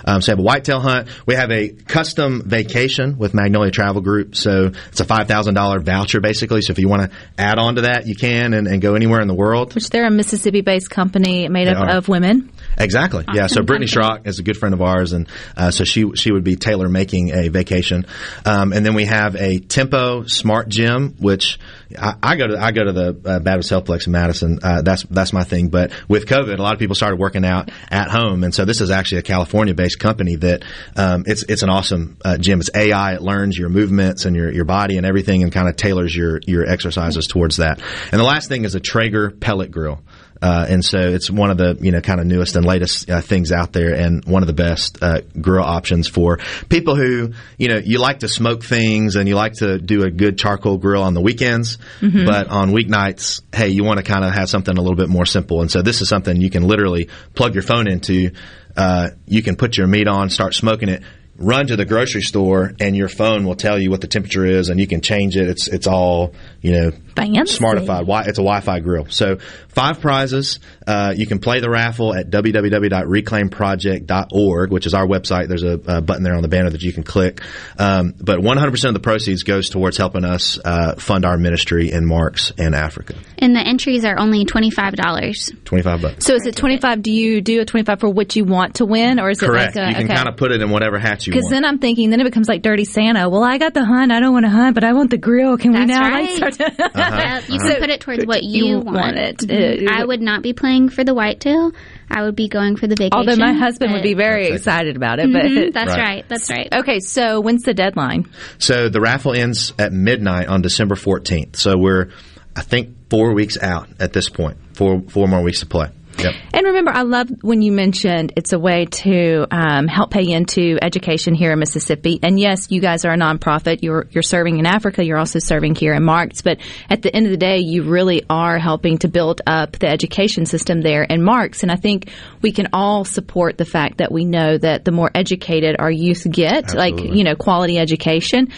Um, 0.04 0.20
so 0.20 0.32
we 0.32 0.32
have 0.32 0.38
a 0.38 0.42
whitetail 0.42 0.80
hunt. 0.80 1.08
We 1.24 1.34
have 1.34 1.50
a 1.50 1.70
custom 1.70 2.42
vacation 2.44 3.16
with 3.16 3.32
Magnolia 3.32 3.70
Travel 3.70 4.02
Group. 4.02 4.36
So 4.36 4.72
it's 4.88 5.00
a 5.00 5.06
five 5.06 5.28
thousand 5.28 5.54
dollar 5.54 5.80
voucher 5.80 6.20
basically. 6.20 6.60
So 6.60 6.72
if 6.72 6.78
you 6.78 6.90
want 6.90 7.10
to 7.10 7.16
add 7.38 7.58
on 7.58 7.76
to 7.76 7.82
that, 7.82 8.06
you 8.06 8.16
can 8.16 8.52
and, 8.52 8.66
and, 8.66 8.82
go 8.82 8.94
anywhere 8.94 9.20
in 9.20 9.28
the 9.28 9.34
world. 9.34 9.74
Which 9.74 9.88
they're 9.88 10.06
a 10.06 10.10
Mississippi 10.10 10.60
based 10.60 10.90
company 10.90 11.48
made 11.48 11.68
they 11.68 11.72
up 11.72 11.88
are. 11.88 11.96
of 11.96 12.08
women. 12.08 12.50
Exactly. 12.78 13.24
Yeah. 13.32 13.46
So 13.46 13.62
Brittany 13.62 13.86
Schrock 13.90 14.26
is 14.26 14.38
a 14.38 14.42
good 14.42 14.56
friend 14.56 14.74
of 14.74 14.82
ours, 14.82 15.12
and 15.12 15.28
uh, 15.56 15.70
so 15.70 15.84
she 15.84 16.10
she 16.14 16.32
would 16.32 16.44
be 16.44 16.56
tailor 16.56 16.88
making 16.88 17.30
a 17.30 17.48
vacation, 17.48 18.06
um, 18.44 18.72
and 18.72 18.84
then 18.84 18.94
we 18.94 19.04
have 19.04 19.36
a 19.36 19.58
Tempo 19.58 20.24
Smart 20.24 20.68
Gym, 20.68 21.16
which 21.18 21.58
I, 21.98 22.14
I 22.22 22.36
go 22.36 22.48
to. 22.48 22.58
I 22.58 22.72
go 22.72 22.84
to 22.84 22.92
the 22.92 23.20
uh, 23.24 23.38
Baptist 23.40 23.70
Healthplex 23.70 24.06
in 24.06 24.12
Madison. 24.12 24.60
Uh, 24.62 24.82
that's 24.82 25.02
that's 25.04 25.32
my 25.32 25.44
thing. 25.44 25.68
But 25.68 25.92
with 26.08 26.26
COVID, 26.26 26.58
a 26.58 26.62
lot 26.62 26.72
of 26.72 26.78
people 26.78 26.94
started 26.94 27.18
working 27.18 27.44
out 27.44 27.70
at 27.90 28.08
home, 28.10 28.44
and 28.44 28.54
so 28.54 28.64
this 28.64 28.80
is 28.80 28.90
actually 28.90 29.18
a 29.18 29.22
California 29.22 29.74
based 29.74 29.98
company 29.98 30.36
that 30.36 30.64
um, 30.96 31.24
it's 31.26 31.42
it's 31.44 31.62
an 31.62 31.70
awesome 31.70 32.18
uh, 32.24 32.38
gym. 32.38 32.60
It's 32.60 32.70
AI. 32.74 33.14
It 33.14 33.22
learns 33.22 33.58
your 33.58 33.68
movements 33.68 34.24
and 34.24 34.36
your 34.36 34.52
your 34.52 34.64
body 34.64 34.96
and 34.96 35.06
everything, 35.06 35.42
and 35.42 35.52
kind 35.52 35.68
of 35.68 35.76
tailors 35.76 36.14
your 36.14 36.40
your 36.46 36.66
exercises 36.66 37.26
towards 37.26 37.56
that. 37.56 37.80
And 38.12 38.20
the 38.20 38.24
last 38.24 38.48
thing 38.48 38.64
is 38.64 38.74
a 38.74 38.80
Traeger 38.80 39.30
pellet 39.30 39.70
grill. 39.70 40.00
Uh, 40.42 40.66
and 40.68 40.84
so 40.84 40.98
it's 40.98 41.30
one 41.30 41.50
of 41.50 41.58
the 41.58 41.76
you 41.80 41.90
know 41.92 42.00
kind 42.00 42.18
of 42.20 42.26
newest 42.26 42.56
and 42.56 42.64
latest 42.64 43.10
uh, 43.10 43.20
things 43.20 43.52
out 43.52 43.72
there, 43.72 43.94
and 43.94 44.24
one 44.24 44.42
of 44.42 44.46
the 44.46 44.52
best 44.54 45.02
uh, 45.02 45.20
grill 45.40 45.62
options 45.64 46.08
for 46.08 46.38
people 46.68 46.96
who 46.96 47.32
you 47.58 47.68
know 47.68 47.76
you 47.76 47.98
like 47.98 48.20
to 48.20 48.28
smoke 48.28 48.64
things 48.64 49.16
and 49.16 49.28
you 49.28 49.34
like 49.34 49.52
to 49.54 49.78
do 49.78 50.02
a 50.04 50.10
good 50.10 50.38
charcoal 50.38 50.78
grill 50.78 51.02
on 51.02 51.12
the 51.14 51.20
weekends, 51.20 51.78
Mhm. 52.00 52.24
but 52.26 52.48
on 52.48 52.70
weeknights, 52.72 53.42
hey, 53.54 53.68
you 53.68 53.84
want 53.84 53.98
to 53.98 54.02
kind 54.04 54.24
of 54.24 54.32
have 54.32 54.48
something 54.48 54.76
a 54.76 54.80
little 54.80 54.96
bit 54.96 55.08
more 55.08 55.26
simple. 55.26 55.60
And 55.60 55.70
so 55.70 55.82
this 55.82 56.00
is 56.00 56.08
something 56.08 56.40
you 56.40 56.50
can 56.50 56.62
literally 56.64 57.08
plug 57.34 57.54
your 57.54 57.62
phone 57.62 57.86
into. 57.88 58.30
Uh, 58.76 59.10
you 59.26 59.42
can 59.42 59.56
put 59.56 59.76
your 59.76 59.86
meat 59.88 60.08
on, 60.08 60.30
start 60.30 60.54
smoking 60.54 60.88
it. 60.88 61.02
Run 61.36 61.66
to 61.68 61.76
the 61.76 61.86
grocery 61.86 62.20
store, 62.20 62.72
and 62.80 62.94
your 62.94 63.08
phone 63.08 63.44
will 63.46 63.54
tell 63.54 63.78
you 63.78 63.90
what 63.90 64.02
the 64.02 64.06
temperature 64.06 64.44
is, 64.44 64.68
and 64.68 64.78
you 64.78 64.86
can 64.86 65.00
change 65.00 65.38
it. 65.38 65.48
It's 65.48 65.68
it's 65.68 65.86
all 65.86 66.34
you 66.60 66.72
know 66.72 66.92
Fancy. 67.26 67.58
smartified. 67.58 68.26
It's 68.26 68.38
a 68.38 68.42
Wi-Fi 68.42 68.80
grill. 68.80 69.06
So 69.10 69.36
five 69.68 70.00
prizes. 70.00 70.58
Uh, 70.86 71.12
you 71.16 71.26
can 71.26 71.38
play 71.38 71.60
the 71.60 71.70
raffle 71.70 72.14
at 72.14 72.28
www.reclaimproject.org, 72.30 74.70
which 74.70 74.86
is 74.86 74.94
our 74.94 75.06
website. 75.06 75.48
There's 75.48 75.62
a, 75.62 75.78
a 75.86 76.00
button 76.00 76.22
there 76.22 76.34
on 76.34 76.40
the 76.42 76.48
banner 76.48 76.70
that 76.70 76.82
you 76.82 76.92
can 76.92 77.02
click. 77.02 77.40
Um, 77.78 78.14
but 78.20 78.40
100% 78.40 78.88
of 78.88 78.94
the 78.94 79.00
proceeds 79.00 79.42
goes 79.42 79.70
towards 79.70 79.96
helping 79.96 80.24
us 80.24 80.58
uh, 80.64 80.94
fund 80.96 81.24
our 81.24 81.38
ministry 81.38 81.92
in 81.92 82.06
Marks 82.06 82.52
and 82.58 82.74
Africa. 82.74 83.14
And 83.38 83.54
the 83.54 83.60
entries 83.60 84.04
are 84.04 84.18
only 84.18 84.44
$25. 84.44 85.64
25 85.64 86.02
bucks. 86.02 86.26
So 86.26 86.34
is 86.34 86.46
it 86.46 86.56
25? 86.56 87.02
Do 87.02 87.12
you 87.12 87.40
do 87.40 87.60
a 87.60 87.64
25 87.64 88.00
for 88.00 88.08
what 88.08 88.34
you 88.36 88.44
want 88.44 88.76
to 88.76 88.84
win, 88.84 89.20
or 89.20 89.30
is 89.30 89.42
it 89.42 89.46
Correct. 89.46 89.76
like 89.76 89.86
a, 89.86 89.88
you 89.88 89.94
can 89.94 90.04
okay. 90.06 90.14
kind 90.14 90.28
of 90.28 90.36
put 90.36 90.52
it 90.52 90.60
in 90.60 90.70
whatever 90.70 90.98
hat 90.98 91.26
you 91.26 91.32
want. 91.32 91.40
Because 91.40 91.50
then 91.50 91.64
I'm 91.64 91.78
thinking, 91.78 92.10
then 92.10 92.20
it 92.20 92.24
becomes 92.24 92.48
like 92.48 92.62
Dirty 92.62 92.84
Santa. 92.84 93.28
Well, 93.28 93.44
I 93.44 93.58
got 93.58 93.74
the 93.74 93.84
hunt. 93.84 94.12
I 94.12 94.20
don't 94.20 94.32
want 94.32 94.46
to 94.46 94.50
hunt, 94.50 94.74
but 94.74 94.84
I 94.84 94.92
want 94.92 95.10
the 95.10 95.18
grill. 95.18 95.56
Can 95.56 95.72
we 95.72 95.84
now 95.84 96.00
right. 96.00 96.40
like 96.40 96.54
start 96.54 96.76
to? 96.76 96.90
Yep, 97.18 97.48
you 97.48 97.54
Uh-huh. 97.56 97.68
can 97.72 97.80
put 97.80 97.90
it 97.90 98.00
towards 98.00 98.24
what 98.26 98.42
you, 98.42 98.66
You 98.66 98.74
want. 98.80 98.96
want 98.96 99.16
it. 99.18 99.38
Mhm. 99.38 99.88
Uh, 99.88 99.92
I 99.92 100.04
would 100.04 100.20
not 100.20 100.42
be 100.42 100.52
playing 100.52 100.88
for 100.88 101.04
the 101.04 101.14
whitetail. 101.14 101.72
I 102.10 102.22
would 102.22 102.36
be 102.36 102.48
going 102.48 102.76
for 102.76 102.86
the 102.86 102.94
vacation. 102.96 103.12
Although 103.12 103.36
my 103.36 103.52
husband 103.52 103.92
would 103.92 104.02
be 104.02 104.14
very 104.14 104.48
excited 104.48 104.96
about 104.96 105.18
it, 105.20 105.26
Mhm, 105.28 105.32
but 105.66 105.74
that's 105.74 105.96
Right. 105.96 105.98
right. 106.02 106.24
That's 106.28 106.50
right. 106.50 106.68
Okay, 106.72 107.00
so 107.00 107.40
when's 107.40 107.62
the 107.62 107.74
deadline? 107.74 108.26
So 108.58 108.88
the 108.88 109.00
raffle 109.00 109.32
ends 109.32 109.72
at 109.78 109.92
midnight 109.92 110.48
on 110.48 110.62
December 110.62 110.94
14th. 110.96 111.56
So 111.56 111.76
we're, 111.76 112.08
I 112.56 112.62
think, 112.62 112.90
four 113.10 113.32
weeks 113.34 113.56
out 113.62 113.88
at 114.00 114.12
this 114.12 114.28
point. 114.28 114.56
Four 114.74 115.02
four 115.08 115.28
more 115.28 115.42
weeks 115.42 115.60
to 115.60 115.66
play. 115.66 115.88
Yep. 116.18 116.34
And 116.52 116.66
remember, 116.66 116.90
I 116.90 117.02
love 117.02 117.30
when 117.42 117.62
you 117.62 117.72
mentioned 117.72 118.32
it's 118.36 118.52
a 118.52 118.58
way 118.58 118.86
to 118.86 119.46
um, 119.50 119.86
help 119.86 120.10
pay 120.10 120.30
into 120.30 120.78
education 120.82 121.34
here 121.34 121.52
in 121.52 121.58
Mississippi. 121.58 122.18
And 122.22 122.38
yes, 122.38 122.70
you 122.70 122.80
guys 122.80 123.04
are 123.04 123.12
a 123.12 123.16
nonprofit. 123.16 123.82
You're 123.82 124.06
you're 124.10 124.22
serving 124.22 124.58
in 124.58 124.66
Africa. 124.66 125.04
You're 125.04 125.18
also 125.18 125.38
serving 125.38 125.76
here 125.76 125.94
in 125.94 126.04
Marks. 126.04 126.42
But 126.42 126.58
at 126.88 127.02
the 127.02 127.14
end 127.14 127.26
of 127.26 127.30
the 127.32 127.38
day, 127.38 127.58
you 127.58 127.84
really 127.84 128.24
are 128.28 128.58
helping 128.58 128.98
to 128.98 129.08
build 129.08 129.40
up 129.46 129.78
the 129.78 129.88
education 129.88 130.46
system 130.46 130.80
there 130.80 131.04
in 131.04 131.22
Marks. 131.22 131.62
And 131.62 131.70
I 131.70 131.76
think 131.76 132.10
we 132.42 132.52
can 132.52 132.68
all 132.72 133.04
support 133.04 133.56
the 133.56 133.64
fact 133.64 133.98
that 133.98 134.10
we 134.12 134.24
know 134.24 134.58
that 134.58 134.84
the 134.84 134.92
more 134.92 135.10
educated 135.14 135.76
our 135.78 135.90
youth 135.90 136.26
get, 136.30 136.74
like 136.74 137.00
you 137.00 137.24
know, 137.24 137.36
quality 137.36 137.78
education. 137.78 138.48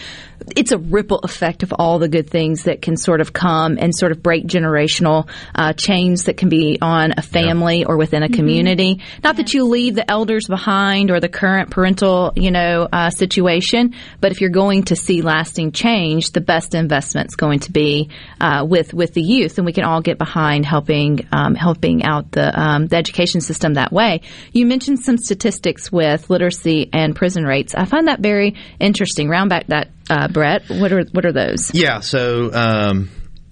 It's 0.57 0.73
a 0.73 0.77
ripple 0.77 1.19
effect 1.19 1.63
of 1.63 1.71
all 1.71 1.99
the 1.99 2.09
good 2.09 2.29
things 2.29 2.63
that 2.63 2.81
can 2.81 2.97
sort 2.97 3.21
of 3.21 3.31
come 3.31 3.77
and 3.79 3.95
sort 3.95 4.11
of 4.11 4.21
break 4.21 4.45
generational 4.45 5.29
uh, 5.55 5.71
chains 5.71 6.25
that 6.25 6.35
can 6.35 6.49
be 6.49 6.77
on 6.81 7.13
a 7.15 7.21
family 7.21 7.42
or 7.85 7.97
within 7.97 8.23
a 8.23 8.29
community. 8.29 9.01
Not 9.23 9.37
that 9.37 9.53
you 9.53 9.65
leave 9.65 9.95
the 9.95 10.09
elders 10.09 10.47
behind 10.47 11.11
or 11.11 11.19
the 11.19 11.29
current 11.29 11.69
parental, 11.69 12.33
you 12.35 12.51
know, 12.51 12.87
uh, 12.91 13.09
situation, 13.09 13.95
but 14.21 14.31
if 14.31 14.41
you're 14.41 14.49
going 14.49 14.83
to 14.83 14.95
see 14.95 15.21
lasting 15.21 15.71
change, 15.71 16.31
the 16.31 16.41
best 16.41 16.75
investment's 16.75 17.35
going 17.35 17.59
to 17.59 17.71
be 17.71 18.09
uh, 18.39 18.65
with 18.67 18.93
with 18.93 19.13
the 19.13 19.21
youth, 19.21 19.57
and 19.57 19.65
we 19.65 19.73
can 19.73 19.83
all 19.83 20.01
get 20.01 20.17
behind 20.17 20.65
helping 20.65 21.27
um, 21.31 21.55
helping 21.55 22.03
out 22.03 22.31
the 22.31 22.59
um, 22.59 22.87
the 22.87 22.95
education 22.95 23.41
system 23.41 23.75
that 23.75 23.91
way. 23.91 24.21
You 24.51 24.65
mentioned 24.65 24.99
some 24.99 25.17
statistics 25.17 25.91
with 25.91 26.29
literacy 26.29 26.89
and 26.93 27.15
prison 27.15 27.43
rates. 27.43 27.75
I 27.75 27.85
find 27.85 28.07
that 28.07 28.19
very 28.19 28.55
interesting. 28.79 29.29
Round 29.29 29.49
back 29.49 29.67
that, 29.67 29.89
uh, 30.09 30.27
Brett. 30.27 30.69
What 30.69 30.91
are 30.91 31.03
what 31.11 31.25
are 31.25 31.31
those? 31.31 31.73
Yeah, 31.73 31.99
so 31.99 32.51
um, 32.53 33.09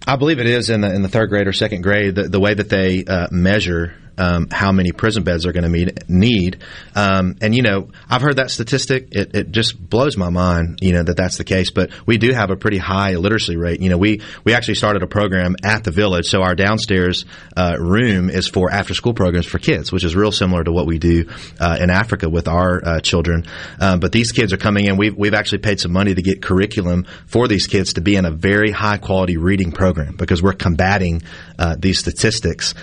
I 0.07 0.15
believe 0.15 0.39
it 0.39 0.47
is 0.47 0.69
in 0.69 0.81
the 0.81 0.93
in 0.93 1.03
the 1.03 1.09
third 1.09 1.29
grade 1.29 1.47
or 1.47 1.53
second 1.53 1.83
grade 1.83 2.15
the, 2.15 2.23
the 2.23 2.39
way 2.39 2.53
that 2.53 2.69
they 2.69 3.05
uh, 3.05 3.27
measure 3.31 3.95
um, 4.17 4.47
how 4.51 4.71
many 4.71 4.91
prison 4.91 5.23
beds 5.23 5.43
they're 5.43 5.53
going 5.53 5.71
to 5.71 6.03
need. 6.07 6.63
Um, 6.95 7.37
and 7.41 7.55
you 7.55 7.61
know, 7.61 7.89
I've 8.09 8.21
heard 8.21 8.37
that 8.37 8.51
statistic. 8.51 9.09
It, 9.11 9.35
it 9.35 9.51
just 9.51 9.77
blows 9.79 10.17
my 10.17 10.29
mind. 10.29 10.79
You 10.81 10.93
know 10.93 11.03
that 11.03 11.17
that's 11.17 11.37
the 11.37 11.43
case. 11.43 11.71
But 11.71 11.91
we 12.05 12.17
do 12.17 12.31
have 12.31 12.49
a 12.51 12.55
pretty 12.55 12.77
high 12.77 13.15
literacy 13.15 13.57
rate. 13.57 13.81
You 13.81 13.89
know, 13.89 13.97
we 13.97 14.21
we 14.43 14.53
actually 14.53 14.75
started 14.75 15.03
a 15.03 15.07
program 15.07 15.55
at 15.63 15.83
the 15.83 15.91
village. 15.91 16.27
So 16.27 16.41
our 16.41 16.55
downstairs 16.55 17.25
uh, 17.55 17.75
room 17.79 18.29
is 18.29 18.47
for 18.47 18.71
after 18.71 18.93
school 18.93 19.13
programs 19.13 19.45
for 19.45 19.59
kids, 19.59 19.91
which 19.91 20.03
is 20.03 20.15
real 20.15 20.31
similar 20.31 20.63
to 20.63 20.71
what 20.71 20.85
we 20.85 20.99
do 20.99 21.29
uh, 21.59 21.77
in 21.79 21.89
Africa 21.89 22.29
with 22.29 22.47
our 22.47 22.81
uh, 22.85 22.99
children. 22.99 23.45
Um, 23.79 23.99
but 23.99 24.11
these 24.11 24.31
kids 24.31 24.53
are 24.53 24.57
coming 24.57 24.85
in. 24.85 24.97
We've 24.97 25.15
we've 25.15 25.33
actually 25.33 25.59
paid 25.59 25.79
some 25.79 25.91
money 25.91 26.13
to 26.13 26.21
get 26.21 26.41
curriculum 26.41 27.05
for 27.27 27.47
these 27.47 27.67
kids 27.67 27.93
to 27.93 28.01
be 28.01 28.15
in 28.15 28.25
a 28.25 28.31
very 28.31 28.71
high 28.71 28.97
quality 28.97 29.37
reading 29.37 29.71
program 29.71 30.15
because 30.15 30.41
we're 30.41 30.53
combating 30.53 31.21
uh, 31.57 31.75
these 31.77 31.99
statistics. 31.99 32.73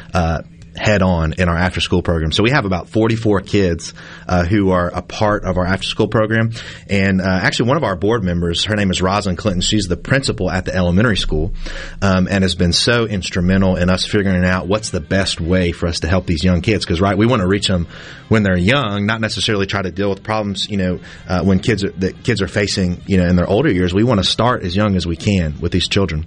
Head 0.79 1.03
on 1.03 1.35
in 1.35 1.49
our 1.49 1.57
after 1.57 1.81
school 1.81 2.03
program. 2.03 2.33
So 2.33 2.43
we 2.43 2.51
have 2.51 2.65
about 2.65 2.89
44 2.89 3.41
kids 3.41 3.95
uh, 4.27 4.45
who 4.45 4.71
are 4.71 4.89
a 4.89 5.03
part 5.03 5.45
of 5.45 5.57
our 5.59 5.67
after 5.67 5.87
school 5.87 6.09
program. 6.09 6.53
And 6.89 7.21
uh, 7.21 7.25
actually, 7.25 7.69
one 7.69 7.77
of 7.77 7.85
our 7.85 7.97
board 7.97 8.23
members, 8.23 8.65
her 8.65 8.77
name 8.77 8.91
is 8.91 9.03
Rosalind 9.03 9.39
Clinton. 9.39 9.61
She's 9.61 9.89
the 9.89 9.97
principal 9.97 10.51
at 10.51 10.65
the 10.65 10.75
elementary 10.75 11.17
school 11.17 11.53
um, 12.01 12.29
and 12.31 12.45
has 12.45 12.55
been 12.55 12.73
so 12.73 13.07
instrumental 13.07 13.77
in 13.77 13.91
us 13.91 14.07
figuring 14.07 14.45
out 14.45 14.69
what's 14.69 14.91
the 14.91 15.01
best 15.01 15.41
way 15.41 15.73
for 15.73 15.89
us 15.89 16.01
to 16.01 16.09
help 16.09 16.27
these 16.27 16.45
young 16.45 16.61
kids. 16.61 16.85
Because, 16.85 17.01
right, 17.01 17.19
we 17.19 17.27
want 17.27 17.43
to 17.43 17.49
reach 17.49 17.67
them 17.67 17.87
when 18.29 18.43
they're 18.43 18.57
young, 18.57 19.07
not 19.07 19.21
necessarily 19.21 19.67
try 19.67 19.83
to 19.83 19.91
deal 19.91 20.11
with 20.11 20.23
problems, 20.23 20.69
you 20.69 20.77
know, 20.77 21.01
uh, 21.29 21.43
when 21.43 21.59
kids 21.59 21.85
are, 21.85 21.91
that 21.93 22.23
kids 22.23 22.41
are 22.43 22.49
facing, 22.49 23.03
you 23.07 23.17
know, 23.17 23.27
in 23.27 23.37
their 23.37 23.47
older 23.47 23.71
years. 23.71 23.93
We 23.93 24.05
want 24.05 24.21
to 24.21 24.25
start 24.25 24.63
as 24.63 24.77
young 24.77 24.97
as 24.97 25.07
we 25.07 25.17
can 25.17 25.61
with 25.61 25.73
these 25.73 25.89
children. 25.89 26.27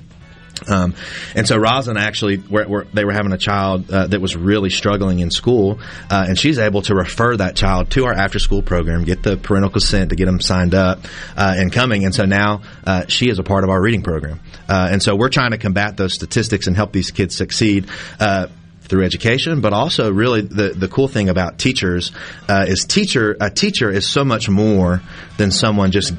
Um, 0.68 0.94
and 1.36 1.48
so 1.48 1.58
Roslyn 1.58 1.98
actually, 1.98 2.38
were, 2.38 2.68
were, 2.68 2.88
they 2.94 3.04
were 3.04 3.14
having 3.14 3.32
a 3.32 3.38
child 3.38 3.90
uh, 3.90 4.08
that 4.08 4.22
was 4.22 4.36
really 4.36 4.70
struggling 4.70 5.20
in 5.20 5.32
school, 5.32 5.80
uh, 6.10 6.26
and 6.28 6.38
she's 6.38 6.60
able 6.60 6.82
to 6.84 6.96
refer 6.96 7.38
that 7.38 7.56
child 7.56 7.90
to 7.92 8.06
our 8.06 8.14
after 8.14 8.40
school 8.40 8.62
program, 8.62 9.04
get 9.04 9.24
the 9.24 9.38
parental 9.38 9.70
consent 9.70 10.12
to 10.12 10.16
get 10.16 10.26
them 10.26 10.40
signed 10.40 10.76
up 10.76 11.00
uh, 11.36 11.56
and 11.58 11.72
coming. 11.72 12.06
And 12.06 12.14
so 12.14 12.26
now 12.26 12.62
uh, 12.86 13.06
she 13.08 13.30
is 13.30 13.40
a 13.40 13.44
part 13.44 13.64
of 13.64 13.70
our 13.70 13.82
reading 13.82 14.04
program. 14.04 14.40
Uh, 14.70 14.90
and 14.92 15.02
so 15.02 15.16
we're 15.16 15.30
trying 15.30 15.52
to 15.52 15.58
combat 15.58 15.98
those 15.98 16.14
statistics 16.14 16.68
and 16.68 16.76
help 16.76 16.92
these 16.92 17.12
kids 17.12 17.36
succeed. 17.36 17.88
Uh, 18.20 18.48
through 18.84 19.06
education, 19.06 19.62
but 19.62 19.72
also 19.72 20.12
really 20.12 20.42
the, 20.42 20.74
the 20.76 20.90
cool 20.90 21.08
thing 21.08 21.30
about 21.30 21.58
teachers 21.58 22.12
uh, 22.50 22.66
is 22.68 22.84
teacher 22.84 23.38
a 23.40 23.50
teacher 23.50 23.90
is 23.90 24.06
so 24.06 24.26
much 24.26 24.50
more 24.50 25.02
than 25.38 25.50
someone 25.50 25.92
just 25.92 26.14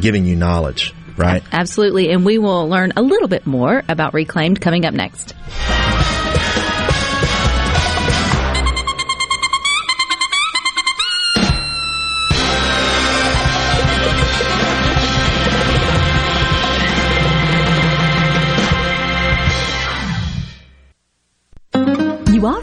giving 0.00 0.24
you 0.24 0.34
knowledge, 0.34 0.92
right? 1.18 1.42
Absolutely. 1.52 2.10
And 2.10 2.24
we 2.24 2.38
will 2.38 2.68
learn 2.68 2.92
a 2.96 3.02
little 3.02 3.28
bit 3.28 3.46
more 3.46 3.82
about 3.88 4.14
Reclaimed 4.14 4.60
coming 4.60 4.84
up 4.84 4.94
next. 4.94 5.34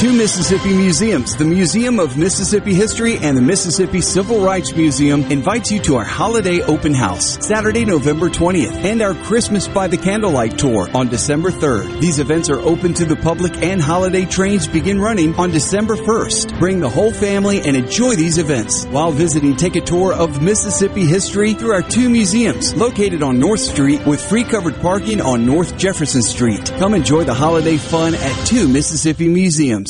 Two 0.00 0.14
Mississippi 0.14 0.74
museums, 0.74 1.36
the 1.36 1.44
Museum 1.44 2.00
of 2.00 2.16
Mississippi 2.16 2.72
History 2.72 3.18
and 3.18 3.36
the 3.36 3.42
Mississippi 3.42 4.00
Civil 4.00 4.40
Rights 4.40 4.74
Museum 4.74 5.24
invites 5.24 5.70
you 5.70 5.78
to 5.80 5.96
our 5.96 6.04
holiday 6.04 6.62
open 6.62 6.94
house, 6.94 7.46
Saturday, 7.46 7.84
November 7.84 8.30
20th, 8.30 8.72
and 8.82 9.02
our 9.02 9.12
Christmas 9.12 9.68
by 9.68 9.88
the 9.88 9.98
Candlelight 9.98 10.56
Tour 10.56 10.88
on 10.94 11.08
December 11.08 11.50
3rd. 11.50 12.00
These 12.00 12.18
events 12.18 12.48
are 12.48 12.60
open 12.60 12.94
to 12.94 13.04
the 13.04 13.16
public 13.16 13.54
and 13.58 13.78
holiday 13.78 14.24
trains 14.24 14.66
begin 14.66 14.98
running 14.98 15.34
on 15.34 15.50
December 15.50 15.96
1st. 15.96 16.58
Bring 16.58 16.80
the 16.80 16.88
whole 16.88 17.12
family 17.12 17.60
and 17.60 17.76
enjoy 17.76 18.14
these 18.14 18.38
events. 18.38 18.86
While 18.86 19.12
visiting, 19.12 19.54
take 19.54 19.76
a 19.76 19.82
tour 19.82 20.14
of 20.14 20.42
Mississippi 20.42 21.04
history 21.04 21.52
through 21.52 21.74
our 21.74 21.82
two 21.82 22.08
museums 22.08 22.74
located 22.74 23.22
on 23.22 23.38
North 23.38 23.60
Street 23.60 24.06
with 24.06 24.26
free 24.26 24.44
covered 24.44 24.76
parking 24.80 25.20
on 25.20 25.44
North 25.44 25.76
Jefferson 25.76 26.22
Street. 26.22 26.72
Come 26.78 26.94
enjoy 26.94 27.24
the 27.24 27.34
holiday 27.34 27.76
fun 27.76 28.14
at 28.14 28.46
two 28.46 28.66
Mississippi 28.66 29.28
museums. 29.28 29.89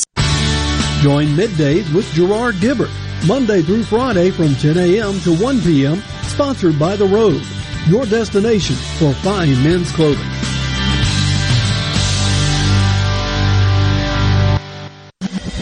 Join 1.00 1.28
Middays 1.28 1.90
with 1.94 2.04
Gerard 2.12 2.56
Gibert, 2.56 2.90
Monday 3.26 3.62
through 3.62 3.84
Friday 3.84 4.30
from 4.30 4.54
10 4.54 4.76
a.m. 4.76 5.18
to 5.20 5.34
1 5.34 5.62
p.m., 5.62 6.02
sponsored 6.24 6.78
by 6.78 6.94
The 6.94 7.06
Road, 7.06 7.42
your 7.86 8.04
destination 8.04 8.76
for 8.98 9.14
fine 9.14 9.62
men's 9.62 9.90
clothing. 9.92 10.28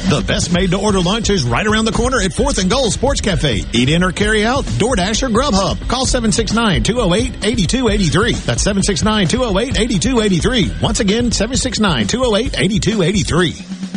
The 0.08 0.24
best 0.26 0.52
made 0.52 0.72
to 0.72 0.78
order 0.78 0.98
lunch 1.00 1.30
is 1.30 1.44
right 1.44 1.64
around 1.66 1.84
the 1.84 1.92
corner 1.92 2.20
at 2.20 2.32
4th 2.32 2.58
and 2.58 2.68
Gold 2.68 2.92
Sports 2.92 3.20
Cafe. 3.20 3.62
Eat 3.72 3.88
in 3.90 4.02
or 4.02 4.10
carry 4.10 4.44
out, 4.44 4.64
DoorDash 4.64 5.22
or 5.22 5.28
Grubhub. 5.28 5.86
Call 5.86 6.04
769-208-8283. 6.06 8.44
That's 8.44 8.66
769-208-8283. 8.66 10.82
Once 10.82 10.98
again, 10.98 11.30
769-208-8283. 11.30 13.87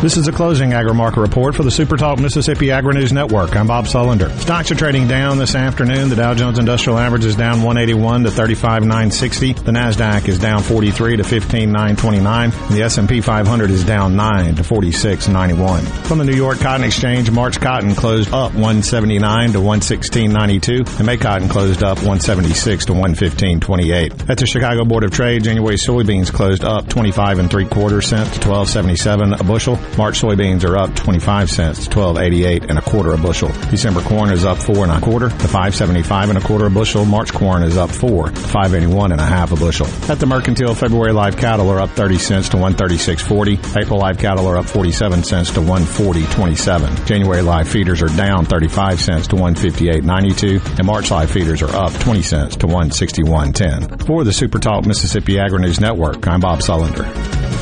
This 0.00 0.16
is 0.16 0.26
a 0.28 0.32
closing 0.32 0.72
agri-market 0.72 1.20
report 1.20 1.54
for 1.54 1.62
the 1.62 1.70
Super 1.70 1.98
Talk 1.98 2.18
Mississippi 2.18 2.70
Agri-News 2.70 3.12
Network. 3.12 3.54
I'm 3.54 3.66
Bob 3.66 3.84
Sullender. 3.84 4.30
Stocks 4.38 4.70
are 4.70 4.74
trading 4.74 5.06
down 5.08 5.36
this 5.36 5.54
afternoon. 5.54 6.08
The 6.08 6.16
Dow 6.16 6.32
Jones 6.32 6.58
Industrial 6.58 6.98
Average 6.98 7.26
is 7.26 7.36
down 7.36 7.60
181 7.60 8.24
to 8.24 8.30
35,960. 8.30 9.52
The 9.52 9.72
Nasdaq 9.72 10.26
is 10.26 10.38
down 10.38 10.62
43 10.62 11.18
to 11.18 11.22
15,929. 11.22 12.50
The 12.74 12.82
S&P 12.84 13.20
500 13.20 13.70
is 13.70 13.84
down 13.84 14.16
9 14.16 14.54
to 14.54 14.62
46,91. 14.62 15.82
From 16.06 16.16
the 16.16 16.24
New 16.24 16.34
York 16.34 16.60
Cotton 16.60 16.86
Exchange, 16.86 17.30
March 17.30 17.60
cotton 17.60 17.94
closed 17.94 18.32
up 18.32 18.54
179 18.54 19.52
to 19.52 19.58
116.92. 19.58 20.96
And 20.96 21.06
May 21.06 21.18
cotton 21.18 21.50
closed 21.50 21.82
up 21.82 21.98
176 21.98 22.86
to 22.86 22.92
115.28. 22.94 24.30
At 24.30 24.38
the 24.38 24.46
Chicago 24.46 24.86
Board 24.86 25.04
of 25.04 25.10
Trade, 25.10 25.44
January 25.44 25.76
soybeans 25.76 26.32
closed 26.32 26.64
up 26.64 26.88
25 26.88 27.38
and 27.38 27.50
three 27.50 27.66
quarter 27.66 28.00
cents 28.00 28.30
to 28.38 28.40
12.77 28.40 29.38
a 29.38 29.44
bushel. 29.44 29.78
March 29.96 30.20
soybeans 30.20 30.64
are 30.64 30.76
up 30.76 30.94
25 30.94 31.50
cents 31.50 31.84
to 31.86 31.90
12.88 31.90 32.68
and 32.68 32.78
a 32.78 32.82
quarter 32.82 33.12
a 33.12 33.18
bushel. 33.18 33.48
December 33.70 34.00
corn 34.02 34.30
is 34.30 34.44
up 34.44 34.58
four 34.58 34.84
and 34.84 34.92
a 34.92 35.00
quarter 35.00 35.28
to 35.28 35.34
5.75 35.34 36.28
and 36.30 36.38
a 36.38 36.40
quarter 36.40 36.66
a 36.66 36.70
bushel. 36.70 37.04
March 37.04 37.32
corn 37.32 37.62
is 37.62 37.76
up 37.76 37.90
four 37.90 38.28
to 38.28 38.32
5.81 38.40 39.12
and 39.12 39.20
a 39.20 39.24
half 39.24 39.52
a 39.52 39.56
bushel. 39.56 39.86
At 40.10 40.18
the 40.18 40.26
Mercantile, 40.26 40.74
February 40.74 41.12
live 41.12 41.36
cattle 41.36 41.68
are 41.70 41.80
up 41.80 41.90
30 41.90 42.18
cents 42.18 42.48
to 42.50 42.56
136.40. 42.56 43.76
April 43.82 43.98
live 43.98 44.18
cattle 44.18 44.46
are 44.46 44.56
up 44.56 44.66
47 44.66 45.22
cents 45.24 45.50
to 45.54 45.60
140.27. 45.60 47.06
January 47.06 47.42
live 47.42 47.68
feeders 47.68 48.02
are 48.02 48.08
down 48.16 48.44
35 48.44 49.00
cents 49.00 49.26
to 49.28 49.36
158.92 49.36 50.78
and 50.78 50.86
March 50.86 51.10
live 51.10 51.30
feeders 51.30 51.62
are 51.62 51.74
up 51.74 51.92
20 52.00 52.22
cents 52.22 52.56
to 52.56 52.66
161.10. 52.66 54.06
For 54.06 54.24
the 54.24 54.32
Super 54.32 54.58
Talk 54.58 54.86
Mississippi 54.86 55.38
Agri 55.38 55.60
News 55.60 55.80
Network, 55.80 56.26
I'm 56.26 56.40
Bob 56.40 56.60
Sullender. 56.60 57.59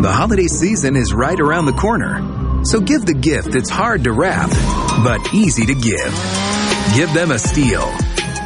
The 0.00 0.12
holiday 0.12 0.46
season 0.46 0.94
is 0.94 1.12
right 1.12 1.38
around 1.40 1.66
the 1.66 1.72
corner. 1.72 2.62
So 2.64 2.80
give 2.80 3.04
the 3.04 3.14
gift 3.14 3.50
that's 3.50 3.68
hard 3.68 4.04
to 4.04 4.12
wrap, 4.12 4.48
but 5.02 5.34
easy 5.34 5.66
to 5.66 5.74
give. 5.74 6.12
Give 6.94 7.12
them 7.12 7.32
a 7.32 7.34
Stihl. 7.34 7.88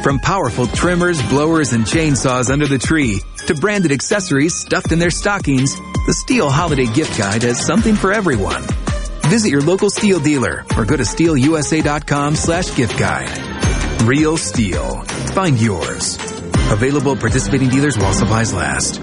From 0.01 0.17
powerful 0.17 0.65
trimmers, 0.65 1.21
blowers, 1.29 1.73
and 1.73 1.85
chainsaws 1.85 2.49
under 2.49 2.65
the 2.65 2.79
tree 2.79 3.21
to 3.45 3.53
branded 3.53 3.91
accessories 3.91 4.55
stuffed 4.55 4.91
in 4.91 4.97
their 4.97 5.11
stockings, 5.11 5.75
the 5.75 6.15
Stihl 6.25 6.49
Holiday 6.49 6.87
Gift 6.87 7.19
Guide 7.19 7.43
has 7.43 7.63
something 7.63 7.93
for 7.93 8.11
everyone. 8.11 8.63
Visit 9.29 9.51
your 9.51 9.61
local 9.61 9.89
Stihl 9.89 10.23
dealer 10.23 10.65
or 10.75 10.85
go 10.85 10.97
to 10.97 11.03
stihlusa.com 11.03 12.35
slash 12.35 12.75
gift 12.75 12.97
guide. 12.97 14.01
Real 14.01 14.37
Stihl. 14.37 15.05
Find 15.35 15.61
yours. 15.61 16.15
Available 16.71 17.11
at 17.11 17.19
participating 17.19 17.69
dealers 17.69 17.95
while 17.95 18.13
supplies 18.13 18.55
last. 18.55 19.02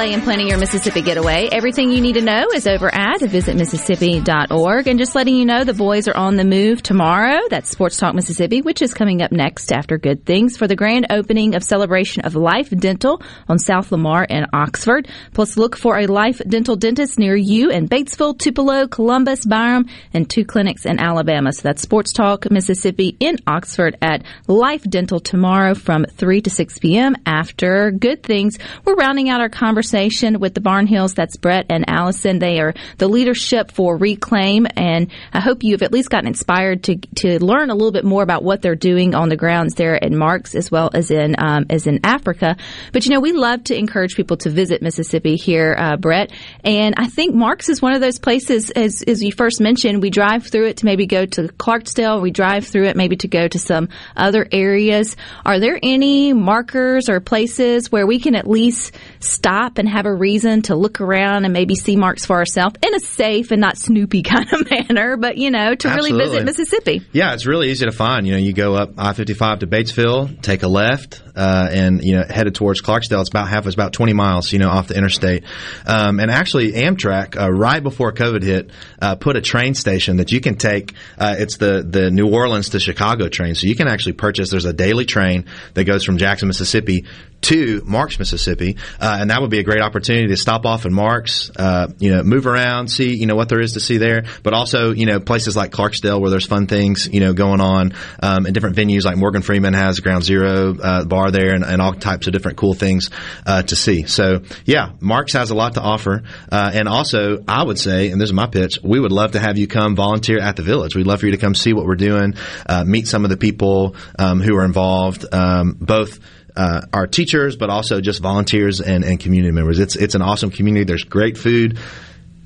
Delay 0.00 0.14
in 0.14 0.22
planning 0.22 0.48
your 0.48 0.56
Mississippi 0.56 1.02
getaway. 1.02 1.46
Everything 1.52 1.90
you 1.90 2.00
need 2.00 2.14
to 2.14 2.22
know 2.22 2.46
is 2.54 2.66
over 2.66 2.88
at 2.94 3.20
visitmississippi.org. 3.20 4.86
And 4.86 4.98
just 4.98 5.14
letting 5.14 5.36
you 5.36 5.44
know, 5.44 5.62
the 5.64 5.74
boys 5.74 6.08
are 6.08 6.16
on 6.16 6.36
the 6.36 6.44
move 6.44 6.82
tomorrow. 6.82 7.38
That's 7.50 7.68
Sports 7.68 7.98
Talk 7.98 8.14
Mississippi, 8.14 8.62
which 8.62 8.80
is 8.80 8.94
coming 8.94 9.20
up 9.20 9.30
next 9.30 9.70
after 9.70 9.98
Good 9.98 10.24
Things 10.24 10.56
for 10.56 10.66
the 10.66 10.74
grand 10.74 11.08
opening 11.10 11.54
of 11.54 11.62
Celebration 11.62 12.24
of 12.24 12.34
Life 12.34 12.70
Dental 12.70 13.20
on 13.46 13.58
South 13.58 13.92
Lamar 13.92 14.24
in 14.24 14.46
Oxford. 14.54 15.06
Plus, 15.34 15.58
look 15.58 15.76
for 15.76 15.98
a 15.98 16.06
Life 16.06 16.40
Dental 16.48 16.76
dentist 16.76 17.18
near 17.18 17.36
you 17.36 17.68
in 17.68 17.86
Batesville, 17.86 18.38
Tupelo, 18.38 18.86
Columbus, 18.86 19.44
Byram, 19.44 19.84
and 20.14 20.30
two 20.30 20.46
clinics 20.46 20.86
in 20.86 20.98
Alabama. 20.98 21.52
So 21.52 21.60
that's 21.64 21.82
Sports 21.82 22.14
Talk 22.14 22.50
Mississippi 22.50 23.18
in 23.20 23.36
Oxford 23.46 23.98
at 24.00 24.24
Life 24.46 24.84
Dental 24.84 25.20
tomorrow 25.20 25.74
from 25.74 26.06
3 26.06 26.40
to 26.40 26.48
6 26.48 26.78
p.m. 26.78 27.16
after 27.26 27.90
Good 27.90 28.22
Things. 28.22 28.58
We're 28.86 28.94
rounding 28.94 29.28
out 29.28 29.42
our 29.42 29.50
conversation 29.50 29.89
conversation 29.90 30.38
with 30.38 30.54
the 30.54 30.60
Barnhills. 30.60 31.14
That's 31.14 31.36
Brett 31.36 31.66
and 31.68 31.84
Allison. 31.88 32.38
They 32.38 32.60
are 32.60 32.74
the 32.98 33.08
leadership 33.08 33.72
for 33.72 33.96
Reclaim, 33.96 34.66
and 34.76 35.10
I 35.32 35.40
hope 35.40 35.64
you've 35.64 35.82
at 35.82 35.92
least 35.92 36.10
gotten 36.10 36.28
inspired 36.28 36.84
to 36.84 36.96
to 37.16 37.44
learn 37.44 37.70
a 37.70 37.74
little 37.74 37.90
bit 37.90 38.04
more 38.04 38.22
about 38.22 38.44
what 38.44 38.62
they're 38.62 38.76
doing 38.76 39.16
on 39.16 39.28
the 39.28 39.36
grounds 39.36 39.74
there 39.74 39.96
in 39.96 40.16
Marks 40.16 40.54
as 40.54 40.70
well 40.70 40.90
as 40.94 41.10
in 41.10 41.34
um, 41.38 41.66
as 41.70 41.88
in 41.88 42.00
Africa. 42.04 42.56
But 42.92 43.04
you 43.04 43.12
know, 43.12 43.20
we 43.20 43.32
love 43.32 43.64
to 43.64 43.76
encourage 43.76 44.14
people 44.14 44.36
to 44.38 44.50
visit 44.50 44.80
Mississippi 44.80 45.34
here, 45.34 45.74
uh, 45.76 45.96
Brett, 45.96 46.30
and 46.62 46.94
I 46.96 47.08
think 47.08 47.34
Marks 47.34 47.68
is 47.68 47.82
one 47.82 47.94
of 47.94 48.00
those 48.00 48.20
places. 48.20 48.70
As 48.70 49.02
as 49.02 49.24
you 49.24 49.32
first 49.32 49.60
mentioned, 49.60 50.02
we 50.02 50.10
drive 50.10 50.46
through 50.46 50.66
it 50.66 50.76
to 50.78 50.84
maybe 50.84 51.06
go 51.06 51.26
to 51.26 51.42
Clarksdale. 51.48 52.22
We 52.22 52.30
drive 52.30 52.64
through 52.64 52.86
it 52.86 52.96
maybe 52.96 53.16
to 53.16 53.28
go 53.28 53.48
to 53.48 53.58
some 53.58 53.88
other 54.16 54.46
areas. 54.52 55.16
Are 55.44 55.58
there 55.58 55.80
any 55.82 56.32
markers 56.32 57.08
or 57.08 57.18
places 57.18 57.90
where 57.90 58.06
we 58.06 58.20
can 58.20 58.36
at 58.36 58.46
least 58.46 58.94
stop 59.18 59.79
and 59.80 59.88
have 59.88 60.06
a 60.06 60.14
reason 60.14 60.62
to 60.62 60.76
look 60.76 61.00
around 61.00 61.44
and 61.44 61.52
maybe 61.52 61.74
see 61.74 61.96
marks 61.96 62.24
for 62.24 62.36
ourselves 62.36 62.76
in 62.86 62.94
a 62.94 63.00
safe 63.00 63.50
and 63.50 63.60
not 63.60 63.76
Snoopy 63.76 64.22
kind 64.22 64.46
of 64.52 64.70
manner, 64.70 65.16
but 65.16 65.36
you 65.36 65.50
know, 65.50 65.74
to 65.74 65.88
really 65.88 66.12
visit 66.12 66.44
Mississippi? 66.44 67.02
Yeah, 67.12 67.34
it's 67.34 67.46
really 67.46 67.70
easy 67.70 67.86
to 67.86 67.92
find. 67.92 68.26
You 68.26 68.34
know, 68.34 68.38
you 68.38 68.52
go 68.52 68.74
up 68.74 68.92
I 68.98 69.12
fifty 69.12 69.34
five 69.34 69.60
to 69.60 69.66
Batesville, 69.66 70.40
take 70.42 70.62
a 70.62 70.68
left, 70.68 71.22
uh, 71.34 71.68
and 71.70 72.04
you 72.04 72.16
know 72.16 72.24
headed 72.28 72.54
towards 72.54 72.82
Clarksdale. 72.82 73.20
It's 73.20 73.30
about 73.30 73.48
half. 73.48 73.66
It's 73.66 73.74
about 73.74 73.92
twenty 73.92 74.12
miles. 74.12 74.52
You 74.52 74.58
know, 74.58 74.68
off 74.68 74.88
the 74.88 74.96
interstate. 74.96 75.44
Um, 75.86 76.20
and 76.20 76.30
actually, 76.30 76.72
Amtrak 76.72 77.40
uh, 77.40 77.50
right 77.50 77.82
before 77.82 78.12
COVID 78.12 78.42
hit 78.42 78.70
uh, 79.00 79.16
put 79.16 79.36
a 79.36 79.40
train 79.40 79.74
station 79.74 80.18
that 80.18 80.30
you 80.30 80.40
can 80.40 80.56
take. 80.56 80.94
Uh, 81.18 81.36
it's 81.38 81.56
the 81.56 81.84
the 81.88 82.10
New 82.10 82.30
Orleans 82.30 82.70
to 82.70 82.80
Chicago 82.80 83.28
train, 83.28 83.54
so 83.54 83.66
you 83.66 83.74
can 83.74 83.88
actually 83.88 84.12
purchase. 84.12 84.50
There's 84.50 84.66
a 84.66 84.72
daily 84.72 85.06
train 85.06 85.46
that 85.74 85.84
goes 85.84 86.04
from 86.04 86.18
Jackson, 86.18 86.48
Mississippi 86.48 87.06
to 87.42 87.82
Marks, 87.84 88.18
Mississippi, 88.18 88.76
uh, 89.00 89.18
and 89.20 89.30
that 89.30 89.40
would 89.40 89.50
be 89.50 89.58
a 89.58 89.62
great 89.62 89.80
opportunity 89.80 90.28
to 90.28 90.36
stop 90.36 90.66
off 90.66 90.84
in 90.84 90.92
Marks, 90.92 91.50
uh, 91.56 91.88
you 91.98 92.10
know, 92.10 92.22
move 92.22 92.46
around, 92.46 92.88
see, 92.88 93.14
you 93.14 93.26
know, 93.26 93.34
what 93.34 93.48
there 93.48 93.60
is 93.60 93.72
to 93.72 93.80
see 93.80 93.96
there, 93.96 94.24
but 94.42 94.52
also, 94.52 94.92
you 94.92 95.06
know, 95.06 95.20
places 95.20 95.56
like 95.56 95.70
Clarksdale 95.70 96.20
where 96.20 96.30
there's 96.30 96.46
fun 96.46 96.66
things, 96.66 97.08
you 97.10 97.20
know, 97.20 97.32
going 97.32 97.60
on, 97.60 97.94
um, 98.22 98.46
and 98.46 98.54
different 98.54 98.76
venues 98.76 99.04
like 99.04 99.16
Morgan 99.16 99.42
Freeman 99.42 99.74
has 99.74 100.00
Ground 100.00 100.24
Zero, 100.24 100.76
uh, 100.78 101.04
bar 101.04 101.30
there 101.30 101.54
and, 101.54 101.64
and 101.64 101.80
all 101.80 101.94
types 101.94 102.26
of 102.26 102.32
different 102.32 102.58
cool 102.58 102.74
things, 102.74 103.10
uh, 103.46 103.62
to 103.62 103.76
see. 103.76 104.04
So, 104.04 104.42
yeah, 104.64 104.92
Marks 105.00 105.32
has 105.32 105.50
a 105.50 105.54
lot 105.54 105.74
to 105.74 105.80
offer, 105.80 106.22
uh, 106.52 106.70
and 106.74 106.88
also, 106.88 107.42
I 107.48 107.64
would 107.64 107.78
say, 107.78 108.10
and 108.10 108.20
this 108.20 108.28
is 108.28 108.34
my 108.34 108.46
pitch, 108.46 108.78
we 108.82 109.00
would 109.00 109.12
love 109.12 109.32
to 109.32 109.40
have 109.40 109.56
you 109.56 109.66
come 109.66 109.96
volunteer 109.96 110.40
at 110.40 110.56
the 110.56 110.62
village. 110.62 110.94
We'd 110.94 111.06
love 111.06 111.20
for 111.20 111.26
you 111.26 111.32
to 111.32 111.38
come 111.38 111.54
see 111.54 111.72
what 111.72 111.86
we're 111.86 111.96
doing, 111.96 112.34
uh, 112.66 112.84
meet 112.84 113.08
some 113.08 113.24
of 113.24 113.30
the 113.30 113.36
people, 113.36 113.96
um, 114.18 114.40
who 114.40 114.56
are 114.56 114.64
involved, 114.64 115.24
um, 115.32 115.76
both, 115.80 116.18
uh, 116.56 116.82
our 116.92 117.06
teachers, 117.06 117.56
but 117.56 117.70
also 117.70 118.00
just 118.00 118.20
volunteers 118.20 118.80
and, 118.80 119.04
and 119.04 119.18
community 119.20 119.52
members. 119.52 119.78
It's 119.78 119.96
it's 119.96 120.14
an 120.14 120.22
awesome 120.22 120.50
community. 120.50 120.84
There's 120.84 121.04
great 121.04 121.38
food. 121.38 121.78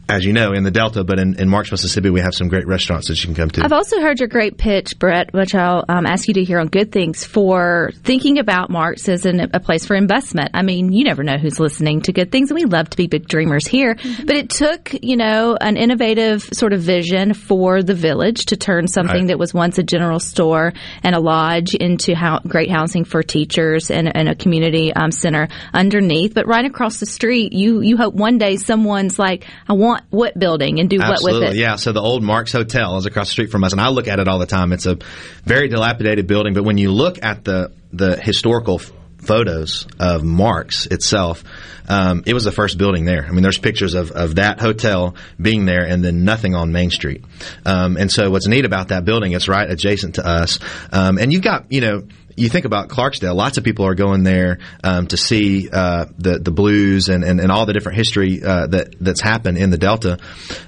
As 0.08 0.24
you 0.24 0.32
know, 0.32 0.52
in 0.52 0.64
the 0.64 0.70
Delta, 0.70 1.02
but 1.04 1.18
in, 1.18 1.40
in 1.40 1.48
Marks, 1.48 1.70
Mississippi, 1.70 2.10
we 2.10 2.20
have 2.20 2.34
some 2.34 2.48
great 2.48 2.66
restaurants 2.66 3.08
that 3.08 3.18
you 3.22 3.26
can 3.26 3.34
come 3.34 3.50
to. 3.50 3.64
I've 3.64 3.72
also 3.72 4.00
heard 4.00 4.20
your 4.20 4.28
great 4.28 4.58
pitch, 4.58 4.98
Brett, 4.98 5.32
which 5.32 5.54
I'll 5.54 5.84
um, 5.88 6.06
ask 6.06 6.28
you 6.28 6.34
to 6.34 6.44
hear 6.44 6.58
on 6.58 6.68
Good 6.68 6.92
Things 6.92 7.24
for 7.24 7.90
thinking 8.02 8.38
about 8.38 8.68
Marks 8.70 9.08
as 9.08 9.24
an, 9.24 9.40
a 9.54 9.60
place 9.60 9.86
for 9.86 9.96
investment. 9.96 10.50
I 10.54 10.62
mean, 10.62 10.92
you 10.92 11.04
never 11.04 11.22
know 11.22 11.38
who's 11.38 11.58
listening 11.58 12.02
to 12.02 12.12
Good 12.12 12.30
Things, 12.30 12.50
and 12.50 12.58
we 12.58 12.66
love 12.66 12.90
to 12.90 12.96
be 12.96 13.06
big 13.06 13.26
dreamers 13.28 13.66
here. 13.66 13.96
But 14.26 14.36
it 14.36 14.50
took, 14.50 14.94
you 15.02 15.16
know, 15.16 15.56
an 15.60 15.76
innovative 15.76 16.42
sort 16.52 16.72
of 16.72 16.80
vision 16.80 17.32
for 17.34 17.82
the 17.82 17.94
village 17.94 18.46
to 18.46 18.56
turn 18.56 18.86
something 18.88 19.14
Right. 19.14 19.28
that 19.28 19.38
was 19.38 19.54
once 19.54 19.78
a 19.78 19.82
general 19.82 20.18
store 20.18 20.72
and 21.02 21.14
a 21.14 21.20
lodge 21.20 21.74
into 21.74 22.14
how, 22.14 22.40
great 22.40 22.70
housing 22.70 23.04
for 23.04 23.22
teachers 23.22 23.90
and, 23.90 24.14
and 24.16 24.28
a 24.28 24.34
community 24.34 24.92
um, 24.92 25.10
center 25.10 25.48
underneath. 25.72 26.34
But 26.34 26.46
right 26.46 26.64
across 26.64 27.00
the 27.00 27.06
street, 27.06 27.52
you 27.52 27.80
you 27.80 27.96
hope 27.96 28.14
one 28.14 28.38
day 28.38 28.56
someone's 28.56 29.18
like, 29.18 29.46
I 29.68 29.74
want 29.74 30.02
what 30.10 30.38
building 30.38 30.80
and 30.80 30.88
do 30.88 31.00
Absolutely, 31.00 31.40
what 31.40 31.48
with 31.48 31.56
it. 31.56 31.60
yeah. 31.60 31.76
So 31.76 31.92
the 31.92 32.00
old 32.00 32.22
Marks 32.22 32.52
Hotel 32.52 32.96
is 32.96 33.06
across 33.06 33.28
the 33.28 33.32
street 33.32 33.50
from 33.50 33.64
us, 33.64 33.72
and 33.72 33.80
I 33.80 33.88
look 33.88 34.08
at 34.08 34.18
it 34.18 34.28
all 34.28 34.38
the 34.38 34.46
time. 34.46 34.72
It's 34.72 34.86
a 34.86 34.98
very 35.44 35.68
dilapidated 35.68 36.26
building, 36.26 36.54
but 36.54 36.64
when 36.64 36.78
you 36.78 36.90
look 36.92 37.22
at 37.22 37.44
the 37.44 37.72
the 37.92 38.16
historical 38.16 38.80
photos 39.18 39.86
of 39.98 40.22
Marks 40.22 40.86
itself, 40.86 41.42
um, 41.88 42.22
it 42.26 42.34
was 42.34 42.44
the 42.44 42.52
first 42.52 42.78
building 42.78 43.04
there. 43.04 43.24
I 43.26 43.30
mean, 43.30 43.42
there's 43.42 43.58
pictures 43.58 43.94
of, 43.94 44.10
of 44.10 44.34
that 44.36 44.60
hotel 44.60 45.14
being 45.40 45.64
there, 45.64 45.84
and 45.84 46.04
then 46.04 46.24
nothing 46.24 46.54
on 46.54 46.72
Main 46.72 46.90
Street. 46.90 47.24
Um, 47.64 47.96
and 47.96 48.10
so 48.10 48.30
what's 48.30 48.46
neat 48.46 48.64
about 48.64 48.88
that 48.88 49.04
building, 49.04 49.32
it's 49.32 49.48
right 49.48 49.68
adjacent 49.68 50.16
to 50.16 50.26
us, 50.26 50.58
um, 50.92 51.18
and 51.18 51.32
you've 51.32 51.42
got 51.42 51.72
you 51.72 51.80
know 51.80 52.06
you 52.36 52.48
think 52.48 52.64
about 52.64 52.88
Clarksdale, 52.88 53.34
lots 53.34 53.58
of 53.58 53.64
people 53.64 53.86
are 53.86 53.94
going 53.94 54.22
there 54.24 54.58
um, 54.82 55.06
to 55.08 55.16
see 55.16 55.68
uh, 55.70 56.06
the 56.18 56.38
the 56.38 56.50
blues 56.50 57.08
and, 57.08 57.24
and, 57.24 57.40
and 57.40 57.50
all 57.52 57.66
the 57.66 57.72
different 57.72 57.96
history 57.98 58.42
uh, 58.42 58.66
that 58.68 58.94
that's 59.00 59.20
happened 59.20 59.58
in 59.58 59.70
the 59.70 59.78
Delta. 59.78 60.18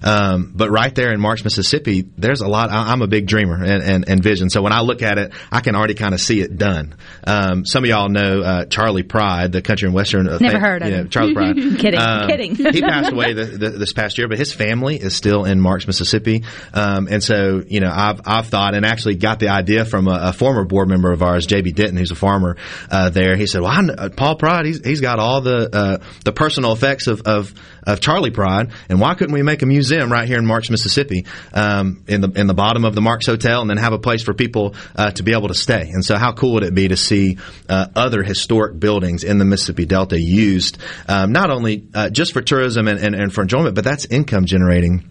Um, 0.03 0.53
but 0.55 0.71
right 0.71 0.95
there 0.95 1.13
in 1.13 1.21
Marks, 1.21 1.45
Mississippi, 1.45 2.05
there's 2.17 2.41
a 2.41 2.49
lot. 2.49 2.71
I, 2.71 2.93
I'm 2.93 3.03
a 3.03 3.07
big 3.07 3.27
dreamer 3.27 3.63
and, 3.63 3.83
and, 3.83 4.09
and 4.09 4.23
vision. 4.23 4.51
So 4.51 4.63
when 4.63 4.73
I 4.73 4.81
look 4.81 5.03
at 5.03 5.19
it, 5.19 5.33
I 5.51 5.61
can 5.61 5.75
already 5.75 5.95
kind 5.95 6.15
of 6.15 6.21
see 6.21 6.41
it 6.41 6.57
done. 6.57 6.95
Um, 7.27 7.65
some 7.67 7.85
of 7.85 7.91
y'all 7.91 8.09
know 8.09 8.41
uh, 8.43 8.65
Charley 8.67 9.03
Pride, 9.03 9.53
the 9.53 9.63
country 9.63 9.87
and 9.87 9.95
western. 9.95 10.29
Uh, 10.29 10.39
Never 10.39 10.59
heard 10.59 10.83
of 10.83 10.91
know, 10.91 10.97
him. 10.99 11.09
Charley 11.09 11.35
Pride. 11.35 11.57
Kidding, 11.79 12.01
Um, 12.01 12.29
kidding. 12.29 12.55
he 12.55 12.81
passed 12.81 13.13
away 13.13 13.33
the, 13.33 13.45
the, 13.45 13.71
this 13.71 13.93
past 13.93 14.19
year, 14.19 14.29
but 14.29 14.39
his 14.39 14.53
family 14.53 14.97
is 14.97 15.15
still 15.17 15.45
in 15.45 15.61
Marks, 15.61 15.87
Mississippi. 15.87 16.45
Um, 16.73 17.09
and 17.11 17.23
so, 17.23 17.63
you 17.67 17.81
know, 17.81 17.91
I've, 17.93 18.21
I've 18.25 18.47
thought 18.47 18.75
and 18.75 18.85
actually 18.85 19.17
got 19.17 19.39
the 19.41 19.49
idea 19.49 19.85
from 19.85 20.09
a, 20.09 20.19
a 20.29 20.33
former 20.33 20.65
board 20.65 20.89
member 20.89 21.13
of 21.13 21.23
ours, 21.23 21.47
JB 21.57 21.75
Denton, 21.75 21.97
who's 21.97 22.11
a 22.11 22.17
farmer 22.17 22.57
uh, 22.91 23.11
there. 23.11 23.37
He 23.37 23.47
said, 23.47 23.63
"Well, 23.63 23.71
I 23.71 23.81
know, 23.83 23.95
uh, 23.95 24.09
Paul 24.11 24.37
Pride, 24.37 24.67
he's, 24.67 24.85
he's 24.85 25.01
got 25.01 25.19
all 25.19 25.41
the 25.41 25.69
uh, 25.73 25.99
the 26.25 26.33
personal 26.33 26.73
effects 26.73 27.07
of, 27.07 27.23
of 27.23 27.55
of 27.83 28.01
Charley 28.01 28.31
Pride, 28.31 28.71
and 28.89 29.01
why 29.01 29.15
couldn't 29.15 29.35
we 29.35 29.43
make 29.43 29.63
a 29.63 29.67
museum 29.67 30.11
right 30.11 30.27
here 30.27 30.39
in 30.39 30.47
Marks, 30.47 30.71
Mississippi, 30.71 31.27
um, 31.53 32.05
in 32.07 32.21
the 32.21 32.31
in 32.31 32.47
the 32.47 32.55
bottom 32.55 32.85
of 32.85 32.95
the 32.95 33.01
Marks 33.01 33.27
Hotel, 33.27 33.61
and 33.61 33.71
then 33.71 33.77
have 33.77 33.93
a 33.93 33.99
place 33.99 34.23
for 34.23 34.35
people 34.35 34.75
uh, 34.95 35.11
to 35.13 35.23
be 35.23 35.33
able 35.33 35.49
to 35.49 35.55
stay? 35.55 35.91
And 35.93 36.05
so, 36.05 36.17
how 36.17 36.33
cool 36.33 36.55
would 36.55 36.65
it 36.65 36.75
be 36.75 36.89
to 36.89 36.97
see 36.97 37.39
uh, 37.69 37.87
other 37.95 38.23
historic 38.23 38.79
buildings 38.79 39.25
in 39.25 39.39
the 39.39 39.45
Mississippi 39.45 39.87
Delta 39.87 40.21
used 40.21 40.79
um, 41.09 41.33
not 41.33 41.51
only 41.51 41.87
uh, 41.95 42.11
just 42.11 42.33
for 42.33 42.43
tourism 42.43 42.89
and, 42.89 42.99
and, 42.99 43.15
and 43.15 43.33
for 43.33 43.43
enjoyment, 43.43 43.75
but 43.75 43.85
that's 43.85 44.05
income 44.07 44.47
generating 44.47 45.11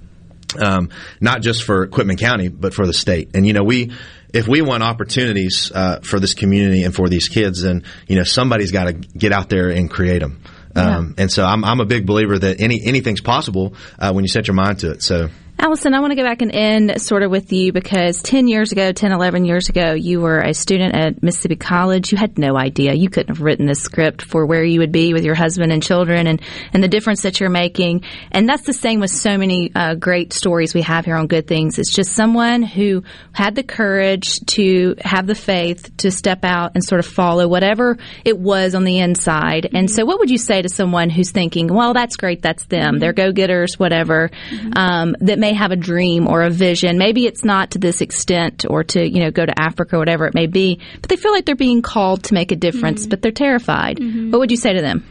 um, 0.60 0.89
not 1.20 1.41
just 1.41 1.64
for 1.64 1.88
Quitman 1.88 2.18
County, 2.18 2.48
but 2.48 2.74
for 2.74 2.86
the 2.86 2.93
state. 2.93 3.32
And 3.34 3.46
you 3.46 3.54
know, 3.54 3.64
we 3.64 3.91
if 4.36 4.48
we 4.50 4.62
want 4.62 4.84
opportunities 4.84 5.72
uh, 5.74 6.02
for 6.02 6.20
this 6.20 6.34
community 6.34 6.84
and 6.84 6.94
for 6.94 7.08
these 7.08 7.30
kids, 7.30 7.62
then 7.62 7.84
you 8.08 8.18
know 8.18 8.24
somebody's 8.24 8.72
got 8.72 8.84
to 8.86 8.94
get 8.94 9.32
out 9.32 9.50
there 9.50 9.70
and 9.70 9.90
create 9.90 10.20
them. 10.20 10.42
Um, 10.76 11.16
and 11.18 11.32
so 11.32 11.46
I'm, 11.46 11.64
I'm 11.64 11.80
a 11.80 11.86
big 11.86 12.06
believer 12.06 12.38
that 12.38 12.60
any 12.60 12.82
anything's 12.84 13.22
possible 13.22 13.76
uh, 13.98 14.12
when 14.12 14.26
you 14.26 14.28
set 14.28 14.48
your 14.48 14.56
mind 14.56 14.80
to 14.80 14.92
it. 14.92 15.02
So. 15.02 15.30
Allison, 15.58 15.93
I 15.93 16.01
want 16.01 16.12
to 16.12 16.16
go 16.18 16.24
back 16.24 16.41
and 16.41 16.53
end 16.53 17.01
sort 17.01 17.24
of 17.24 17.32
with 17.32 17.53
you 17.53 17.72
because 17.72 18.22
10 18.22 18.47
years 18.49 18.74
ago, 18.74 18.91
10, 18.91 19.14
11 19.14 19.45
years 19.45 19.70
ago, 19.70 19.93
you 19.93 20.20
were 20.20 20.39
a 20.39 20.53
student 20.53 20.93
at 20.93 21.24
Mississippi 21.24 21.56
College. 21.56 22.12
You 22.12 22.18
had 22.18 22.38
no 22.38 22.58
idea. 22.58 22.93
You 22.93 23.10
couldn't 23.10 23.36
have 23.36 23.41
written 23.41 23.66
this 23.66 23.82
script 23.82 24.22
for 24.22 24.45
where 24.45 24.66
you 24.66 24.82
would 24.82 24.91
be 24.91 25.14
with 25.14 25.24
your 25.24 25.34
husband 25.34 25.72
and 25.72 25.82
children 25.82 26.28
and, 26.28 26.41
and 26.74 26.84
the 26.84 26.89
difference 26.89 27.22
that 27.22 27.39
you're 27.39 27.49
making. 27.49 28.03
And 28.32 28.49
that's 28.49 28.64
the 28.64 28.74
same 28.74 28.99
with 28.99 29.12
so 29.12 29.38
many 29.38 29.72
uh, 29.74 29.95
great 29.95 30.34
stories 30.34 30.74
we 30.74 30.82
have 30.82 31.06
here 31.06 31.16
on 31.16 31.28
Good 31.28 31.47
Things. 31.47 31.80
It's 31.80 31.93
just 31.93 32.12
someone 32.12 32.62
who 32.62 33.03
had 33.32 33.56
the 33.56 33.64
courage 33.64 34.41
to 34.47 34.95
have 34.99 35.26
the 35.26 35.36
faith 35.36 35.95
to 35.97 36.12
step 36.12 36.43
out 36.43 36.72
and 36.76 36.84
sort 36.84 36.99
of 36.99 37.06
follow 37.06 37.47
whatever 37.47 37.97
it 38.26 38.38
was 38.38 38.76
on 38.76 38.84
the 38.84 38.99
inside. 38.99 39.70
And 39.74 39.89
so, 39.89 40.03
what 40.03 40.20
would 40.20 40.30
you 40.30 40.38
say 40.38 40.62
to 40.62 40.70
someone 40.70 41.10
who's 41.10 41.32
thinking, 41.32 41.74
well, 41.74 41.93
that's 41.93 42.18
great, 42.18 42.41
that's 42.41 42.66
them, 42.66 42.99
they're 42.99 43.14
go 43.14 43.32
getters, 43.32 43.80
whatever, 43.80 44.32
um, 44.76 45.16
that 45.22 45.39
may 45.46 45.54
have 45.54 45.72
a 45.72 45.76
dream 45.76 46.28
or 46.28 46.41
a 46.41 46.50
vision? 46.50 46.98
Maybe 46.98 47.26
it's 47.28 47.43
not 47.43 47.72
to 47.72 47.80
this 47.80 48.02
extent 48.02 48.66
or 48.68 48.84
to, 48.84 49.08
you 49.08 49.20
know, 49.20 49.32
go 49.32 49.46
to 49.46 49.60
Africa 49.60 49.96
or 49.96 50.00
whatever 50.00 50.26
it 50.26 50.34
may 50.34 50.48
be, 50.48 50.80
but 51.02 51.10
they 51.10 51.16
feel 51.16 51.32
like 51.32 51.46
they're 51.46 51.56
being 51.56 51.82
called 51.82 52.24
to 52.26 52.34
make 52.34 52.52
a 52.52 52.56
difference, 52.56 53.06
but 53.06 53.22
they're 53.22 53.32
terrified. 53.32 54.00
What 54.32 54.39
would 54.39 54.52
you 54.52 54.58
say 54.58 54.74
to 54.74 54.82
them? 54.82 55.06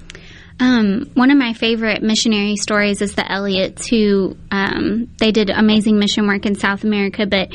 Um, 0.61 1.11
one 1.15 1.31
of 1.31 1.39
my 1.39 1.53
favorite 1.53 2.03
missionary 2.03 2.57
stories 2.57 3.03
is 3.03 3.15
the 3.15 3.31
Elliots, 3.31 3.87
who 3.87 4.37
um, 4.51 5.09
they 5.19 5.33
did 5.33 5.51
amazing 5.51 5.99
mission 5.99 6.27
work 6.27 6.47
in 6.47 6.55
South 6.55 6.85
America, 6.85 7.27
but 7.27 7.53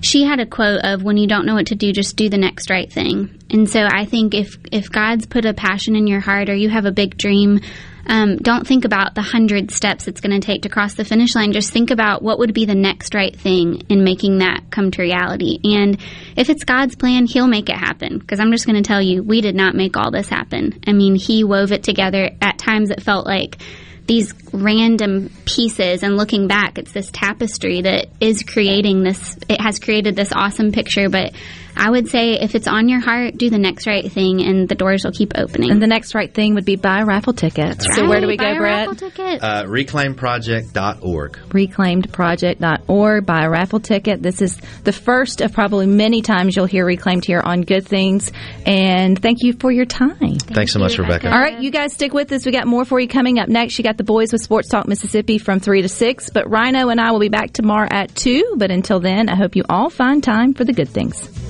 she 0.00 0.24
had 0.24 0.40
a 0.40 0.46
quote 0.46 0.80
of 0.84 1.02
when 1.02 1.16
you 1.16 1.28
don't 1.28 1.46
know 1.46 1.54
what 1.54 1.68
to 1.68 1.76
do 1.76 1.92
just 1.92 2.16
do 2.16 2.28
the 2.28 2.36
next 2.36 2.68
right 2.70 2.92
thing 2.92 3.38
and 3.50 3.70
so 3.70 3.86
i 3.88 4.04
think 4.04 4.34
if 4.34 4.56
if 4.72 4.90
god's 4.90 5.26
put 5.26 5.44
a 5.44 5.54
passion 5.54 5.94
in 5.94 6.08
your 6.08 6.18
heart 6.18 6.48
or 6.48 6.56
you 6.56 6.68
have 6.68 6.86
a 6.86 6.90
big 6.90 7.16
dream 7.16 7.60
um, 8.06 8.36
don't 8.36 8.66
think 8.66 8.84
about 8.84 9.14
the 9.14 9.22
hundred 9.22 9.70
steps 9.70 10.08
it's 10.08 10.20
going 10.20 10.38
to 10.38 10.44
take 10.44 10.62
to 10.62 10.68
cross 10.68 10.94
the 10.94 11.04
finish 11.04 11.34
line. 11.34 11.52
Just 11.52 11.72
think 11.72 11.90
about 11.90 12.22
what 12.22 12.38
would 12.38 12.54
be 12.54 12.64
the 12.64 12.74
next 12.74 13.14
right 13.14 13.34
thing 13.34 13.82
in 13.88 14.04
making 14.04 14.38
that 14.38 14.64
come 14.70 14.90
to 14.90 15.02
reality. 15.02 15.58
And 15.64 15.98
if 16.36 16.50
it's 16.50 16.64
god's 16.64 16.96
plan 16.96 17.26
he'll 17.26 17.46
make 17.46 17.68
it 17.68 17.76
happen. 17.76 18.18
Because 18.18 18.40
i'm 18.40 18.50
just 18.50 18.66
going 18.66 18.82
to 18.82 18.86
tell 18.86 19.02
you 19.02 19.22
we 19.22 19.40
did 19.40 19.54
not 19.54 19.74
make 19.74 19.96
all 19.96 20.10
this 20.10 20.28
happen. 20.28 20.80
I 20.86 20.92
mean 20.92 21.14
he 21.14 21.44
wove 21.44 21.72
it 21.72 21.82
together. 21.82 22.30
At 22.40 22.58
times 22.58 22.90
it 22.90 23.02
felt 23.02 23.26
like 23.26 23.58
these 24.06 24.34
random 24.52 25.30
pieces 25.44 26.02
and 26.02 26.16
looking 26.16 26.48
back 26.48 26.76
it's 26.76 26.92
this 26.92 27.08
tapestry 27.12 27.82
that 27.82 28.08
is 28.20 28.42
creating 28.42 29.04
this 29.04 29.38
it 29.48 29.60
has 29.60 29.78
created 29.78 30.16
this 30.16 30.32
awesome 30.32 30.72
picture 30.72 31.08
but 31.08 31.32
I 31.76 31.90
would 31.90 32.08
say 32.08 32.34
if 32.40 32.54
it's 32.54 32.68
on 32.68 32.88
your 32.88 33.00
heart, 33.00 33.36
do 33.36 33.50
the 33.50 33.58
next 33.58 33.86
right 33.86 34.10
thing, 34.10 34.42
and 34.42 34.68
the 34.68 34.74
doors 34.74 35.04
will 35.04 35.12
keep 35.12 35.32
opening. 35.36 35.70
And 35.70 35.82
the 35.82 35.86
next 35.86 36.14
right 36.14 36.32
thing 36.32 36.54
would 36.54 36.64
be 36.64 36.76
buy 36.76 37.00
a 37.00 37.04
raffle 37.04 37.32
ticket. 37.32 37.82
So 37.94 38.08
where 38.08 38.20
do 38.20 38.26
we 38.26 38.36
Buy 38.36 38.52
go, 38.52 38.56
a 38.56 38.58
Brett? 38.58 38.88
raffle 38.88 38.94
ticket. 39.10 39.42
Uh, 39.42 39.64
reclaimproject.org. 39.64 41.32
reclaimedproject.org. 41.48 43.26
Buy 43.26 43.44
a 43.44 43.50
raffle 43.50 43.80
ticket. 43.80 44.22
This 44.22 44.42
is 44.42 44.56
the 44.84 44.92
first 44.92 45.40
of 45.40 45.52
probably 45.52 45.86
many 45.86 46.22
times 46.22 46.56
you'll 46.56 46.66
hear 46.66 46.84
Reclaimed 46.84 47.24
here 47.24 47.40
on 47.40 47.62
Good 47.62 47.86
Things. 47.86 48.30
And 48.66 49.20
thank 49.20 49.42
you 49.42 49.52
for 49.54 49.70
your 49.72 49.84
time. 49.86 50.38
Thanks 50.38 50.72
so 50.72 50.78
much, 50.78 50.98
Rebecca. 50.98 51.30
All 51.32 51.38
right, 51.38 51.60
you 51.60 51.70
guys 51.70 51.92
stick 51.94 52.12
with 52.12 52.30
us. 52.32 52.44
We 52.46 52.52
got 52.52 52.66
more 52.66 52.84
for 52.84 53.00
you 53.00 53.08
coming 53.08 53.38
up 53.38 53.48
next. 53.48 53.78
You 53.78 53.84
got 53.84 53.96
the 53.96 54.04
boys 54.04 54.32
with 54.32 54.42
Sports 54.42 54.68
Talk 54.68 54.86
Mississippi 54.88 55.38
from 55.38 55.60
3 55.60 55.82
to 55.82 55.88
6. 55.88 56.30
But 56.30 56.48
Rhino 56.50 56.88
and 56.88 57.00
I 57.00 57.10
will 57.12 57.20
be 57.20 57.28
back 57.28 57.52
tomorrow 57.52 57.88
at 57.90 58.14
2. 58.14 58.54
But 58.56 58.70
until 58.70 59.00
then, 59.00 59.28
I 59.28 59.36
hope 59.36 59.56
you 59.56 59.64
all 59.68 59.90
find 59.90 60.22
time 60.22 60.54
for 60.54 60.64
the 60.64 60.72
good 60.72 60.88
things. 60.88 61.28